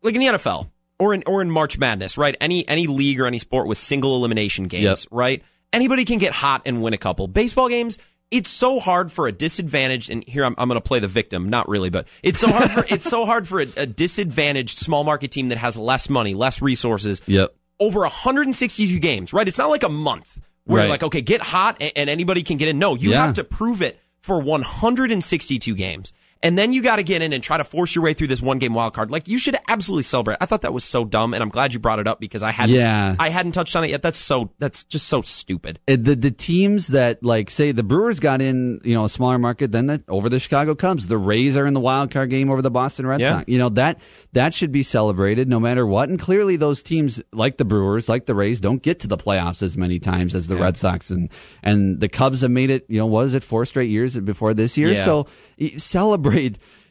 like 0.02 0.16
in 0.16 0.20
the 0.20 0.28
NFL 0.28 0.70
or 1.00 1.14
in 1.14 1.24
or 1.28 1.42
in 1.42 1.50
March 1.52 1.78
Madness, 1.78 2.18
right? 2.18 2.36
Any 2.40 2.68
any 2.68 2.88
league 2.88 3.20
or 3.20 3.26
any 3.26 3.40
sport 3.40 3.68
with 3.68 3.78
single 3.78 4.16
elimination 4.16 4.68
games, 4.68 4.84
Yep. 4.84 4.98
right? 5.12 5.44
Anybody 5.72 6.06
can 6.06 6.20
get 6.20 6.34
hot 6.34 6.62
and 6.66 6.84
win 6.84 6.94
a 6.94 6.98
couple. 6.98 7.28
Baseball 7.28 7.68
games, 7.68 7.98
it's 8.30 8.50
so 8.50 8.80
hard 8.80 9.12
for 9.12 9.28
a 9.28 9.32
disadvantaged 9.32 10.10
and 10.10 10.24
here 10.28 10.46
I'm, 10.46 10.56
I'm 10.58 10.68
going 10.68 10.80
to 10.80 10.88
play 10.88 11.00
the 11.00 11.08
victim, 11.08 11.50
not 11.50 11.68
really, 11.68 11.90
but 11.90 12.08
it's 12.22 12.40
so 12.40 12.48
hard 12.52 12.72
for 12.72 12.86
it's 12.94 13.06
so 13.10 13.26
hard 13.26 13.48
for 13.48 13.60
a, 13.62 13.68
a 13.78 13.86
disadvantaged 13.86 14.78
small 14.78 15.04
market 15.04 15.32
team 15.32 15.50
that 15.50 15.58
has 15.58 15.76
less 15.78 16.10
money, 16.10 16.34
less 16.36 16.62
resources, 16.62 17.22
Yep. 17.28 17.54
over 17.80 18.02
162 18.02 19.00
games, 19.00 19.34
right? 19.34 19.48
It's 19.48 19.58
not 19.58 19.70
like 19.70 19.84
a 19.84 19.90
month 19.90 20.40
where 20.66 20.84
Right. 20.84 20.90
like, 20.90 21.04
okay, 21.04 21.22
get 21.22 21.42
hot 21.42 21.78
and, 21.82 21.92
and 21.96 22.10
anybody 22.10 22.42
can 22.44 22.58
get 22.58 22.68
in. 22.70 22.80
No, 22.80 22.96
you 22.96 23.12
Yeah. 23.12 23.26
have 23.26 23.36
to 23.36 23.44
prove 23.44 23.82
it 23.82 24.00
for 24.22 24.40
162 24.42 25.76
games. 25.76 26.14
And 26.44 26.58
then 26.58 26.74
you 26.74 26.84
got 26.84 26.98
to 26.98 27.04
get 27.04 27.22
in 27.22 27.32
and 27.34 27.42
try 27.42 27.58
to 27.58 27.64
force 27.64 27.96
your 27.96 28.04
way 28.04 28.14
through 28.14 28.28
this 28.28 28.42
one 28.42 28.60
game 28.60 28.74
wild 28.74 28.94
card. 28.94 29.10
Like 29.10 29.28
you 29.30 29.38
should 29.40 29.56
absolutely 29.70 30.04
celebrate. 30.04 30.38
I 30.42 30.46
thought 30.46 30.62
that 30.62 30.74
was 30.74 30.84
so 30.84 31.06
dumb, 31.06 31.34
and 31.34 31.42
I'm 31.42 31.50
glad 31.50 31.74
you 31.74 31.80
brought 31.80 32.00
it 32.00 32.08
up 32.08 32.20
because 32.20 32.44
I 32.44 32.52
hadn't. 32.52 32.76
Yeah. 32.76 33.16
I 33.18 33.30
hadn't 33.30 33.54
touched 33.54 33.76
on 33.76 33.84
it 33.86 33.90
yet. 33.92 34.02
That's 34.02 34.18
so. 34.18 34.52
That's 34.60 34.84
just 34.84 35.08
so 35.08 35.22
stupid. 35.22 35.80
The 35.88 35.96
the 36.16 36.32
teams 36.32 36.88
that 36.90 37.24
like 37.24 37.50
say 37.50 37.72
the 37.72 37.82
Brewers 37.84 38.20
got 38.20 38.42
in, 38.42 38.82
you 38.84 38.94
know, 38.94 39.06
a 39.06 39.10
smaller 39.10 39.40
market 39.40 39.72
than 39.72 39.88
the 39.88 40.04
over 40.10 40.28
the 40.28 40.40
Chicago 40.40 40.76
Cubs. 40.76 41.08
The 41.08 41.18
Rays 41.18 41.56
are 41.56 41.66
in 41.66 41.74
the 41.74 41.80
wild 41.80 42.12
card 42.12 42.30
game 42.30 42.52
over 42.52 42.62
the 42.62 42.70
Boston 42.72 43.08
Red 43.08 43.22
Yeah. 43.22 43.38
Sox. 43.40 43.46
You 43.48 43.58
know 43.60 43.70
that 43.70 44.02
that 44.34 44.54
should 44.54 44.72
be 44.74 44.84
celebrated 44.84 45.48
no 45.48 45.60
matter 45.62 45.88
what. 45.88 46.10
And 46.10 46.20
clearly, 46.20 46.58
those 46.58 46.84
teams 46.84 47.22
like 47.32 47.58
the 47.58 47.66
Brewers, 47.66 48.10
like 48.10 48.26
the 48.26 48.36
Rays, 48.36 48.60
don't 48.60 48.82
get 48.84 49.00
to 49.00 49.08
the 49.08 49.18
playoffs 49.18 49.64
as 49.64 49.78
many 49.78 49.98
times 50.00 50.36
as 50.36 50.48
the 50.48 50.58
Red 50.58 50.76
Sox 50.76 51.10
and 51.10 51.30
and 51.64 52.02
the 52.02 52.10
Cubs 52.10 52.42
have 52.42 52.52
made 52.52 52.70
it. 52.70 52.86
You 52.90 52.98
know, 53.00 53.06
was 53.06 53.34
it 53.34 53.44
four 53.44 53.66
straight 53.66 53.90
years 53.90 54.20
before 54.20 54.54
this 54.54 54.78
year? 54.78 54.92
Yeah. 54.92 55.06
So 55.06 55.28
y- 55.58 55.72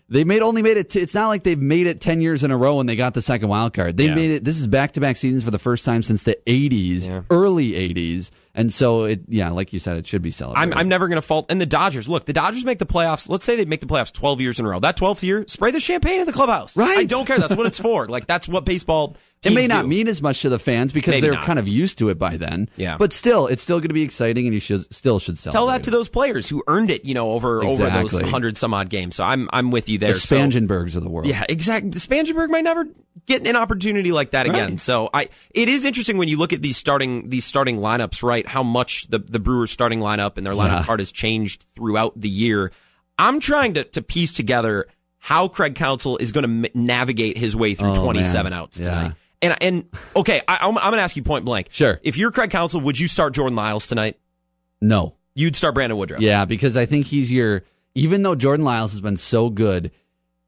They 0.09 0.25
made 0.25 0.43
only 0.43 0.61
made 0.61 0.77
it. 0.77 0.91
T- 0.91 1.01
it's 1.01 1.15
not 1.15 1.29
like 1.29 1.43
they've 1.43 1.59
made 1.59 1.87
it 1.87 2.01
ten 2.01 2.21
years 2.21 2.45
in 2.45 2.51
a 2.51 2.57
row 2.57 2.81
and 2.81 2.89
they 2.89 2.97
got 2.97 3.15
the 3.15 3.23
second 3.23 3.49
wild 3.49 3.73
card. 3.73 3.97
They 3.97 4.07
Yeah. 4.09 4.15
made 4.15 4.31
it. 4.33 4.45
This 4.45 4.59
is 4.59 4.67
back 4.67 4.93
to 4.93 5.01
back 5.01 5.17
seasons 5.17 5.43
for 5.43 5.51
the 5.51 5.59
first 5.59 5.87
time 5.87 6.03
since 6.03 6.25
the 6.25 6.37
'80s, 6.47 7.07
Yeah. 7.07 7.23
early 7.31 7.73
'80s, 7.77 8.31
and 8.55 8.71
so 8.71 9.05
it. 9.05 9.21
Yeah, 9.29 9.51
like 9.51 9.73
you 9.73 9.79
said, 9.79 9.97
it 9.97 10.07
should 10.07 10.21
be 10.21 10.31
celebrated. 10.31 10.75
I'm, 10.75 10.79
I'm 10.81 10.89
never 10.89 11.09
going 11.09 11.17
to 11.17 11.23
fault. 11.27 11.47
And 11.51 11.59
the 11.59 11.67
Dodgers, 11.67 12.11
look, 12.11 12.27
the 12.27 12.35
Dodgers 12.35 12.63
make 12.65 12.79
the 12.79 12.85
playoffs. 12.85 13.31
Let's 13.31 13.45
say 13.45 13.57
they 13.57 13.65
make 13.65 13.81
the 13.81 13.87
playoffs 13.87 14.13
12 14.13 14.43
years 14.43 14.61
in 14.61 14.67
a 14.67 14.69
row. 14.69 14.81
That 14.81 14.99
12th 14.99 15.23
year, 15.23 15.45
spray 15.49 15.71
the 15.71 15.81
champagne 15.81 16.21
in 16.21 16.27
the 16.27 16.33
clubhouse. 16.35 16.77
Right. 16.77 16.99
I 16.99 17.05
don't 17.05 17.25
care. 17.25 17.39
That's 17.39 17.55
what 17.57 17.65
it's 17.67 17.79
for. 17.79 18.07
Like 18.07 18.27
that's 18.27 18.47
what 18.47 18.67
baseball. 18.67 19.17
It 19.45 19.55
may 19.55 19.67
not 19.67 19.83
do. 19.83 19.89
mean 19.89 20.07
as 20.09 20.23
much 20.23 20.43
to 20.43 20.49
the 20.49 20.59
fans 20.59 20.93
because 20.93 21.13
Maybe 21.13 21.23
they're 21.23 21.33
not. 21.33 21.45
kind 21.45 21.59
of 21.59 21.67
used 21.67 21.99
to 21.99 22.11
it 22.11 22.19
by 22.19 22.37
then. 22.37 22.69
Yeah. 22.77 22.97
but 22.97 23.13
still, 23.13 23.47
it's 23.49 23.63
still 23.63 23.79
going 23.81 23.89
to 23.89 23.95
be 23.95 24.03
exciting, 24.03 24.47
and 24.47 24.55
you 24.55 24.61
should 24.61 24.93
still 24.95 25.19
should 25.19 25.39
celebrate. 25.39 25.59
Tell 25.59 25.67
that 25.69 25.83
to 25.85 25.91
those 25.91 26.09
players 26.09 26.49
who 26.49 26.63
earned 26.69 26.91
it, 26.91 27.05
you 27.05 27.15
know, 27.15 27.33
over 27.33 27.65
over 27.65 27.91
those 27.91 28.19
hundred 28.21 28.57
some 28.57 28.73
odd 28.73 28.89
games. 28.89 29.17
So 29.17 29.25
I'm 29.25 29.49
I'm 29.53 29.71
with 29.71 29.89
you 29.89 29.99
there. 29.99 30.13
the 30.13 30.19
So- 30.21 30.37
Spangenbergs 30.37 30.95
of 30.97 31.03
the 31.03 31.09
world. 31.09 31.27
Yeah, 31.27 31.45
exactly. 31.49 31.91
Spangenberg 31.93 32.51
might 32.51 32.65
never 32.65 32.87
get 33.27 33.47
an 33.47 33.57
opportunity 33.57 34.11
like 34.13 34.31
that 34.31 34.47
again. 34.47 34.79
So 34.79 35.11
I, 35.13 35.29
it 35.55 35.69
is 35.69 35.85
interesting 35.85 36.17
when 36.19 36.29
you 36.29 36.39
look 36.39 36.53
at 36.53 36.63
these 36.63 36.77
starting 36.77 37.29
these 37.29 37.45
starting 37.45 37.79
lineups, 37.79 38.23
right? 38.23 38.47
How 38.47 38.63
much 38.63 39.09
the 39.09 39.19
the 39.19 39.39
Brewers 39.41 39.71
starting 39.71 39.99
lineup 40.01 40.37
and 40.39 40.47
their 40.47 40.55
lineup 40.55 40.79
Yeah. 40.79 40.85
card 40.85 41.01
has 41.01 41.11
changed 41.13 41.67
throughout 41.77 42.19
the 42.21 42.29
year. 42.29 42.71
I'm 43.19 43.41
trying 43.41 43.75
to 43.75 43.85
to 43.85 44.03
piece 44.03 44.33
together 44.33 44.87
how 45.19 45.47
Craig 45.47 45.77
Counsell 45.77 46.17
is 46.17 46.33
going 46.33 46.43
to 46.63 46.69
m- 46.69 46.73
navigate 46.87 47.37
his 47.39 47.55
way 47.55 47.75
through 47.77 47.91
Oh, 47.91 47.95
27 48.03 48.51
man. 48.51 48.59
outs 48.59 48.81
Yeah. 48.81 49.13
And 49.43 49.57
and 49.61 49.85
okay, 50.17 50.41
I, 50.47 50.59
I'm, 50.63 50.79
I'm 50.79 50.85
going 50.85 50.95
to 50.95 51.03
ask 51.03 51.17
you 51.17 51.23
point 51.23 51.45
blank. 51.45 51.69
Sure. 51.71 52.01
If 52.03 52.17
you're 52.17 52.31
Craig 52.31 52.51
Counsell, 52.51 52.81
would 52.81 52.99
you 52.99 53.09
start 53.09 53.35
Jordan 53.35 53.57
Lyles 53.57 53.87
tonight? 53.87 54.19
No. 54.81 55.17
You'd 55.35 55.57
start 55.57 55.75
Brandon 55.75 55.99
Woodruff. 55.99 56.21
Yeah, 56.21 56.45
because 56.45 56.77
I 56.77 56.87
think 56.87 57.07
he's 57.07 57.33
your. 57.33 57.65
Even 57.95 58.23
though 58.23 58.35
Jordan 58.35 58.65
Lyles 58.65 58.93
has 58.93 59.01
been 59.01 59.17
so 59.17 59.51
good, 59.51 59.91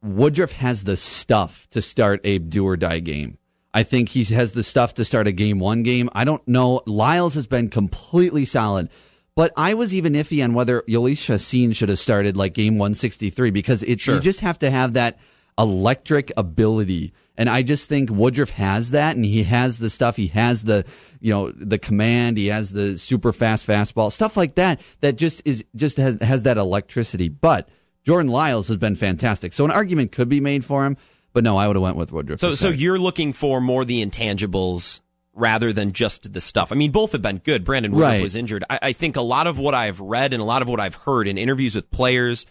Woodruff 0.02 0.52
has 0.52 0.84
the 0.84 0.96
stuff 0.96 1.66
to 1.70 1.82
start 1.82 2.20
a 2.24 2.38
do 2.38 2.66
or 2.66 2.76
die 2.76 3.00
game. 3.00 3.38
I 3.72 3.82
think 3.82 4.10
he 4.10 4.22
has 4.34 4.52
the 4.52 4.62
stuff 4.62 4.94
to 4.94 5.04
start 5.04 5.26
a 5.26 5.32
game 5.32 5.58
one 5.58 5.82
game. 5.82 6.08
I 6.14 6.24
don't 6.24 6.46
know. 6.46 6.80
Lyles 6.86 7.34
has 7.34 7.46
been 7.46 7.68
completely 7.70 8.44
solid. 8.44 8.88
But 9.34 9.52
I 9.56 9.74
was 9.74 9.92
even 9.94 10.12
iffy 10.12 10.44
on 10.44 10.54
whether 10.54 10.82
Jhoulys 10.82 11.18
Chacin 11.18 11.72
should 11.72 11.88
have 11.88 11.98
started 11.98 12.36
like 12.36 12.54
game 12.54 12.74
163 12.78 13.50
because 13.50 13.82
it, 13.82 14.00
Sure. 14.00 14.14
you 14.14 14.20
just 14.20 14.40
have 14.42 14.60
to 14.60 14.70
have 14.70 14.92
that 14.92 15.18
electric 15.58 16.30
ability. 16.36 17.12
And 17.36 17.48
I 17.48 17.62
just 17.62 17.88
think 17.88 18.10
Woodruff 18.10 18.50
has 18.50 18.90
that 18.92 19.16
and 19.16 19.24
he 19.24 19.42
has 19.42 19.78
the 19.78 19.90
stuff. 19.90 20.16
He 20.16 20.28
has 20.28 20.62
the, 20.62 20.84
you 21.20 21.32
know, 21.32 21.50
the 21.50 21.78
command. 21.78 22.36
He 22.36 22.46
has 22.46 22.72
the 22.72 22.96
super 22.96 23.32
fast 23.32 23.66
fastball, 23.66 24.12
stuff 24.12 24.36
like 24.36 24.54
that, 24.54 24.80
that 25.00 25.16
just 25.16 25.42
is, 25.44 25.64
just 25.74 25.96
has, 25.96 26.20
has 26.22 26.44
that 26.44 26.58
electricity. 26.58 27.28
But 27.28 27.68
Jordan 28.04 28.30
Lyles 28.30 28.68
has 28.68 28.76
been 28.76 28.94
fantastic. 28.94 29.52
So 29.52 29.64
an 29.64 29.72
argument 29.72 30.12
could 30.12 30.28
be 30.28 30.40
made 30.40 30.64
for 30.64 30.84
him. 30.86 30.96
But 31.32 31.42
no, 31.42 31.56
I 31.56 31.66
would 31.66 31.74
have 31.74 31.82
went 31.82 31.96
with 31.96 32.12
Woodruff. 32.12 32.38
So, 32.38 32.54
so 32.54 32.68
you're 32.68 32.98
looking 32.98 33.32
for 33.32 33.60
more 33.60 33.84
the 33.84 34.06
intangibles 34.06 35.00
rather 35.32 35.72
than 35.72 35.90
just 35.90 36.32
the 36.32 36.40
stuff. 36.40 36.70
I 36.70 36.76
mean, 36.76 36.92
both 36.92 37.10
have 37.10 37.22
been 37.22 37.38
good. 37.38 37.64
Brandon 37.64 37.90
Woodruff 37.90 38.12
Right. 38.12 38.22
was 38.22 38.36
injured. 38.36 38.62
I, 38.70 38.78
I 38.80 38.92
think 38.92 39.16
a 39.16 39.20
lot 39.20 39.48
of 39.48 39.58
what 39.58 39.74
I've 39.74 39.98
read 39.98 40.32
and 40.32 40.40
a 40.40 40.44
lot 40.44 40.62
of 40.62 40.68
what 40.68 40.78
I've 40.78 40.94
heard 40.94 41.26
in 41.26 41.36
interviews 41.36 41.74
with 41.74 41.90
players 41.90 42.46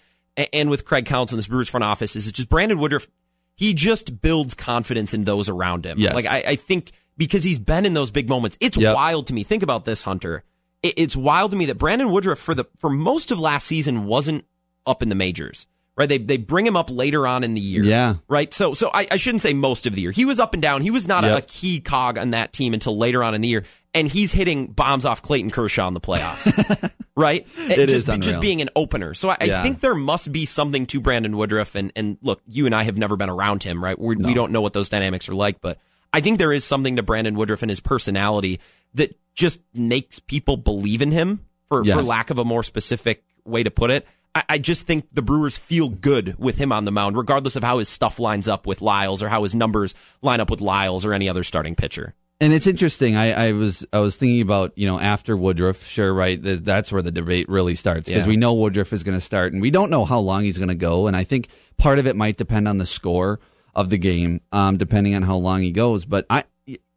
and 0.51 0.69
with 0.69 0.83
Craig 0.83 1.05
Counsell 1.05 1.35
in 1.35 1.37
this 1.37 1.47
Brewers 1.47 1.69
front 1.69 1.85
office 1.85 2.17
is 2.17 2.29
just 2.33 2.49
Brandon 2.49 2.77
Woodruff. 2.77 3.07
He 3.55 3.73
just 3.73 4.21
builds 4.21 4.53
confidence 4.53 5.13
in 5.13 5.23
those 5.25 5.47
around 5.49 5.85
him. 5.85 5.99
Yes. 5.99 6.13
Like 6.15 6.25
I, 6.25 6.43
I 6.47 6.55
think 6.55 6.91
because 7.17 7.43
he's 7.43 7.59
been 7.59 7.85
in 7.85 7.93
those 7.93 8.09
big 8.11 8.27
moments. 8.27 8.57
It's 8.59 8.75
Yep. 8.77 8.95
wild 8.95 9.27
to 9.27 9.33
me. 9.33 9.43
Think 9.43 9.61
about 9.63 9.85
this, 9.85 10.03
Hunter. 10.03 10.43
It- 10.81 10.95
It's 10.97 11.15
wild 11.15 11.51
to 11.51 11.57
me 11.57 11.65
that 11.65 11.75
Brandon 11.75 12.09
Woodruff 12.11 12.39
for 12.39 12.55
the 12.55 12.65
for 12.77 12.89
most 12.89 13.31
of 13.31 13.39
last 13.39 13.67
season 13.67 14.05
wasn't 14.05 14.45
up 14.85 15.01
in 15.03 15.09
the 15.09 15.15
majors. 15.15 15.67
Right? 15.95 16.09
They 16.09 16.17
they 16.17 16.37
bring 16.37 16.65
him 16.65 16.75
up 16.75 16.89
later 16.89 17.27
on 17.27 17.43
in 17.43 17.53
the 17.53 17.61
year. 17.61 17.83
Yeah. 17.83 18.15
Right. 18.27 18.51
So 18.51 18.73
so 18.73 18.89
I, 18.91 19.05
I 19.11 19.17
shouldn't 19.17 19.43
say 19.43 19.53
most 19.53 19.85
of 19.85 19.93
the 19.93 20.01
year. 20.01 20.09
He 20.09 20.25
was 20.25 20.39
up 20.39 20.53
and 20.55 20.61
down. 20.63 20.81
He 20.81 20.89
was 20.89 21.07
not 21.07 21.23
a, 21.23 21.37
a 21.37 21.41
key 21.41 21.79
cog 21.81 22.17
on 22.17 22.31
that 22.31 22.51
team 22.51 22.73
until 22.73 22.97
later 22.97 23.23
on 23.23 23.35
in 23.35 23.41
the 23.41 23.47
year. 23.47 23.63
And 23.93 24.07
he's 24.07 24.31
hitting 24.31 24.67
bombs 24.71 25.05
off 25.05 25.21
Clayton 25.21 25.51
Kershaw 25.51 25.87
in 25.87 25.93
the 25.93 26.01
playoffs. 26.01 26.91
right? 27.15 27.47
It 27.57 27.89
just, 27.89 28.09
is 28.09 28.17
just 28.19 28.41
being 28.41 28.61
an 28.61 28.69
opener. 28.75 29.13
So 29.13 29.29
I, 29.29 29.37
I 29.39 29.61
think 29.63 29.79
there 29.79 29.95
must 29.95 30.31
be 30.31 30.45
something 30.45 30.85
to 30.87 30.99
Brandon 30.99 31.35
Woodruff. 31.37 31.75
And, 31.75 31.91
and 31.95 32.17
look, 32.21 32.41
you 32.47 32.65
and 32.65 32.73
I 32.73 32.83
have 32.83 32.97
never 32.97 33.15
been 33.15 33.29
around 33.29 33.63
him, 33.63 33.83
right? 33.83 33.97
We're, 33.97 34.15
We 34.17 34.33
don't 34.33 34.51
know 34.51 34.61
what 34.61 34.73
those 34.73 34.89
dynamics 34.89 35.29
are 35.29 35.35
like, 35.35 35.61
but 35.61 35.77
I 36.11 36.21
think 36.21 36.39
there 36.39 36.51
is 36.53 36.63
something 36.63 36.95
to 36.97 37.03
Brandon 37.03 37.35
Woodruff 37.35 37.61
and 37.61 37.69
his 37.69 37.79
personality 37.79 38.59
that 38.95 39.15
just 39.35 39.61
makes 39.73 40.19
people 40.19 40.57
believe 40.57 41.01
in 41.01 41.11
him, 41.11 41.45
for, 41.69 41.83
Yes. 41.83 41.97
for 41.97 42.03
lack 42.03 42.29
of 42.29 42.37
a 42.37 42.45
more 42.45 42.61
specific 42.63 43.23
way 43.45 43.63
to 43.63 43.71
put 43.71 43.89
it. 43.89 44.07
I, 44.35 44.43
I 44.49 44.57
just 44.59 44.85
think 44.85 45.07
the 45.11 45.21
Brewers 45.21 45.57
feel 45.57 45.89
good 45.89 46.35
with 46.37 46.57
him 46.57 46.71
on 46.71 46.85
the 46.85 46.91
mound, 46.91 47.17
regardless 47.17 47.55
of 47.55 47.63
how 47.63 47.79
his 47.79 47.89
stuff 47.89 48.19
lines 48.19 48.47
up 48.47 48.67
with 48.67 48.81
Lyles 48.81 49.21
or 49.23 49.29
how 49.29 49.43
his 49.43 49.55
numbers 49.55 49.95
line 50.21 50.39
up 50.39 50.49
with 50.51 50.61
Lyles 50.61 51.05
or 51.05 51.13
any 51.13 51.29
other 51.29 51.43
starting 51.43 51.75
pitcher. 51.75 52.13
And 52.41 52.51
it's 52.51 52.67
interesting. 52.67 53.15
I, 53.15 53.49
I 53.49 53.51
was 53.53 53.85
I 53.93 53.99
was 53.99 54.15
thinking 54.17 54.41
about 54.41 54.73
you 54.75 54.85
know 54.85 54.99
after 54.99 55.37
Woodruff, 55.37 55.85
sure, 55.85 56.13
right. 56.13 56.37
That's 56.41 56.91
where 56.91 57.01
the 57.01 57.11
debate 57.11 57.47
really 57.47 57.75
starts 57.75 58.07
because 58.09 58.23
Yeah. 58.23 58.29
we 58.29 58.35
know 58.37 58.53
Woodruff 58.53 58.91
is 58.91 59.03
going 59.03 59.17
to 59.17 59.21
start, 59.21 59.53
and 59.53 59.61
we 59.61 59.71
don't 59.71 59.89
know 59.89 60.03
how 60.03 60.19
long 60.19 60.43
he's 60.43 60.57
going 60.57 60.69
to 60.69 60.75
go. 60.75 61.07
And 61.07 61.15
I 61.15 61.23
think 61.23 61.47
part 61.77 61.99
of 61.99 62.07
it 62.07 62.15
might 62.15 62.35
depend 62.37 62.67
on 62.67 62.79
the 62.79 62.85
score 62.85 63.39
of 63.75 63.89
the 63.89 63.97
game, 63.97 64.41
um, 64.51 64.77
depending 64.77 65.15
on 65.15 65.21
how 65.21 65.37
long 65.37 65.61
he 65.61 65.71
goes. 65.71 66.05
But 66.05 66.25
I, 66.29 66.43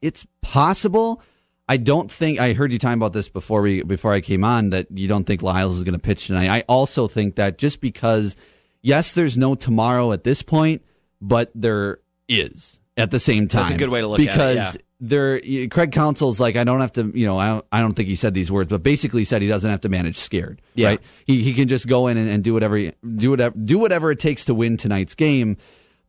it's 0.02 0.26
possible. 0.42 1.22
I 1.68 1.76
don't 1.76 2.10
think 2.10 2.40
I 2.40 2.52
heard 2.52 2.72
you 2.72 2.78
talking 2.78 2.98
about 2.98 3.12
this 3.12 3.28
before 3.28 3.60
we 3.62 3.82
before 3.82 4.12
I 4.12 4.20
came 4.20 4.42
on 4.42 4.70
that 4.70 4.86
you 4.90 5.06
don't 5.06 5.24
think 5.24 5.42
Lyles 5.42 5.76
is 5.76 5.84
going 5.84 5.94
to 5.94 5.98
pitch 6.00 6.26
tonight. 6.26 6.48
I 6.48 6.64
also 6.68 7.08
think 7.08 7.36
that 7.36 7.58
just 7.58 7.80
because 7.80 8.34
yes, 8.82 9.12
there's 9.12 9.36
no 9.36 9.54
tomorrow 9.54 10.12
at 10.12 10.24
this 10.24 10.42
point, 10.42 10.82
but 11.20 11.50
there 11.54 11.98
is 12.28 12.80
at 12.96 13.10
the 13.10 13.20
same 13.20 13.46
time. 13.48 13.62
That's 13.62 13.74
a 13.74 13.78
good 13.78 13.90
way 13.90 14.00
to 14.00 14.08
look 14.08 14.20
at 14.20 14.26
it, 14.26 14.32
because. 14.32 14.78
There 14.98 15.40
Craig 15.68 15.92
Counsell's 15.92 16.40
like 16.40 16.56
I 16.56 16.64
don't 16.64 16.80
have 16.80 16.92
to 16.92 17.12
you 17.14 17.26
know 17.26 17.38
I 17.38 17.48
don't, 17.48 17.66
I 17.70 17.80
don't 17.80 17.92
think 17.92 18.08
he 18.08 18.14
said 18.14 18.32
these 18.32 18.50
words 18.50 18.70
but 18.70 18.82
basically 18.82 19.24
said 19.24 19.42
he 19.42 19.48
doesn't 19.48 19.70
have 19.70 19.82
to 19.82 19.90
manage 19.90 20.16
scared 20.16 20.62
Yeah. 20.74 20.88
right 20.88 21.00
he 21.26 21.42
he 21.42 21.52
can 21.52 21.68
just 21.68 21.86
go 21.86 22.06
in 22.06 22.16
and, 22.16 22.30
and 22.30 22.42
do 22.42 22.54
whatever 22.54 22.76
he- 22.76 22.92
do 23.16 23.30
whatever 23.30 23.54
do 23.58 23.78
whatever 23.78 24.10
it 24.10 24.18
takes 24.18 24.46
to 24.46 24.54
win 24.54 24.78
tonight's 24.78 25.14
game 25.14 25.58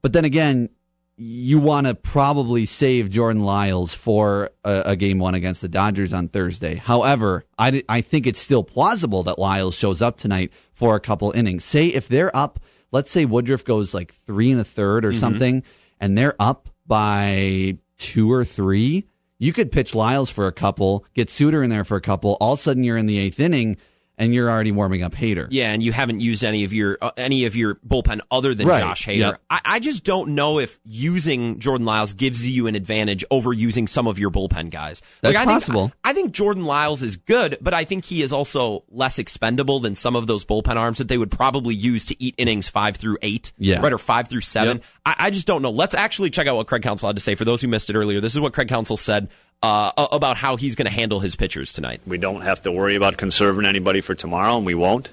but 0.02 0.14
then 0.14 0.24
again 0.24 0.70
you 1.18 1.60
want 1.60 1.88
to 1.88 1.96
probably 1.96 2.66
save 2.66 3.10
Jordan 3.10 3.42
Lyles 3.42 3.92
for 3.94 4.52
a, 4.64 4.84
a 4.86 4.96
game 4.96 5.18
one 5.18 5.34
against 5.34 5.62
the 5.62 5.68
Dodgers 5.68 6.14
on 6.14 6.28
Thursday. 6.28 6.76
However, 6.76 7.44
I, 7.58 7.82
I 7.90 8.02
think 8.02 8.28
it's 8.28 8.40
still 8.40 8.64
plausible 8.64 9.24
that 9.24 9.40
Lyles 9.40 9.76
shows 9.76 10.04
up 10.04 10.18
tonight 10.18 10.52
for 10.74 10.96
a 10.96 11.00
couple 11.00 11.32
innings. 11.32 11.64
Say 11.64 11.88
if 11.88 12.08
they're 12.08 12.36
up, 12.38 12.60
let's 12.92 13.10
say 13.10 13.26
Woodruff 13.26 13.66
goes 13.66 13.96
like 13.96 14.14
three 14.14 14.52
and 14.52 14.62
a 14.62 14.64
third 14.64 15.06
or 15.06 15.10
mm-hmm. 15.10 15.20
something, 15.20 15.64
and 16.00 16.16
they're 16.16 16.36
up 16.40 16.70
by 16.86 17.80
two 17.98 18.32
or 18.32 18.46
three, 18.46 19.08
you 19.40 19.54
could 19.54 19.72
pitch 19.72 19.94
Lyles 19.94 20.30
for 20.30 20.48
a 20.48 20.52
couple, 20.52 21.06
get 21.14 21.30
Suter 21.30 21.64
in 21.64 21.70
there 21.70 21.84
for 21.84 21.98
a 21.98 22.02
couple. 22.02 22.38
All 22.40 22.54
of 22.54 22.60
a 22.60 22.62
sudden, 22.62 22.84
you're 22.84 22.98
in 22.98 23.06
the 23.06 23.20
eighth 23.20 23.40
inning, 23.40 23.78
and 24.18 24.34
you're 24.34 24.50
already 24.50 24.72
warming 24.72 25.04
up 25.04 25.14
Hader. 25.14 25.48
Yeah, 25.52 25.72
and 25.72 25.82
you 25.84 25.92
haven't 25.92 26.20
used 26.22 26.44
any 26.44 26.64
of 26.64 26.74
your 26.74 26.98
uh, 27.02 27.12
any 27.18 27.46
of 27.46 27.56
your 27.56 27.76
bullpen 27.76 28.20
other 28.32 28.54
than 28.56 28.68
Right, 28.68 28.80
Josh 28.82 29.06
Hader. 29.06 29.18
yep. 29.20 29.42
I, 29.50 29.62
I 29.66 29.80
just 29.80 30.04
don't 30.04 30.30
know 30.36 30.60
if 30.60 30.80
using 30.84 31.60
Jordan 31.60 31.86
Lyles 31.86 32.14
gives 32.14 32.48
you 32.50 32.68
an 32.68 32.76
advantage 32.76 33.24
over 33.30 33.54
using 33.54 33.88
some 33.88 34.08
of 34.08 34.18
your 34.20 34.32
bullpen 34.32 34.70
guys. 34.72 35.02
That's 35.22 35.38
I 35.38 35.46
possible. 35.46 35.88
Think, 35.90 35.94
I 36.04 36.14
think 36.14 36.32
Jordan 36.32 36.66
Lyles 36.66 37.04
is 37.04 37.18
good, 37.18 37.58
but 37.62 37.74
I 37.74 37.84
think 37.84 38.06
he 38.06 38.22
is 38.22 38.34
also 38.34 38.84
less 38.90 39.20
expendable 39.20 39.80
than 39.80 39.96
some 39.96 40.16
of 40.16 40.28
those 40.28 40.46
bullpen 40.46 40.76
arms 40.76 40.98
that 40.98 41.08
they 41.08 41.18
would 41.18 41.32
probably 41.32 41.76
use 41.76 42.06
to 42.06 42.22
eat 42.24 42.36
innings 42.38 42.68
five 42.68 42.96
through 42.98 43.18
eight, 43.22 43.54
Yeah. 43.58 43.82
right, 43.82 43.94
or 43.94 43.98
five 43.98 44.28
through 44.28 44.42
seven. 44.42 44.78
Yep. 44.78 44.86
I, 45.06 45.16
I 45.20 45.30
just 45.30 45.48
don't 45.48 45.62
know. 45.62 45.72
Let's 45.72 45.94
actually 45.94 46.30
check 46.32 46.48
out 46.48 46.56
what 46.56 46.68
Craig 46.68 46.82
Counsell 46.82 47.08
had 47.10 47.16
to 47.18 47.22
say. 47.22 47.36
For 47.36 47.46
those 47.46 47.62
who 47.62 47.68
missed 47.68 47.90
it 47.90 47.96
earlier, 47.96 48.20
this 48.20 48.34
is 48.34 48.40
what 48.40 48.54
Craig 48.54 48.68
Counsell 48.68 48.98
said 48.98 49.30
uh, 49.64 49.92
about 50.12 50.38
how 50.38 50.56
he's 50.56 50.76
going 50.76 50.86
to 50.86 50.92
handle 50.92 51.20
his 51.20 51.36
pitchers 51.36 51.74
tonight. 51.74 52.02
We 52.06 52.18
don't 52.18 52.42
have 52.42 52.62
to 52.64 52.72
worry 52.72 52.96
about 52.96 53.18
conserving 53.18 53.66
anybody 53.66 54.02
for 54.02 54.16
tomorrow, 54.16 54.58
and 54.58 54.66
we 54.66 54.76
won't. 54.76 55.12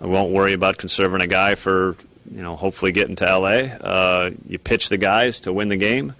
We 0.00 0.08
won't 0.08 0.32
worry 0.32 0.52
about 0.52 0.76
conserving 0.78 1.20
a 1.20 1.26
guy 1.26 1.54
for, 1.54 1.96
you 2.30 2.42
know, 2.42 2.56
hopefully 2.56 2.92
getting 2.92 3.16
to 3.16 3.38
LA. 3.38 3.48
Uh, 3.48 4.30
you 4.48 4.58
pitch 4.58 4.88
the 4.88 4.98
guys 4.98 5.40
to 5.40 5.52
win 5.52 5.68
the 5.68 5.76
game, 5.76 6.14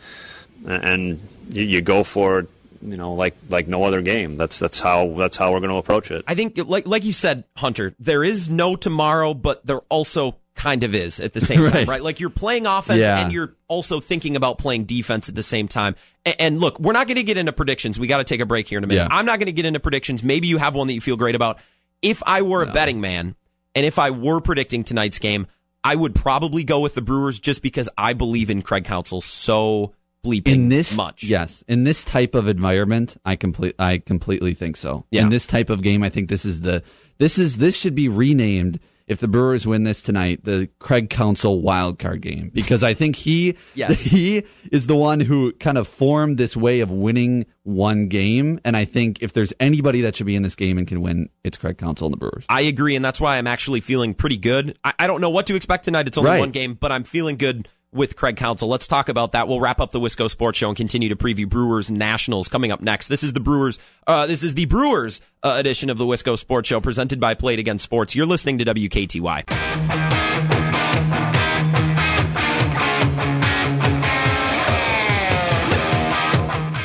and 0.67 1.21
you, 1.51 1.65
you 1.65 1.81
go 1.83 2.05
for 2.05 2.41
it, 2.41 2.49
you 2.83 2.97
know, 2.97 3.15
like 3.15 3.35
like 3.49 3.67
no 3.67 3.85
other 3.85 4.03
game. 4.03 4.37
That's 4.37 4.59
that's 4.59 4.79
how 4.81 5.15
that's 5.15 5.37
how 5.37 5.53
we're 5.53 5.61
going 5.61 5.71
to 5.71 5.77
approach 5.77 6.11
it. 6.11 6.25
I 6.29 6.35
think, 6.35 6.59
like 6.67 6.87
like 6.87 7.05
you 7.05 7.13
said, 7.13 7.45
Hunter, 7.57 7.95
there 7.99 8.23
is 8.23 8.49
no 8.49 8.77
tomorrow, 8.77 9.35
but 9.35 9.67
there 9.67 9.81
also 9.89 10.37
kind 10.55 10.85
of 10.85 10.95
is 10.95 11.21
at 11.21 11.33
the 11.33 11.41
same 11.41 11.59
time, 11.67 11.73
Right. 11.73 11.89
right? 11.89 12.03
Like 12.03 12.21
you're 12.21 12.31
playing 12.31 12.67
offense 12.67 13.01
Yeah. 13.01 13.19
and 13.19 13.33
you're 13.33 13.55
also 13.69 14.01
thinking 14.01 14.37
about 14.37 14.59
playing 14.59 14.85
defense 14.85 15.29
at 15.29 15.35
the 15.35 15.43
same 15.43 15.67
time. 15.69 15.97
And, 16.25 16.37
and 16.39 16.59
look, 16.61 16.79
we're 16.79 16.93
not 16.93 17.07
going 17.09 17.17
to 17.17 17.23
get 17.25 17.37
into 17.37 17.53
predictions. 17.53 17.99
We 17.99 18.07
got 18.07 18.19
to 18.19 18.25
take 18.25 18.41
a 18.41 18.47
break 18.47 18.69
here 18.69 18.79
in 18.79 18.85
a 18.85 18.87
minute. 18.87 19.09
Yeah. 19.11 19.17
I'm 19.17 19.27
not 19.27 19.39
going 19.39 19.47
to 19.47 19.53
get 19.53 19.65
into 19.67 19.81
predictions. 19.81 20.23
Maybe 20.23 20.47
you 20.49 20.59
have 20.59 20.75
one 20.75 20.87
that 20.87 20.95
you 20.95 21.01
feel 21.01 21.17
great 21.17 21.35
about. 21.35 21.59
If 22.03 22.23
I 22.27 22.43
were 22.43 22.63
a 22.63 22.73
betting 22.73 23.01
man 23.01 23.35
and 23.75 23.85
if 23.85 23.99
I 23.99 24.11
were 24.11 24.41
predicting 24.41 24.85
tonight's 24.85 25.19
game, 25.19 25.47
I 25.83 25.97
would 25.97 26.15
probably 26.15 26.65
go 26.65 26.81
with 26.81 26.95
the 26.95 27.03
Brewers 27.03 27.39
just 27.39 27.61
because 27.63 27.89
I 27.99 28.13
believe 28.13 28.49
in 28.49 28.63
Craig 28.63 28.85
Counsell 28.85 29.21
so 29.23 29.93
bleeping 30.25 30.55
in 30.55 30.69
this 30.71 30.97
much. 30.97 31.23
yes 31.23 31.63
in 31.69 31.85
this 31.85 32.03
type 32.03 32.35
of 32.35 32.49
environment 32.49 33.15
i 33.27 33.37
complete 33.37 33.75
i 33.79 33.99
completely 33.99 34.55
think 34.55 34.75
so 34.75 35.05
Yeah. 35.11 35.21
in 35.21 35.29
this 35.29 35.47
type 35.47 35.69
of 35.69 35.83
game 35.83 36.03
i 36.03 36.09
think 36.09 36.31
this 36.31 36.47
is 36.47 36.63
the 36.63 36.83
this 37.19 37.39
is 37.39 37.59
this 37.59 37.77
should 37.77 37.95
be 37.95 38.09
renamed 38.09 38.81
if 39.07 39.19
the 39.21 39.29
brewers 39.29 39.67
win 39.67 39.85
this 39.85 40.01
tonight 40.03 40.45
the 40.45 40.69
craig 40.79 41.11
counsell 41.11 41.61
wild 41.61 41.99
card 41.99 42.21
game 42.23 42.51
because 42.55 42.83
i 42.83 42.95
think 42.95 43.17
he 43.17 43.57
Yes. 43.75 44.03
he 44.05 44.45
is 44.73 44.87
the 44.87 44.97
one 44.97 45.21
who 45.21 45.53
kind 45.53 45.77
of 45.79 45.87
formed 45.89 46.39
this 46.39 46.57
way 46.57 46.81
of 46.81 46.91
winning 46.91 47.47
one 47.65 48.09
game 48.09 48.59
and 48.65 48.77
i 48.77 48.85
think 48.85 49.23
if 49.23 49.33
there's 49.33 49.53
anybody 49.61 50.01
that 50.03 50.17
should 50.17 50.27
be 50.27 50.37
in 50.37 50.43
this 50.43 50.55
game 50.55 50.79
and 50.79 50.87
can 50.89 51.01
win 51.03 51.29
it's 51.43 51.59
craig 51.59 51.79
counsell 51.79 52.07
and 52.07 52.13
the 52.15 52.19
brewers 52.19 52.45
I 52.49 52.63
agree, 52.63 52.95
and 52.97 53.05
that's 53.05 53.21
why 53.21 53.37
I'm 53.39 53.47
actually 53.47 53.81
feeling 53.81 54.15
pretty 54.15 54.37
good. 54.37 54.77
I, 54.85 54.95
I 55.01 55.07
don't 55.07 55.21
know 55.21 55.31
what 55.31 55.47
to 55.49 55.55
expect 55.55 55.85
tonight. 55.85 56.07
It's 56.07 56.17
only 56.19 56.31
Right. 56.31 56.41
one 56.41 56.51
game, 56.51 56.75
but 56.75 56.93
I'm 56.93 57.05
feeling 57.05 57.37
good 57.37 57.69
with 57.95 58.17
Craig 58.17 58.37
Counsell. 58.37 58.69
Let's 58.69 58.87
talk 58.87 59.09
about 59.09 59.33
that. 59.33 59.49
We'll 59.49 59.61
wrap 59.61 59.81
up 59.81 59.93
the 59.93 60.01
Wisco 60.01 60.29
Sports 60.29 60.59
Show 60.59 60.69
and 60.69 60.77
continue 60.77 61.09
to 61.09 61.17
preview 61.17 61.49
Brewers 61.49 61.91
Nationals 61.91 62.49
coming 62.49 62.71
up 62.73 62.83
next. 62.83 63.09
This 63.09 63.23
is 63.23 63.33
the 63.33 63.41
Brewers. 63.41 63.79
Uh, 64.07 64.27
this 64.27 64.43
is 64.43 64.55
the 64.55 64.67
Brewers 64.67 65.21
uh, 65.43 65.57
edition 65.59 65.89
of 65.89 65.99
the 65.99 66.05
Wisco 66.05 66.37
Sports 66.37 66.69
Show 66.69 66.81
presented 66.81 67.21
by 67.21 67.35
Play 67.35 67.55
It 67.55 67.61
Again 67.61 67.79
Sports. 67.79 68.15
You're 68.15 68.27
listening 68.27 68.59
to 68.59 68.65
WKTY. 68.65 69.45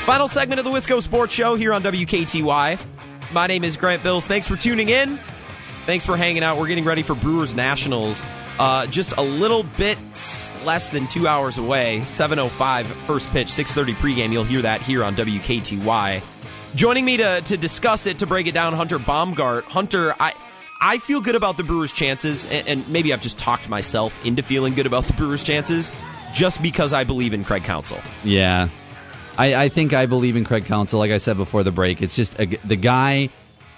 Final 0.06 0.28
segment 0.28 0.60
of 0.60 0.66
the 0.66 0.72
Wisco 0.72 1.02
Sports 1.02 1.34
Show 1.34 1.56
here 1.56 1.74
on 1.74 1.84
WKTY. 1.84 2.80
My 3.32 3.48
name 3.48 3.64
is 3.64 3.78
Grant 3.78 4.02
Bills. 4.02 4.26
Thanks 4.26 4.48
for 4.48 4.56
tuning 4.56 4.90
in. 4.90 5.20
Thanks 5.90 6.06
for 6.06 6.16
hanging 6.16 6.44
out. 6.44 6.60
We're 6.60 6.68
getting 6.68 6.86
ready 6.86 7.02
for 7.02 7.16
Brewers 7.16 7.56
Nationals. 7.56 8.24
Uh, 8.60 8.86
just 8.86 9.18
a 9.18 9.24
little 9.24 9.64
bit 9.76 9.98
less 10.64 10.92
than 10.92 11.08
two 11.08 11.28
hours 11.28 11.58
away. 11.58 12.02
7.05 12.02 12.84
first 12.86 13.28
pitch, 13.32 13.48
6.30 13.48 13.96
pregame. 13.96 14.32
You'll 14.32 14.44
hear 14.44 14.62
that 14.62 14.84
here 14.84 15.04
on 15.04 15.16
WKTY. 15.16 16.22
Joining 16.76 17.06
me 17.06 17.18
to, 17.18 17.42
to 17.42 17.58
discuss 17.58 18.06
it, 18.06 18.20
to 18.20 18.28
break 18.28 18.46
it 18.46 18.54
down, 18.54 18.74
Hunter 18.74 19.00
Baumgart. 19.00 19.64
Hunter, 19.64 20.14
I, 20.20 20.36
I 20.80 21.00
feel 21.00 21.22
good 21.22 21.34
about 21.34 21.58
the 21.58 21.64
Brewers' 21.64 21.92
chances, 21.92 22.46
and, 22.46 22.88
maybe 22.90 23.12
I've 23.12 23.24
just 23.24 23.40
talked 23.40 23.68
myself 23.68 24.24
into 24.24 24.44
feeling 24.44 24.76
good 24.76 24.86
about 24.86 25.06
the 25.06 25.14
Brewers' 25.14 25.44
chances 25.44 25.90
just 26.36 26.62
because 26.62 26.94
I 26.94 27.04
believe 27.04 27.34
in 27.34 27.44
Craig 27.44 27.64
Counsell. 27.64 28.00
Yeah. 28.24 28.70
I, 29.40 29.56
I 29.56 29.70
think 29.70 29.94
I 29.94 30.06
believe 30.06 30.36
in 30.36 30.44
Craig 30.44 30.66
Counsell. 30.66 31.00
Like 31.00 31.10
I 31.10 31.18
said 31.18 31.38
before 31.38 31.64
the 31.64 31.72
break, 31.72 32.04
it's 32.04 32.16
just 32.16 32.40
a, 32.40 32.46
the 32.46 32.76
guy 32.76 33.30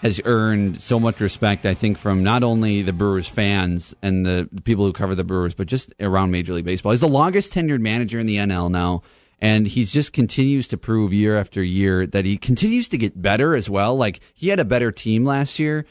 has 0.02 0.20
earned 0.26 0.82
so 0.82 1.00
much 1.00 1.20
respect, 1.20 1.66
I 1.66 1.76
think, 1.76 1.98
from 1.98 2.24
not 2.24 2.42
only 2.42 2.82
the 2.82 2.94
Brewers 2.94 3.28
fans 3.28 3.94
and 4.02 4.26
the 4.26 4.50
people 4.64 4.86
who 4.86 4.94
cover 4.94 5.14
the 5.14 5.24
Brewers, 5.24 5.54
but 5.54 5.68
just 5.68 5.94
around 6.00 6.32
Major 6.32 6.54
League 6.54 6.66
Baseball. 6.66 6.92
He's 6.92 7.02
the 7.02 7.08
longest 7.08 7.54
tenured 7.54 7.82
manager 7.82 8.20
in 8.20 8.26
the 8.26 8.38
NL 8.38 8.72
now. 8.72 9.04
And 9.40 9.68
he's 9.68 9.92
just 9.92 10.14
continues 10.14 10.68
to 10.68 10.78
prove 10.78 11.14
year 11.14 11.38
after 11.38 11.64
year 11.64 12.06
that 12.08 12.26
he 12.26 12.38
continues 12.38 12.88
to 12.90 12.98
get 12.98 13.20
better 13.20 13.56
as 13.56 13.70
well. 13.70 13.96
Like 13.96 14.20
he 14.34 14.50
had 14.50 14.60
a 14.60 14.66
better 14.66 14.92
team 14.92 15.26
last 15.26 15.58
year 15.58 15.86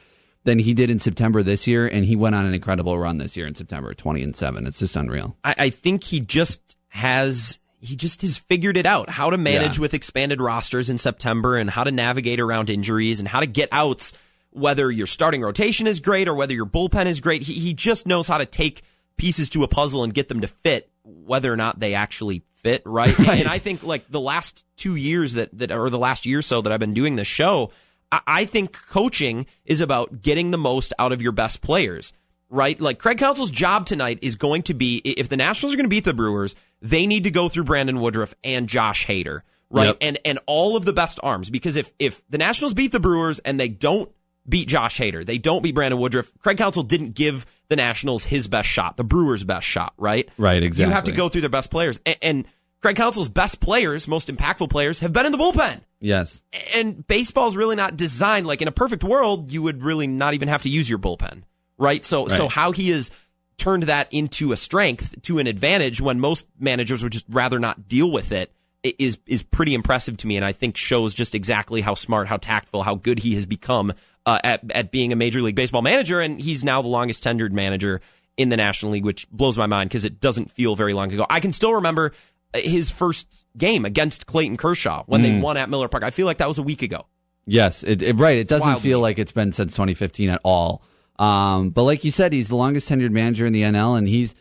than 0.45 0.59
he 0.59 0.75
did 0.75 0.89
in 0.89 0.99
September 1.01 1.43
this 1.43 1.67
year, 1.67 1.87
and 1.87 2.05
he 2.05 2.17
went 2.17 2.35
on 2.35 2.47
an 2.47 2.55
incredible 2.55 2.99
run 2.99 3.19
this 3.19 3.37
year 3.37 3.47
in 3.47 3.55
September, 3.55 3.93
twenty 3.93 4.23
and 4.23 4.37
seven. 4.37 4.67
It's 4.67 4.79
just 4.79 4.97
unreal. 4.97 5.37
I, 5.45 5.55
I 5.59 5.71
think 5.71 6.05
he 6.05 6.21
just 6.21 6.77
has 6.91 7.59
he 7.81 7.97
just 7.97 8.21
has 8.23 8.39
figured 8.39 8.77
it 8.77 8.87
out 8.87 9.09
how 9.11 9.31
to 9.31 9.39
manage 9.39 9.77
Yeah. 9.79 9.83
with 9.83 9.95
expanded 9.95 10.41
rosters 10.41 10.91
in 10.91 10.99
September 10.99 11.57
and 11.57 11.71
how 11.71 11.85
to 11.85 11.91
navigate 11.91 12.41
around 12.41 12.71
injuries 12.71 13.19
and 13.21 13.29
how 13.29 13.41
to 13.41 13.47
get 13.47 13.69
outs 13.73 14.13
whether 14.51 14.91
your 14.91 15.07
starting 15.07 15.43
rotation 15.43 15.87
is 15.87 16.01
great 16.01 16.29
or 16.29 16.35
whether 16.35 16.55
your 16.55 16.67
bullpen 16.67 17.07
is 17.07 17.21
great 17.21 17.43
he, 17.43 17.55
he 17.55 17.73
just 17.75 18.07
knows 18.07 18.27
how 18.29 18.37
to 18.39 18.47
take 18.47 18.83
pieces 19.17 19.49
to 19.51 19.63
a 19.63 19.69
puzzle 19.69 20.03
and 20.05 20.13
get 20.15 20.29
them 20.29 20.41
to 20.41 20.49
fit 20.49 20.91
whether 21.05 21.53
or 21.53 21.57
not 21.57 21.79
they 21.81 21.95
actually 21.95 22.43
fit, 22.57 22.83
right? 22.85 23.17
Right. 23.19 23.41
And 23.41 23.49
I 23.49 23.59
think 23.59 23.83
like 23.83 24.11
the 24.11 24.21
last 24.21 24.65
two 24.77 24.95
years 24.97 25.35
that, 25.35 25.51
that 25.59 25.71
or 25.73 25.89
the 25.91 25.99
last 25.99 26.27
year 26.27 26.41
or 26.41 26.43
so 26.43 26.61
that 26.63 26.73
I've 26.73 26.81
been 26.81 26.95
doing 26.95 27.17
this 27.17 27.27
show, 27.29 27.71
I, 28.13 28.21
I 28.27 28.45
think 28.45 28.73
coaching 28.73 29.47
is 29.65 29.81
about 29.81 30.21
getting 30.23 30.51
the 30.51 30.59
most 30.59 30.93
out 30.99 31.13
of 31.13 31.23
your 31.23 31.33
best 31.33 31.63
players, 31.63 32.13
right? 32.51 32.79
Like 32.81 32.99
Craig 32.99 33.19
Counsell's 33.19 33.51
job 33.51 33.87
tonight 33.87 34.19
is 34.23 34.37
going 34.37 34.63
to 34.63 34.75
be 34.75 34.99
if 35.05 35.29
the 35.29 35.37
Nationals 35.37 35.75
are 35.75 35.77
going 35.77 35.87
to 35.87 35.91
beat 35.91 36.05
the 36.05 36.15
Brewers, 36.15 36.55
they 36.83 37.07
need 37.07 37.25
to 37.25 37.31
go 37.31 37.49
through 37.49 37.65
Brandon 37.65 38.01
Woodruff 38.01 38.35
and 38.45 38.69
Josh 38.69 39.07
Hader, 39.07 39.43
right? 39.71 39.87
Yep. 39.87 39.97
And 40.01 40.19
and 40.25 40.39
all 40.47 40.77
of 40.77 40.85
the 40.85 40.93
best 40.93 41.19
arms 41.23 41.49
because 41.49 41.77
if 41.77 41.93
if 41.99 42.23
the 42.29 42.39
Nationals 42.39 42.75
beat 42.75 42.93
the 42.93 43.01
Brewers 43.01 43.39
and 43.39 43.59
they 43.59 43.69
don't 43.69 44.11
beat 44.49 44.69
Josh 44.69 44.99
Hader, 44.99 45.25
they 45.25 45.39
don't 45.39 45.63
beat 45.63 45.75
Brandon 45.75 45.99
Woodruff, 45.99 46.31
Craig 46.41 46.59
Counsell 46.59 46.83
didn't 46.83 47.15
give 47.15 47.47
the 47.69 47.77
Nationals 47.77 48.25
his 48.25 48.49
best 48.49 48.69
shot, 48.69 48.97
the 48.97 49.05
Brewers' 49.05 49.45
best 49.45 49.67
shot, 49.67 49.95
right? 49.97 50.29
Right, 50.37 50.63
exactly. 50.63 50.91
You 50.91 50.95
have 50.95 51.05
to 51.05 51.13
go 51.13 51.29
through 51.29 51.43
their 51.43 51.51
best 51.51 51.71
players. 51.71 52.01
And, 52.05 52.17
and 52.21 52.47
Craig 52.83 52.97
Counsell's 52.97 53.29
best 53.29 53.61
players, 53.61 54.09
most 54.09 54.29
impactful 54.29 54.71
players, 54.71 55.01
have 55.01 55.13
been 55.13 55.27
in 55.27 55.33
the 55.33 55.39
bullpen. 55.39 55.83
Yes. 56.01 56.43
And 56.75 57.07
baseball's 57.07 57.55
really 57.57 57.77
not 57.77 57.97
designed 57.97 58.47
like 58.47 58.63
in 58.63 58.69
a 58.69 58.73
perfect 58.73 59.05
world, 59.05 59.53
you 59.53 59.63
would 59.63 59.83
really 59.83 60.07
not 60.07 60.35
even 60.35 60.49
have 60.49 60.63
to 60.63 60.69
use 60.69 60.89
your 60.89 60.99
bullpen, 60.99 61.43
right? 61.81 62.05
So, 62.05 62.29
so 62.29 62.47
how 62.47 62.71
he 62.71 62.91
has 62.91 63.11
turned 63.57 63.83
that 63.85 64.07
into 64.13 64.53
a 64.53 64.57
strength, 64.57 65.21
to 65.23 65.39
an 65.39 65.47
advantage, 65.49 66.01
when 66.01 66.21
most 66.21 66.47
managers 66.59 67.03
would 67.03 67.13
just 67.13 67.27
rather 67.29 67.59
not 67.59 67.89
deal 67.89 68.11
with 68.11 68.31
it 68.31 68.53
is 68.83 69.19
is 69.27 69.43
pretty 69.43 69.75
impressive 69.75 70.17
to 70.19 70.27
me, 70.27 70.37
and 70.37 70.45
I 70.45 70.53
think 70.53 70.77
shows 70.77 71.13
just 71.13 71.35
exactly 71.35 71.81
how 71.83 71.95
smart, 71.95 72.29
how 72.29 72.39
tactful, 72.39 72.83
how 72.83 72.95
good 72.95 73.19
he 73.19 73.35
has 73.35 73.45
become 73.45 73.93
uh, 74.25 74.39
at 74.43 74.63
at 74.73 74.91
being 74.91 75.13
a 75.13 75.17
major 75.17 75.43
league 75.43 75.57
baseball 75.57 75.83
manager, 75.83 76.21
and 76.21 76.41
he's 76.41 76.65
now 76.65 76.81
the 76.81 76.89
longest 76.89 77.23
tenured 77.25 77.51
manager 77.53 78.01
in 78.39 78.49
the 78.49 78.57
National 78.57 78.93
League, 78.93 79.05
which 79.05 79.29
blows 79.31 79.59
my 79.59 79.67
mind 79.67 79.91
because 79.91 80.07
it 80.07 80.19
doesn't 80.21 80.51
feel 80.53 80.77
very 80.77 80.95
long 80.95 81.13
ago. 81.13 81.27
I 81.29 81.41
can 81.41 81.53
still 81.53 81.75
remember 81.75 82.13
his 82.55 82.91
first 82.91 83.45
game 83.59 83.85
against 83.85 84.27
Clayton 84.27 84.57
Kershaw 84.57 85.05
when 85.07 85.21
Mm. 85.21 85.25
they 85.25 85.39
won 85.41 85.57
at 85.59 85.69
Miller 85.69 85.89
Park. 85.89 86.03
I 86.03 86.11
feel 86.11 86.25
like 86.25 86.39
that 86.39 86.49
was 86.49 86.57
a 86.59 86.63
week 86.63 86.81
ago. 86.81 87.07
Yes, 87.47 87.83
it, 87.85 88.01
it- 88.01 88.17
right. 88.17 88.39
It 88.39 88.49
doesn't 88.49 88.81
feel 88.81 88.99
like 89.01 89.19
it's 89.19 89.33
been 89.33 89.53
since 89.53 89.73
2015 89.73 90.31
at 90.31 90.41
all. 90.43 90.83
Um, 91.21 91.71
but 91.71 91.85
like 91.85 92.03
you 92.05 92.11
said, 92.11 92.33
he's 92.33 92.49
the 92.49 92.57
longest 92.57 92.89
tenured 92.89 93.11
manager 93.13 93.47
in 93.47 93.53
the 93.53 93.63
NL, 93.63 93.97
and 93.97 94.09
he's 94.09 94.35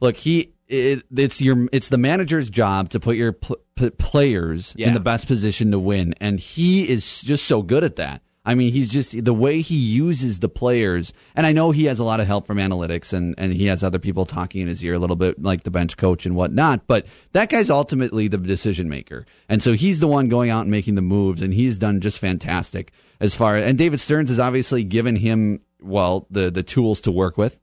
look 0.00 0.16
he. 0.16 0.50
It, 0.66 1.02
it's 1.14 1.42
your 1.42 1.68
it's 1.72 1.90
the 1.90 1.98
manager's 1.98 2.48
job 2.48 2.88
to 2.90 2.98
put 3.00 3.16
your 3.16 3.32
pl- 3.32 3.58
p- 3.76 3.90
players 3.90 4.72
Yeah. 4.78 4.88
in 4.88 4.94
the 4.94 5.00
best 5.00 5.26
position 5.26 5.70
to 5.72 5.78
win, 5.78 6.14
and 6.20 6.40
he 6.40 6.88
is 6.88 7.20
just 7.20 7.44
so 7.44 7.60
good 7.60 7.84
at 7.84 7.96
that. 7.96 8.22
I 8.46 8.54
mean, 8.54 8.72
he's 8.72 8.88
just 8.90 9.24
the 9.24 9.34
way 9.34 9.60
he 9.60 9.76
uses 9.76 10.38
the 10.38 10.48
players, 10.48 11.12
and 11.36 11.46
I 11.46 11.52
know 11.52 11.70
he 11.70 11.84
has 11.84 11.98
a 11.98 12.04
lot 12.04 12.20
of 12.20 12.26
help 12.26 12.46
from 12.46 12.56
analytics, 12.56 13.12
and 13.12 13.34
and 13.36 13.52
he 13.52 13.66
has 13.66 13.84
other 13.84 13.98
people 13.98 14.24
talking 14.24 14.62
in 14.62 14.68
his 14.68 14.82
ear 14.82 14.94
a 14.94 14.98
little 14.98 15.16
bit, 15.16 15.42
like 15.42 15.64
the 15.64 15.70
bench 15.70 15.98
coach 15.98 16.24
and 16.24 16.34
whatnot. 16.34 16.86
But 16.86 17.06
that 17.32 17.50
guy's 17.50 17.68
ultimately 17.68 18.28
the 18.28 18.38
decision 18.38 18.88
maker, 18.88 19.26
and 19.50 19.62
so 19.62 19.74
he's 19.74 20.00
the 20.00 20.08
one 20.08 20.28
going 20.30 20.48
out 20.48 20.62
and 20.62 20.70
making 20.70 20.94
the 20.94 21.02
moves, 21.02 21.42
and 21.42 21.52
he's 21.52 21.76
done 21.76 22.00
just 22.00 22.18
fantastic 22.18 22.90
as 23.20 23.34
far. 23.34 23.56
And 23.56 23.76
David 23.76 24.00
Stearns 24.00 24.30
has 24.30 24.40
obviously 24.40 24.82
given 24.82 25.16
him 25.16 25.60
well 25.84 26.26
the 26.30 26.50
the 26.50 26.62
tools 26.62 27.00
to 27.02 27.12
work 27.12 27.36
with, 27.36 27.58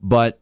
but 0.00 0.40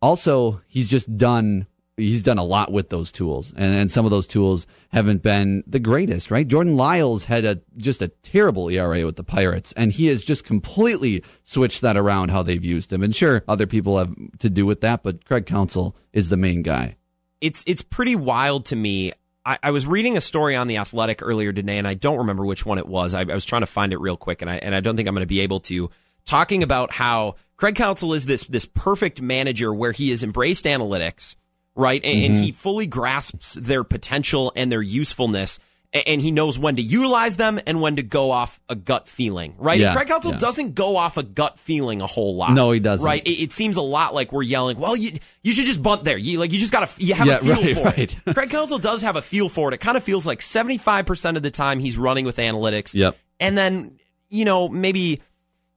also 0.00 0.60
he's 0.66 0.88
just 0.88 1.16
done 1.16 1.66
he's 1.96 2.22
done 2.22 2.38
a 2.38 2.44
lot 2.44 2.72
with 2.72 2.88
those 2.88 3.12
tools 3.12 3.52
and, 3.56 3.74
and 3.74 3.92
some 3.92 4.06
of 4.06 4.10
those 4.10 4.26
tools 4.26 4.66
haven't 4.88 5.22
been 5.22 5.62
the 5.66 5.78
greatest 5.78 6.30
right 6.30 6.48
jordan 6.48 6.74
lyles 6.74 7.26
had 7.26 7.44
a 7.44 7.60
just 7.76 8.00
a 8.00 8.08
terrible 8.08 8.70
era 8.70 9.04
with 9.04 9.16
the 9.16 9.24
pirates 9.24 9.74
and 9.74 9.92
he 9.92 10.06
has 10.06 10.24
just 10.24 10.42
completely 10.42 11.22
switched 11.42 11.82
that 11.82 11.98
around 11.98 12.30
how 12.30 12.42
they've 12.42 12.64
used 12.64 12.90
him 12.90 13.02
and 13.02 13.14
sure 13.14 13.44
other 13.46 13.66
people 13.66 13.98
have 13.98 14.14
to 14.38 14.48
do 14.48 14.64
with 14.64 14.80
that 14.80 15.02
but 15.02 15.26
craig 15.26 15.44
counsell 15.44 15.94
is 16.14 16.30
the 16.30 16.38
main 16.38 16.62
guy 16.62 16.96
it's 17.40 17.64
it's 17.66 17.82
pretty 17.82 18.16
wild 18.16 18.66
to 18.66 18.76
me. 18.76 19.12
I, 19.44 19.58
I 19.62 19.70
was 19.70 19.86
reading 19.86 20.16
a 20.16 20.20
story 20.20 20.54
on 20.54 20.68
the 20.68 20.76
Athletic 20.76 21.20
earlier 21.22 21.52
today, 21.52 21.78
and 21.78 21.88
I 21.88 21.94
don't 21.94 22.18
remember 22.18 22.44
which 22.44 22.66
one 22.66 22.78
it 22.78 22.86
was. 22.86 23.14
I, 23.14 23.20
I 23.20 23.34
was 23.34 23.44
trying 23.44 23.62
to 23.62 23.66
find 23.66 23.92
it 23.92 24.00
real 24.00 24.16
quick, 24.16 24.42
and 24.42 24.50
I 24.50 24.56
and 24.56 24.74
I 24.74 24.80
don't 24.80 24.96
think 24.96 25.08
I'm 25.08 25.14
going 25.14 25.22
to 25.22 25.26
be 25.26 25.40
able 25.40 25.60
to. 25.60 25.90
Talking 26.30 26.62
about 26.62 26.92
how 26.92 27.34
Craig 27.56 27.74
Counsell 27.74 28.14
is 28.14 28.24
this 28.24 28.44
this 28.44 28.64
perfect 28.64 29.20
manager 29.20 29.74
where 29.74 29.90
he 29.90 30.10
has 30.10 30.22
embraced 30.22 30.64
analytics, 30.64 31.34
right, 31.74 32.00
and, 32.04 32.24
and 32.24 32.36
he 32.36 32.52
mm-hmm. 32.52 32.56
fully 32.56 32.86
grasps 32.86 33.54
their 33.54 33.82
potential 33.82 34.52
and 34.54 34.70
their 34.70 34.80
usefulness, 34.80 35.58
and 35.92 36.20
he 36.20 36.30
knows 36.30 36.56
when 36.56 36.76
to 36.76 36.82
utilize 36.82 37.36
them 37.36 37.58
and 37.66 37.80
when 37.80 37.96
to 37.96 38.04
go 38.04 38.30
off 38.30 38.60
a 38.68 38.76
gut 38.76 39.08
feeling, 39.08 39.56
right? 39.58 39.80
Yeah, 39.80 39.92
Craig 39.92 40.06
Counsell 40.06 40.30
yeah. 40.30 40.38
doesn't 40.38 40.76
go 40.76 40.96
off 40.96 41.16
a 41.16 41.24
gut 41.24 41.58
feeling 41.58 42.00
a 42.00 42.06
whole 42.06 42.36
lot. 42.36 42.52
No, 42.52 42.70
he 42.70 42.78
doesn't. 42.78 43.04
Right? 43.04 43.26
It, 43.26 43.42
it 43.42 43.50
seems 43.50 43.76
a 43.76 43.82
lot 43.82 44.14
like 44.14 44.32
we're 44.32 44.44
yelling. 44.44 44.78
Well, 44.78 44.94
you 44.94 45.18
you 45.42 45.52
should 45.52 45.66
just 45.66 45.82
bunt 45.82 46.04
there. 46.04 46.16
You 46.16 46.38
like 46.38 46.52
you 46.52 46.60
just 46.60 46.72
got 46.72 46.88
to 46.88 47.04
you 47.04 47.14
have 47.14 47.26
Yeah, 47.26 47.38
a 47.38 47.40
feel 47.40 47.54
right, 47.54 47.76
for 47.76 47.82
right. 47.82 48.16
it. 48.24 48.34
Craig 48.34 48.50
Counsell 48.50 48.78
does 48.78 49.02
have 49.02 49.16
a 49.16 49.22
feel 49.22 49.48
for 49.48 49.68
it. 49.68 49.74
It 49.74 49.80
kind 49.80 49.96
of 49.96 50.04
feels 50.04 50.28
like 50.28 50.42
seventy 50.42 50.78
five 50.78 51.06
percent 51.06 51.36
of 51.36 51.42
the 51.42 51.50
time 51.50 51.80
he's 51.80 51.98
running 51.98 52.24
with 52.24 52.36
analytics. 52.36 52.94
Yep. 52.94 53.16
And 53.40 53.58
then 53.58 53.98
you 54.28 54.44
know 54.44 54.68
maybe 54.68 55.20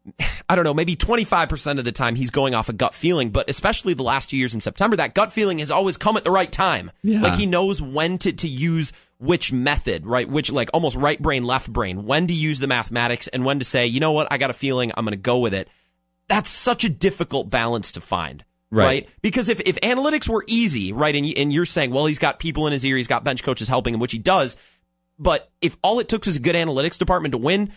I 0.49 0.55
don't 0.55 0.65
know, 0.65 0.73
maybe 0.73 0.95
25% 0.95 1.79
of 1.79 1.85
the 1.85 1.91
time 1.91 2.15
he's 2.15 2.29
going 2.29 2.53
off 2.53 2.69
a 2.69 2.73
gut 2.73 2.93
feeling, 2.93 3.29
but 3.29 3.49
especially 3.49 3.93
the 3.93 4.03
last 4.03 4.29
two 4.29 4.37
years 4.37 4.53
in 4.53 4.61
September, 4.61 4.97
that 4.97 5.15
gut 5.15 5.31
feeling 5.31 5.59
has 5.59 5.71
always 5.71 5.97
come 5.97 6.17
at 6.17 6.23
the 6.23 6.31
right 6.31 6.51
time. 6.51 6.91
Yeah. 7.01 7.21
Like 7.21 7.35
he 7.35 7.45
knows 7.45 7.81
when 7.81 8.17
to, 8.19 8.33
to 8.33 8.47
use 8.47 8.91
which 9.19 9.53
method, 9.53 10.05
right? 10.05 10.29
Which 10.29 10.51
like 10.51 10.69
almost 10.73 10.97
right 10.97 11.21
brain, 11.21 11.45
left 11.45 11.71
brain, 11.71 12.05
when 12.05 12.27
to 12.27 12.33
use 12.33 12.59
the 12.59 12.67
mathematics 12.67 13.27
and 13.29 13.45
when 13.45 13.59
to 13.59 13.65
say, 13.65 13.87
you 13.87 13.99
know 13.99 14.11
what, 14.11 14.27
I 14.31 14.37
got 14.37 14.49
a 14.49 14.53
feeling, 14.53 14.91
I'm 14.95 15.05
going 15.05 15.13
to 15.13 15.17
go 15.17 15.39
with 15.39 15.53
it. 15.53 15.69
That's 16.27 16.49
such 16.49 16.83
a 16.83 16.89
difficult 16.89 17.49
balance 17.49 17.93
to 17.93 18.01
find. 18.01 18.43
Right. 18.69 18.85
Right. 18.85 19.09
Because 19.21 19.49
if, 19.49 19.59
if 19.61 19.75
analytics 19.81 20.27
were 20.27 20.43
easy, 20.47 20.93
right, 20.93 21.15
and, 21.15 21.25
and 21.37 21.53
you're 21.53 21.65
saying, 21.65 21.91
well, 21.91 22.07
he's 22.07 22.17
got 22.17 22.39
people 22.39 22.65
in 22.65 22.73
his 22.73 22.83
ear, 22.83 22.97
he's 22.97 23.07
got 23.07 23.23
bench 23.23 23.43
coaches 23.43 23.67
helping 23.67 23.93
him, 23.93 23.99
which 23.99 24.11
he 24.11 24.17
does, 24.17 24.57
but 25.19 25.51
if 25.61 25.77
all 25.83 25.99
it 25.99 26.09
took 26.09 26.25
was 26.25 26.37
a 26.37 26.39
good 26.39 26.55
analytics 26.55 26.97
department 26.97 27.33
to 27.33 27.37
win, 27.37 27.71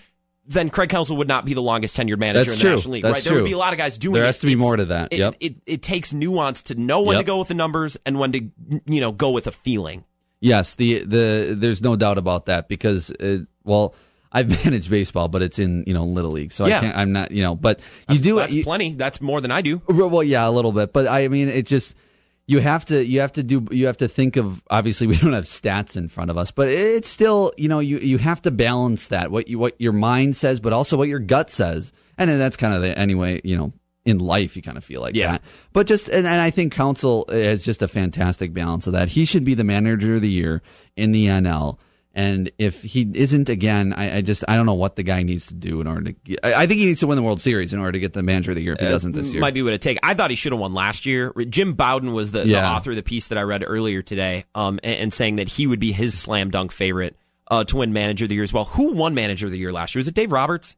then 0.48 0.70
Craig 0.70 0.88
Counsell 0.90 1.16
would 1.16 1.28
not 1.28 1.44
be 1.44 1.54
the 1.54 1.62
longest 1.62 1.96
tenured 1.96 2.18
manager 2.18 2.50
That's 2.50 2.52
in 2.52 2.58
the 2.58 2.62
true. 2.62 2.70
National 2.76 2.92
League. 2.94 3.02
That's 3.02 3.14
right? 3.16 3.24
There 3.24 3.34
would 3.34 3.44
be 3.44 3.52
a 3.52 3.58
lot 3.58 3.72
of 3.72 3.78
guys 3.78 3.98
doing 3.98 4.14
There 4.14 4.22
it. 4.22 4.26
has 4.26 4.38
to 4.40 4.46
be 4.46 4.52
It's- 4.52 4.60
more 4.62 4.76
to 4.76 4.84
that. 4.86 5.12
It, 5.12 5.18
Yep. 5.18 5.34
it, 5.40 5.54
it 5.66 5.82
takes 5.82 6.12
nuance 6.12 6.62
to 6.62 6.74
know 6.74 7.00
when 7.02 7.18
to 7.18 7.24
go 7.24 7.38
with 7.38 7.48
the 7.48 7.54
numbers 7.54 7.96
and 8.06 8.18
when 8.18 8.32
to, 8.32 8.40
you 8.86 9.00
know, 9.00 9.12
go 9.12 9.30
with 9.30 9.46
a 9.46 9.52
feeling. 9.52 10.04
Yes, 10.40 10.74
the 10.74 11.00
the 11.00 11.54
there's 11.58 11.80
no 11.82 11.96
doubt 11.96 12.18
about 12.18 12.46
that 12.46 12.68
because 12.68 13.10
uh, 13.10 13.38
well, 13.64 13.94
I've 14.30 14.48
managed 14.64 14.90
baseball, 14.90 15.28
but 15.28 15.42
it's 15.42 15.58
in 15.58 15.82
you 15.86 15.94
know 15.94 16.04
little 16.04 16.30
league, 16.32 16.52
so 16.52 16.66
Yeah. 16.66 16.76
I 16.76 16.80
can't. 16.80 16.96
I'm 16.96 17.12
not 17.12 17.30
you 17.32 17.42
know, 17.42 17.54
but 17.56 17.80
you 18.10 18.18
do 18.18 18.36
That's 18.36 18.52
you, 18.52 18.62
plenty. 18.62 18.92
That's 18.92 19.20
more 19.22 19.40
than 19.40 19.50
I 19.50 19.62
do. 19.62 19.80
well, 19.88 20.22
yeah, 20.22 20.46
a 20.46 20.50
little 20.50 20.72
bit, 20.72 20.92
but 20.92 21.08
I 21.08 21.28
mean, 21.28 21.48
it 21.48 21.66
just 21.66 21.96
you 22.48 22.60
have 22.60 22.84
to 22.86 23.04
you 23.04 23.20
have 23.20 23.32
to 23.32 23.42
do 23.42 23.66
you 23.70 23.86
have 23.86 23.96
to 23.98 24.08
think 24.08 24.36
of 24.36 24.62
obviously 24.70 25.06
we 25.12 25.16
don't 25.16 25.32
have 25.32 25.44
stats 25.44 25.96
in 25.96 26.08
front 26.08 26.30
of 26.30 26.38
us, 26.38 26.50
but 26.50 26.68
it's 26.68 27.08
still 27.08 27.52
you 27.56 27.68
know 27.68 27.78
you 27.80 27.98
you 27.98 28.18
have 28.18 28.40
to 28.42 28.50
balance 28.50 29.08
that 29.08 29.30
what 29.30 29.48
you 29.48 29.58
what 29.58 29.74
your 29.80 29.92
mind 29.92 30.36
says, 30.36 30.60
but 30.60 30.72
also 30.72 30.96
what 30.96 31.08
your 31.08 31.18
gut 31.18 31.50
says, 31.50 31.92
and 32.18 32.30
then 32.30 32.38
that's 32.38 32.56
kind 32.56 32.74
of 32.74 32.82
the 32.82 32.96
anyway 32.98 33.40
you 33.44 33.56
know. 33.56 33.72
In 34.04 34.20
life, 34.20 34.54
you 34.54 34.62
kind 34.62 34.78
of 34.78 34.84
feel 34.84 35.00
like 35.00 35.16
Yeah. 35.16 35.32
that, 35.32 35.42
but 35.72 35.88
just 35.88 36.06
and, 36.06 36.28
and 36.28 36.40
I 36.40 36.50
think 36.50 36.72
Counsell 36.72 37.24
has 37.28 37.64
just 37.64 37.82
a 37.82 37.88
fantastic 37.88 38.54
balance 38.54 38.86
of 38.86 38.92
that. 38.92 39.08
He 39.08 39.24
should 39.24 39.42
be 39.42 39.54
the 39.54 39.64
manager 39.64 40.14
of 40.14 40.20
the 40.22 40.28
year 40.30 40.62
in 40.96 41.10
the 41.10 41.26
NL, 41.26 41.76
and 42.16 42.50
if 42.56 42.82
he 42.82 43.06
isn't 43.14 43.50
again, 43.50 43.92
I, 43.92 44.16
I 44.16 44.20
just 44.22 44.42
I 44.48 44.56
don't 44.56 44.64
know 44.64 44.72
what 44.72 44.96
the 44.96 45.02
guy 45.02 45.22
needs 45.22 45.48
to 45.48 45.54
do 45.54 45.82
in 45.82 45.86
order 45.86 46.04
to. 46.04 46.12
Get, 46.12 46.40
I, 46.42 46.62
I 46.62 46.66
think 46.66 46.80
he 46.80 46.86
needs 46.86 47.00
to 47.00 47.06
win 47.06 47.16
the 47.16 47.22
World 47.22 47.42
Series 47.42 47.74
in 47.74 47.78
order 47.78 47.92
to 47.92 48.00
get 48.00 48.14
the 48.14 48.22
manager 48.22 48.52
of 48.52 48.56
the 48.56 48.62
year. 48.62 48.72
If 48.72 48.80
he 48.80 48.86
doesn't 48.86 49.12
this 49.12 49.32
year, 49.32 49.40
Might 49.42 49.52
be 49.52 49.62
what 49.62 49.74
it 49.74 49.82
take. 49.82 49.98
I 50.02 50.14
thought 50.14 50.30
he 50.30 50.36
should 50.36 50.52
have 50.52 50.60
won 50.60 50.72
last 50.72 51.04
year. 51.04 51.34
Jim 51.50 51.74
Bowden 51.74 52.14
was 52.14 52.32
the, 52.32 52.44
the 52.44 52.64
author 52.64 52.90
of 52.90 52.96
the 52.96 53.02
piece 53.02 53.28
that 53.28 53.36
I 53.36 53.42
read 53.42 53.62
earlier 53.66 54.00
today, 54.00 54.46
um, 54.54 54.80
and, 54.82 54.98
and 54.98 55.12
saying 55.12 55.36
that 55.36 55.50
he 55.50 55.66
would 55.66 55.78
be 55.78 55.92
his 55.92 56.18
slam 56.18 56.50
dunk 56.50 56.72
favorite 56.72 57.18
uh, 57.50 57.64
to 57.64 57.76
win 57.76 57.92
manager 57.92 58.24
of 58.24 58.30
the 58.30 58.34
year 58.34 58.44
as 58.44 58.52
well. 58.52 58.64
Who 58.64 58.92
won 58.94 59.14
manager 59.14 59.44
of 59.44 59.52
the 59.52 59.58
year 59.58 59.70
last 59.72 59.94
year? 59.94 60.00
Was 60.00 60.08
it 60.08 60.14
Dave 60.14 60.32
Roberts? 60.32 60.74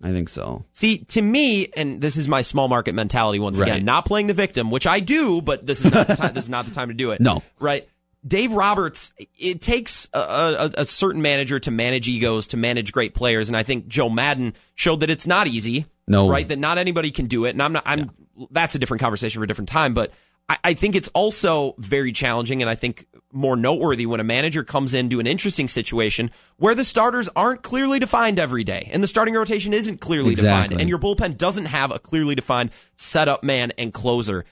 I 0.00 0.12
think 0.12 0.28
so. 0.28 0.64
See, 0.74 0.98
to 0.98 1.20
me, 1.20 1.72
and 1.76 2.00
this 2.00 2.16
is 2.16 2.28
my 2.28 2.42
small 2.42 2.68
market 2.68 2.94
mentality 2.94 3.40
once 3.40 3.58
Right. 3.58 3.68
again, 3.68 3.84
not 3.84 4.06
playing 4.06 4.28
the 4.28 4.34
victim, 4.34 4.70
which 4.70 4.86
I 4.86 5.00
do, 5.00 5.42
but 5.42 5.66
this 5.66 5.84
is 5.84 5.92
not 5.92 6.06
the 6.06 6.14
time. 6.14 6.32
this 6.34 6.44
is 6.44 6.50
not 6.50 6.66
the 6.66 6.70
time 6.72 6.86
to 6.86 6.94
do 6.94 7.10
it. 7.10 7.20
No. 7.20 7.42
right? 7.58 7.88
Dave 8.26 8.52
Roberts. 8.52 9.12
It 9.38 9.60
takes 9.60 10.08
a, 10.12 10.18
a, 10.18 10.70
a 10.78 10.84
certain 10.84 11.22
manager 11.22 11.58
to 11.60 11.70
manage 11.70 12.08
egos, 12.08 12.48
to 12.48 12.56
manage 12.56 12.92
great 12.92 13.14
players, 13.14 13.48
and 13.48 13.56
I 13.56 13.62
think 13.62 13.88
Joe 13.88 14.10
Maddon 14.10 14.54
showed 14.74 15.00
that 15.00 15.10
it's 15.10 15.26
not 15.26 15.46
easy. 15.46 15.86
No. 16.06 16.28
right? 16.28 16.48
That 16.48 16.58
not 16.58 16.78
anybody 16.78 17.10
can 17.10 17.26
do 17.26 17.44
it, 17.44 17.50
and 17.50 17.62
I'm 17.62 17.72
not. 17.72 17.82
I'm. 17.86 18.10
That's 18.50 18.74
a 18.74 18.78
different 18.78 19.00
conversation 19.00 19.40
for 19.40 19.44
a 19.44 19.48
different 19.48 19.68
time, 19.68 19.94
but. 19.94 20.12
I, 20.50 20.58
I 20.64 20.74
think 20.74 20.94
it's 20.94 21.08
also 21.08 21.74
very 21.76 22.10
challenging, 22.10 22.62
and 22.62 22.70
I 22.70 22.74
think 22.74 23.06
more 23.32 23.54
noteworthy 23.54 24.06
when 24.06 24.18
a 24.18 24.24
manager 24.24 24.64
comes 24.64 24.94
into 24.94 25.20
an 25.20 25.26
interesting 25.26 25.68
situation 25.68 26.30
where 26.56 26.74
the 26.74 26.84
starters 26.84 27.28
aren't 27.36 27.62
clearly 27.62 27.98
defined 27.98 28.38
every 28.38 28.64
day, 28.64 28.88
and 28.90 29.02
the 29.02 29.06
starting 29.06 29.34
rotation 29.34 29.74
isn't 29.74 30.00
clearly 30.00 30.34
defined, 30.34 30.72
and 30.80 30.88
your 30.88 30.98
bullpen 30.98 31.36
doesn't 31.36 31.66
have 31.66 31.90
a 31.90 31.98
clearly 31.98 32.34
defined 32.34 32.70
setup 32.96 33.44
man 33.44 33.72
and 33.76 33.92
closer. 33.92 34.46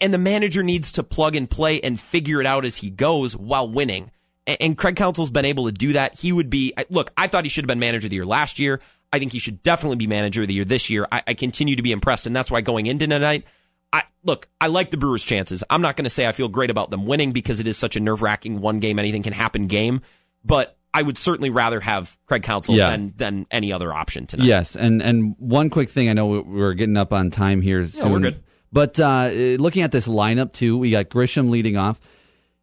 And 0.00 0.14
the 0.14 0.18
manager 0.18 0.62
needs 0.62 0.92
to 0.92 1.02
plug 1.02 1.34
and 1.34 1.50
play 1.50 1.80
and 1.80 1.98
figure 1.98 2.40
it 2.40 2.46
out 2.46 2.64
as 2.64 2.76
he 2.76 2.90
goes 2.90 3.36
while 3.36 3.68
winning. 3.68 4.10
And 4.46 4.76
Craig 4.78 4.96
Counsell's 4.96 5.30
been 5.30 5.44
able 5.44 5.66
to 5.66 5.72
do 5.72 5.92
that. 5.94 6.18
He 6.18 6.32
would 6.32 6.50
be, 6.50 6.72
look, 6.90 7.12
I 7.16 7.26
thought 7.28 7.44
he 7.44 7.48
should 7.48 7.64
have 7.64 7.68
been 7.68 7.78
manager 7.80 8.06
of 8.06 8.10
the 8.10 8.16
year 8.16 8.24
last 8.26 8.58
year. 8.58 8.80
I 9.12 9.18
think 9.18 9.32
he 9.32 9.38
should 9.38 9.62
definitely 9.62 9.96
be 9.96 10.06
manager 10.06 10.42
of 10.42 10.48
the 10.48 10.54
year 10.54 10.64
this 10.64 10.88
year. 10.90 11.06
I, 11.12 11.22
I 11.28 11.34
continue 11.34 11.76
to 11.76 11.82
be 11.82 11.92
impressed. 11.92 12.26
And 12.26 12.34
that's 12.34 12.50
why 12.50 12.60
going 12.60 12.86
into 12.86 13.06
tonight, 13.06 13.44
I 13.92 14.04
look, 14.24 14.48
I 14.60 14.68
like 14.68 14.90
the 14.90 14.96
Brewers' 14.96 15.22
chances. 15.24 15.62
I'm 15.68 15.82
not 15.82 15.96
going 15.96 16.04
to 16.04 16.10
say 16.10 16.26
I 16.26 16.32
feel 16.32 16.48
great 16.48 16.70
about 16.70 16.90
them 16.90 17.04
winning 17.06 17.32
because 17.32 17.60
it 17.60 17.66
is 17.66 17.76
such 17.76 17.94
a 17.96 18.00
nerve 18.00 18.22
wracking 18.22 18.60
one 18.60 18.78
game, 18.80 18.98
anything 18.98 19.22
can 19.22 19.32
happen 19.32 19.66
game. 19.66 20.00
But 20.44 20.76
I 20.94 21.02
would 21.02 21.18
certainly 21.18 21.50
rather 21.50 21.80
have 21.80 22.16
Craig 22.26 22.42
Counsell 22.42 22.74
Yeah. 22.74 22.90
than 22.90 23.14
than 23.16 23.46
any 23.50 23.72
other 23.72 23.92
option 23.92 24.26
tonight. 24.26 24.46
Yes, 24.46 24.76
and 24.76 25.02
and 25.02 25.34
one 25.38 25.70
quick 25.70 25.88
thing. 25.90 26.08
I 26.08 26.12
know 26.14 26.26
we- 26.26 26.40
we're 26.40 26.74
getting 26.74 26.96
up 26.96 27.12
on 27.12 27.30
time 27.30 27.60
here. 27.62 27.86
soon, 27.86 28.12
we're 28.12 28.18
good. 28.20 28.42
But 28.72 28.98
uh, 28.98 29.30
looking 29.58 29.82
at 29.82 29.92
this 29.92 30.08
lineup 30.08 30.52
too, 30.52 30.78
we 30.78 30.90
got 30.90 31.08
Grisham 31.10 31.50
leading 31.50 31.76
off. 31.76 32.00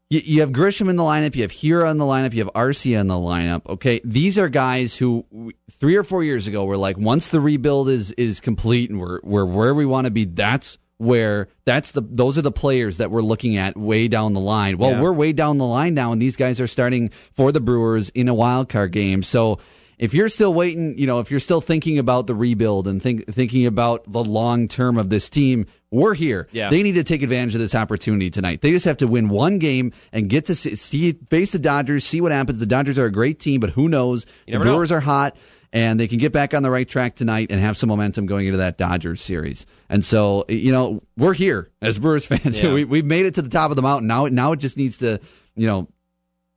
You, 0.10 0.22
you 0.24 0.42
have 0.42 0.50
Grisham 0.50 0.90
in 0.90 0.96
the 0.96 1.04
lineup. 1.04 1.36
You 1.36 1.44
have 1.44 1.52
Hiura 1.52 1.92
in 1.92 2.00
the 2.00 2.06
lineup. 2.06 2.34
You 2.34 2.44
have 2.44 2.54
Arcia 2.54 3.00
in 3.00 3.08
the 3.08 3.14
lineup. 3.14 3.62
Okay, 3.70 4.02
these 4.04 4.40
are 4.40 4.50
guys 4.50 4.96
who 4.96 5.24
three 5.72 5.96
or 5.96 6.04
four 6.04 6.24
years 6.24 6.48
ago 6.48 6.66
were 6.66 6.78
like, 6.78 6.98
once 6.98 7.30
the 7.30 7.40
rebuild 7.40 7.90
is 7.90 8.12
is 8.14 8.40
complete 8.40 8.90
and 8.90 9.00
we're 9.00 9.20
we're 9.24 9.46
where 9.46 9.74
we 9.76 9.86
want 9.86 10.06
to 10.06 10.12
be, 10.12 10.26
that's 10.26 10.80
where 10.98 11.48
that's 11.64 11.92
the 11.92 12.02
those 12.02 12.38
are 12.40 12.42
the 12.42 12.52
players 12.52 12.98
that 12.98 13.12
we're 13.12 13.22
looking 13.22 13.58
at 13.58 13.78
way 13.78 14.08
down 14.08 14.34
the 14.34 14.40
line. 14.40 14.80
Well, 14.80 14.92
Yeah. 14.92 15.02
we're 15.02 15.14
way 15.14 15.32
down 15.32 15.60
the 15.60 15.66
line 15.68 15.94
now, 15.94 16.12
and 16.12 16.20
these 16.22 16.36
guys 16.36 16.60
are 16.60 16.68
starting 16.68 17.10
for 17.32 17.52
the 17.52 17.62
Brewers 17.62 18.10
in 18.10 18.28
a 18.28 18.34
wild 18.34 18.68
card 18.68 18.92
game. 18.92 19.22
So 19.22 19.60
if 20.00 20.14
you're 20.16 20.30
still 20.30 20.54
waiting, 20.54 20.98
you 20.98 21.06
know, 21.06 21.20
if 21.20 21.30
you're 21.30 21.40
still 21.40 21.62
thinking 21.62 22.00
about 22.00 22.26
the 22.26 22.34
rebuild 22.34 22.88
and 22.88 23.02
think, 23.02 23.32
thinking 23.32 23.66
about 23.66 24.12
the 24.12 24.24
long 24.24 24.68
term 24.68 24.98
of 24.98 25.10
this 25.10 25.30
team, 25.30 25.68
we're 25.92 26.14
here. 26.14 26.48
Yeah. 26.52 26.70
They 26.70 26.84
need 26.84 26.94
to 26.94 27.04
take 27.04 27.22
advantage 27.22 27.56
of 27.56 27.62
this 27.62 27.74
opportunity 27.76 28.30
tonight. 28.30 28.62
They 28.62 28.72
just 28.72 28.86
have 28.86 28.98
to 28.98 29.08
win 29.08 29.30
one 29.30 29.58
game 29.60 29.92
and 30.12 30.30
get 30.30 30.46
to 30.46 30.56
see, 30.56 30.76
see 30.76 31.14
face 31.30 31.52
the 31.52 31.60
Dodgers, 31.60 32.04
see 32.04 32.22
what 32.22 32.32
happens. 32.32 32.60
The 32.60 32.66
Dodgers 32.66 33.00
are 33.00 33.06
a 33.06 33.12
great 33.12 33.40
team, 33.40 33.60
but 33.60 33.72
who 33.72 33.90
knows? 33.90 34.26
The 34.46 34.54
never 34.54 34.66
know. 34.66 34.72
Brewers 34.74 34.92
are 34.92 35.00
hot. 35.00 35.36
And 35.72 36.00
they 36.00 36.08
can 36.08 36.18
get 36.18 36.32
back 36.34 36.56
on 36.56 36.64
the 36.64 36.72
right 36.72 36.88
track 36.90 37.16
tonight 37.16 37.48
and 37.52 37.60
have 37.60 37.78
some 37.78 37.90
momentum 37.90 38.26
going 38.26 38.48
into 38.48 38.58
that 38.58 38.80
Dodgers 38.80 39.22
series. 39.22 39.68
And 39.88 40.04
so, 40.04 40.46
you 40.50 40.72
know, 40.72 41.04
we're 41.16 41.36
here 41.36 41.70
as 41.80 42.00
Brewers 42.00 42.26
fans. 42.26 42.60
Yeah. 42.64 42.74
we, 42.74 42.86
we've 42.86 43.06
made 43.06 43.28
it 43.28 43.36
to 43.36 43.44
the 43.44 43.50
top 43.50 43.70
of 43.70 43.76
the 43.76 43.84
mountain. 43.84 44.08
Now, 44.08 44.26
now 44.26 44.54
it 44.54 44.58
just 44.58 44.78
needs 44.78 44.98
to, 44.98 45.20
you 45.56 45.68
know, 45.68 45.88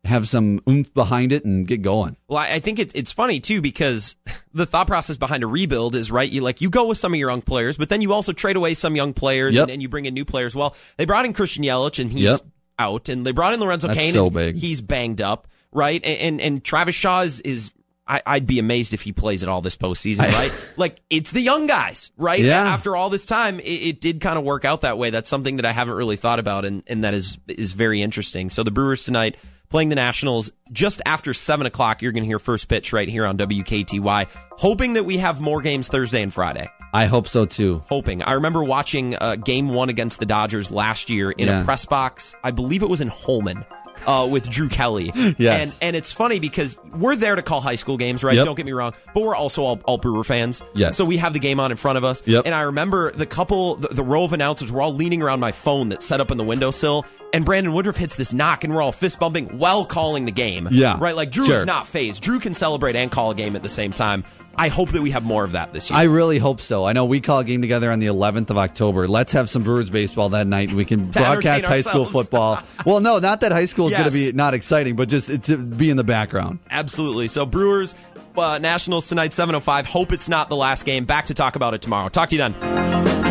have 0.05 0.28
some 0.28 0.61
oomph 0.68 0.92
behind 0.94 1.30
it 1.32 1.44
and 1.44 1.66
get 1.66 1.80
going. 1.80 2.16
Well, 2.28 2.38
I 2.38 2.59
think 2.59 2.78
it's 2.80 2.92
it's 2.94 3.12
funny 3.12 3.38
too 3.40 3.61
because 3.61 4.16
the 4.53 4.66
thought 4.66 4.86
process 4.88 5.16
behind 5.16 5.42
a 5.44 5.46
rebuild 5.46 5.94
is 5.94 6.11
right. 6.11 6.28
You 6.30 6.40
like 6.40 6.61
you 6.61 6.70
go 6.70 6.86
with 6.86 6.98
some 6.98 7.12
of 7.14 7.18
your 7.18 7.30
young 7.30 7.42
players, 7.42 7.78
but 7.78 7.88
then 7.88 8.03
you 8.03 8.12
also 8.12 8.32
trade 8.32 8.57
away 8.57 8.74
some 8.74 8.96
young 8.96 9.12
players 9.14 9.55
Yep. 9.55 9.62
and, 9.62 9.70
and 9.72 9.82
you 9.82 9.88
bring 9.88 10.07
in 10.07 10.14
new 10.14 10.24
players. 10.24 10.55
Well, 10.57 10.74
they 10.96 11.05
brought 11.05 11.24
in 11.24 11.32
Christian 11.32 11.62
Yelich 11.64 12.00
and 12.00 12.11
he's 12.11 12.22
Yep. 12.22 12.40
out, 12.78 13.09
and 13.09 13.24
they 13.24 13.30
brought 13.32 13.55
in 13.55 13.61
Lorenzo 13.61 13.86
That's 13.88 14.00
Cain. 14.00 14.12
so 14.12 14.28
big. 14.28 14.57
He's 14.57 14.80
banged 14.80 15.20
up, 15.22 15.46
right? 15.70 16.05
And 16.05 16.18
and, 16.18 16.40
and 16.40 16.64
Travis 16.64 16.94
Shaw 16.94 17.20
is. 17.22 17.40
is 17.40 17.70
I, 18.05 18.20
I'd 18.26 18.48
be 18.48 18.59
amazed 18.59 18.94
if 18.94 19.03
he 19.03 19.12
plays 19.12 19.44
at 19.44 19.48
all 19.48 19.62
this 19.62 19.76
postseason, 19.76 20.22
right? 20.32 20.53
like 20.76 21.00
it's 21.09 21.30
the 21.30 21.40
young 21.40 21.68
guys, 21.68 22.11
right? 22.16 22.40
Yeah. 22.44 22.61
After 22.64 22.96
all 22.96 23.11
this 23.11 23.24
time, 23.24 23.61
it, 23.61 23.62
it 23.62 24.00
did 24.00 24.20
kind 24.20 24.36
of 24.36 24.44
work 24.44 24.64
out 24.64 24.80
that 24.80 24.98
way. 24.98 25.11
That's 25.11 25.28
something 25.28 25.57
that 25.59 25.64
I 25.64 25.70
haven't 25.70 25.94
really 25.94 26.16
thought 26.16 26.40
about, 26.40 26.64
and, 26.64 26.82
and 26.88 27.05
that 27.05 27.14
is 27.14 27.38
is 27.46 27.72
very 27.72 28.03
interesting. 28.03 28.48
So 28.50 28.64
the 28.64 28.72
Brewers 28.72 29.05
tonight 29.05 29.36
playing 29.73 29.89
the 29.89 29.97
Nationals 29.97 30.53
just 30.70 31.03
after 31.05 31.35
seven 31.35 31.66
o'clock. 31.66 32.01
You're 32.03 32.12
going 32.12 32.23
to 32.23 32.29
hear 32.29 32.39
first 32.39 32.68
pitch 32.68 32.93
right 32.93 33.09
here 33.09 33.27
on 33.27 33.37
WKTY. 33.39 34.29
Hoping 34.53 34.93
that 34.93 35.05
we 35.05 35.16
have 35.16 35.41
more 35.41 35.61
games 35.61 35.89
Thursday 35.89 36.23
and 36.23 36.33
Friday. 36.33 36.68
I 36.95 37.07
hope 37.07 37.27
so 37.27 37.47
too. 37.47 37.83
Hoping. 37.89 38.23
I 38.23 38.33
remember 38.33 38.62
watching 38.62 39.16
uh, 39.16 39.37
Game 39.37 39.70
One 39.70 39.89
against 39.89 40.20
the 40.20 40.27
Dodgers 40.27 40.70
last 40.70 41.09
year 41.11 41.31
in 41.33 41.49
Yeah. 41.49 41.62
a 41.62 41.64
press 41.64 41.87
box. 41.87 42.37
I 42.45 42.51
believe 42.53 42.83
it 42.83 42.89
was 42.91 43.01
in 43.01 43.09
Holmen. 43.09 43.64
Uh, 44.07 44.26
with 44.30 44.48
Drew 44.50 44.68
Kelly, 44.68 45.12
Yes. 45.38 45.38
and 45.80 45.88
and 45.88 45.96
it's 45.96 46.11
funny 46.12 46.40
because 46.40 46.78
we're 46.92 47.16
there 47.16 47.36
to 47.36 47.42
call 47.42 47.61
high 47.61 47.76
school 47.76 47.96
games, 47.96 48.24
right? 48.24 48.34
Yep. 48.36 48.44
Don't 48.44 48.55
get 48.57 48.66
me 48.66 48.72
wrong, 48.72 48.94
but 49.14 49.22
we're 49.22 49.36
also 49.36 49.62
all, 49.62 49.80
all 49.84 49.98
Brewer 49.98 50.24
fans. 50.24 50.62
Yes. 50.74 50.96
So 50.96 51.05
we 51.05 51.18
have 51.18 51.32
the 51.32 51.38
game 51.38 51.61
on 51.61 51.70
in 51.70 51.76
front 51.76 51.98
of 51.98 52.05
us. 52.05 52.22
Yep. 52.26 52.46
And 52.46 52.55
I 52.55 52.62
remember 52.62 53.12
the 53.12 53.26
couple, 53.26 53.76
the, 53.76 53.88
the 53.88 54.03
row 54.03 54.24
of 54.24 54.32
announcers 54.32 54.72
were 54.72 54.82
all 54.82 54.92
leaning 54.92 55.22
around 55.22 55.40
my 55.40 55.53
phone 55.53 55.88
that's 55.90 56.05
set 56.05 56.20
up 56.20 56.30
in 56.30 56.38
the 56.38 56.44
windowsill, 56.44 57.05
and 57.32 57.44
Brandon 57.44 57.72
Woodruff 57.72 57.96
hits 57.96 58.16
this 58.16 58.32
knock, 58.32 58.64
and 58.64 58.74
we're 58.74 58.82
all 58.82 58.92
fist 58.92 59.20
bumping 59.20 59.59
while 59.59 59.84
calling 59.84 60.24
the 60.24 60.32
game. 60.32 60.68
Yeah. 60.70 60.96
Right? 61.00 61.14
Like 61.16 61.30
Drew 61.30 61.46
Sure. 61.46 61.57
is 61.57 61.64
not 61.64 61.86
phased. 61.86 62.22
Drew 62.22 62.40
can 62.40 62.55
celebrate 62.55 62.96
and 62.96 63.11
call 63.11 63.30
a 63.30 63.34
game 63.34 63.55
at 63.57 63.62
the 63.62 63.68
same 63.68 63.92
time. 63.92 64.24
I 64.57 64.68
hope 64.68 64.90
that 64.92 65.03
we 65.03 65.11
have 65.11 65.24
more 65.24 65.44
of 65.44 65.53
that 65.53 65.72
this 65.72 65.90
year. 65.90 65.98
I 65.98 66.05
really 66.05 66.38
hope 66.38 66.61
so. 66.61 66.84
I 66.84 66.92
know 66.92 67.05
we 67.05 67.20
call 67.20 67.38
a 67.38 67.44
game 67.44 67.62
together 67.62 67.90
on 67.90 68.00
the 68.00 68.07
11th 68.07 68.50
of 68.50 68.59
October. 68.59 69.09
Let's 69.09 69.32
have 69.32 69.48
some 69.48 69.62
Brewers 69.62 69.90
baseball 69.90 70.30
that 70.30 70.46
night, 70.46 70.68
and 70.68 70.76
we 70.76 70.84
can 70.84 71.11
broadcast 71.11 71.64
high 71.64 71.80
school 71.80 72.05
football. 72.05 72.62
well, 72.86 73.00
no, 73.00 73.18
not 73.18 73.40
that 73.40 73.53
high 73.53 73.66
school 73.66 73.86
is 73.86 73.92
going 73.92 74.05
to 74.05 74.11
be 74.11 74.32
not 74.32 74.55
exciting, 74.55 74.96
but 74.96 75.09
just 75.09 75.42
to 75.44 75.57
be 75.57 75.90
in 75.90 75.96
the 75.96 76.05
background. 76.05 76.59
Absolutely. 76.70 77.28
So 77.28 77.46
Brewers, 77.46 77.94
uh, 78.36 78.59
Nationals 78.59 79.09
tonight, 79.09 79.30
7.05. 79.30 79.86
Hope 79.86 80.12
it's 80.12 80.28
not 80.28 80.48
the 80.48 80.57
last 80.57 80.84
game. 80.84 81.05
Back 81.05 81.26
to 81.26 81.34
talk 81.34 81.57
about 81.57 81.74
it 81.74 81.82
tomorrow. 81.82 82.09
Talk 82.09 82.28
to 82.30 82.36
you 82.36 82.50
then. 82.50 83.22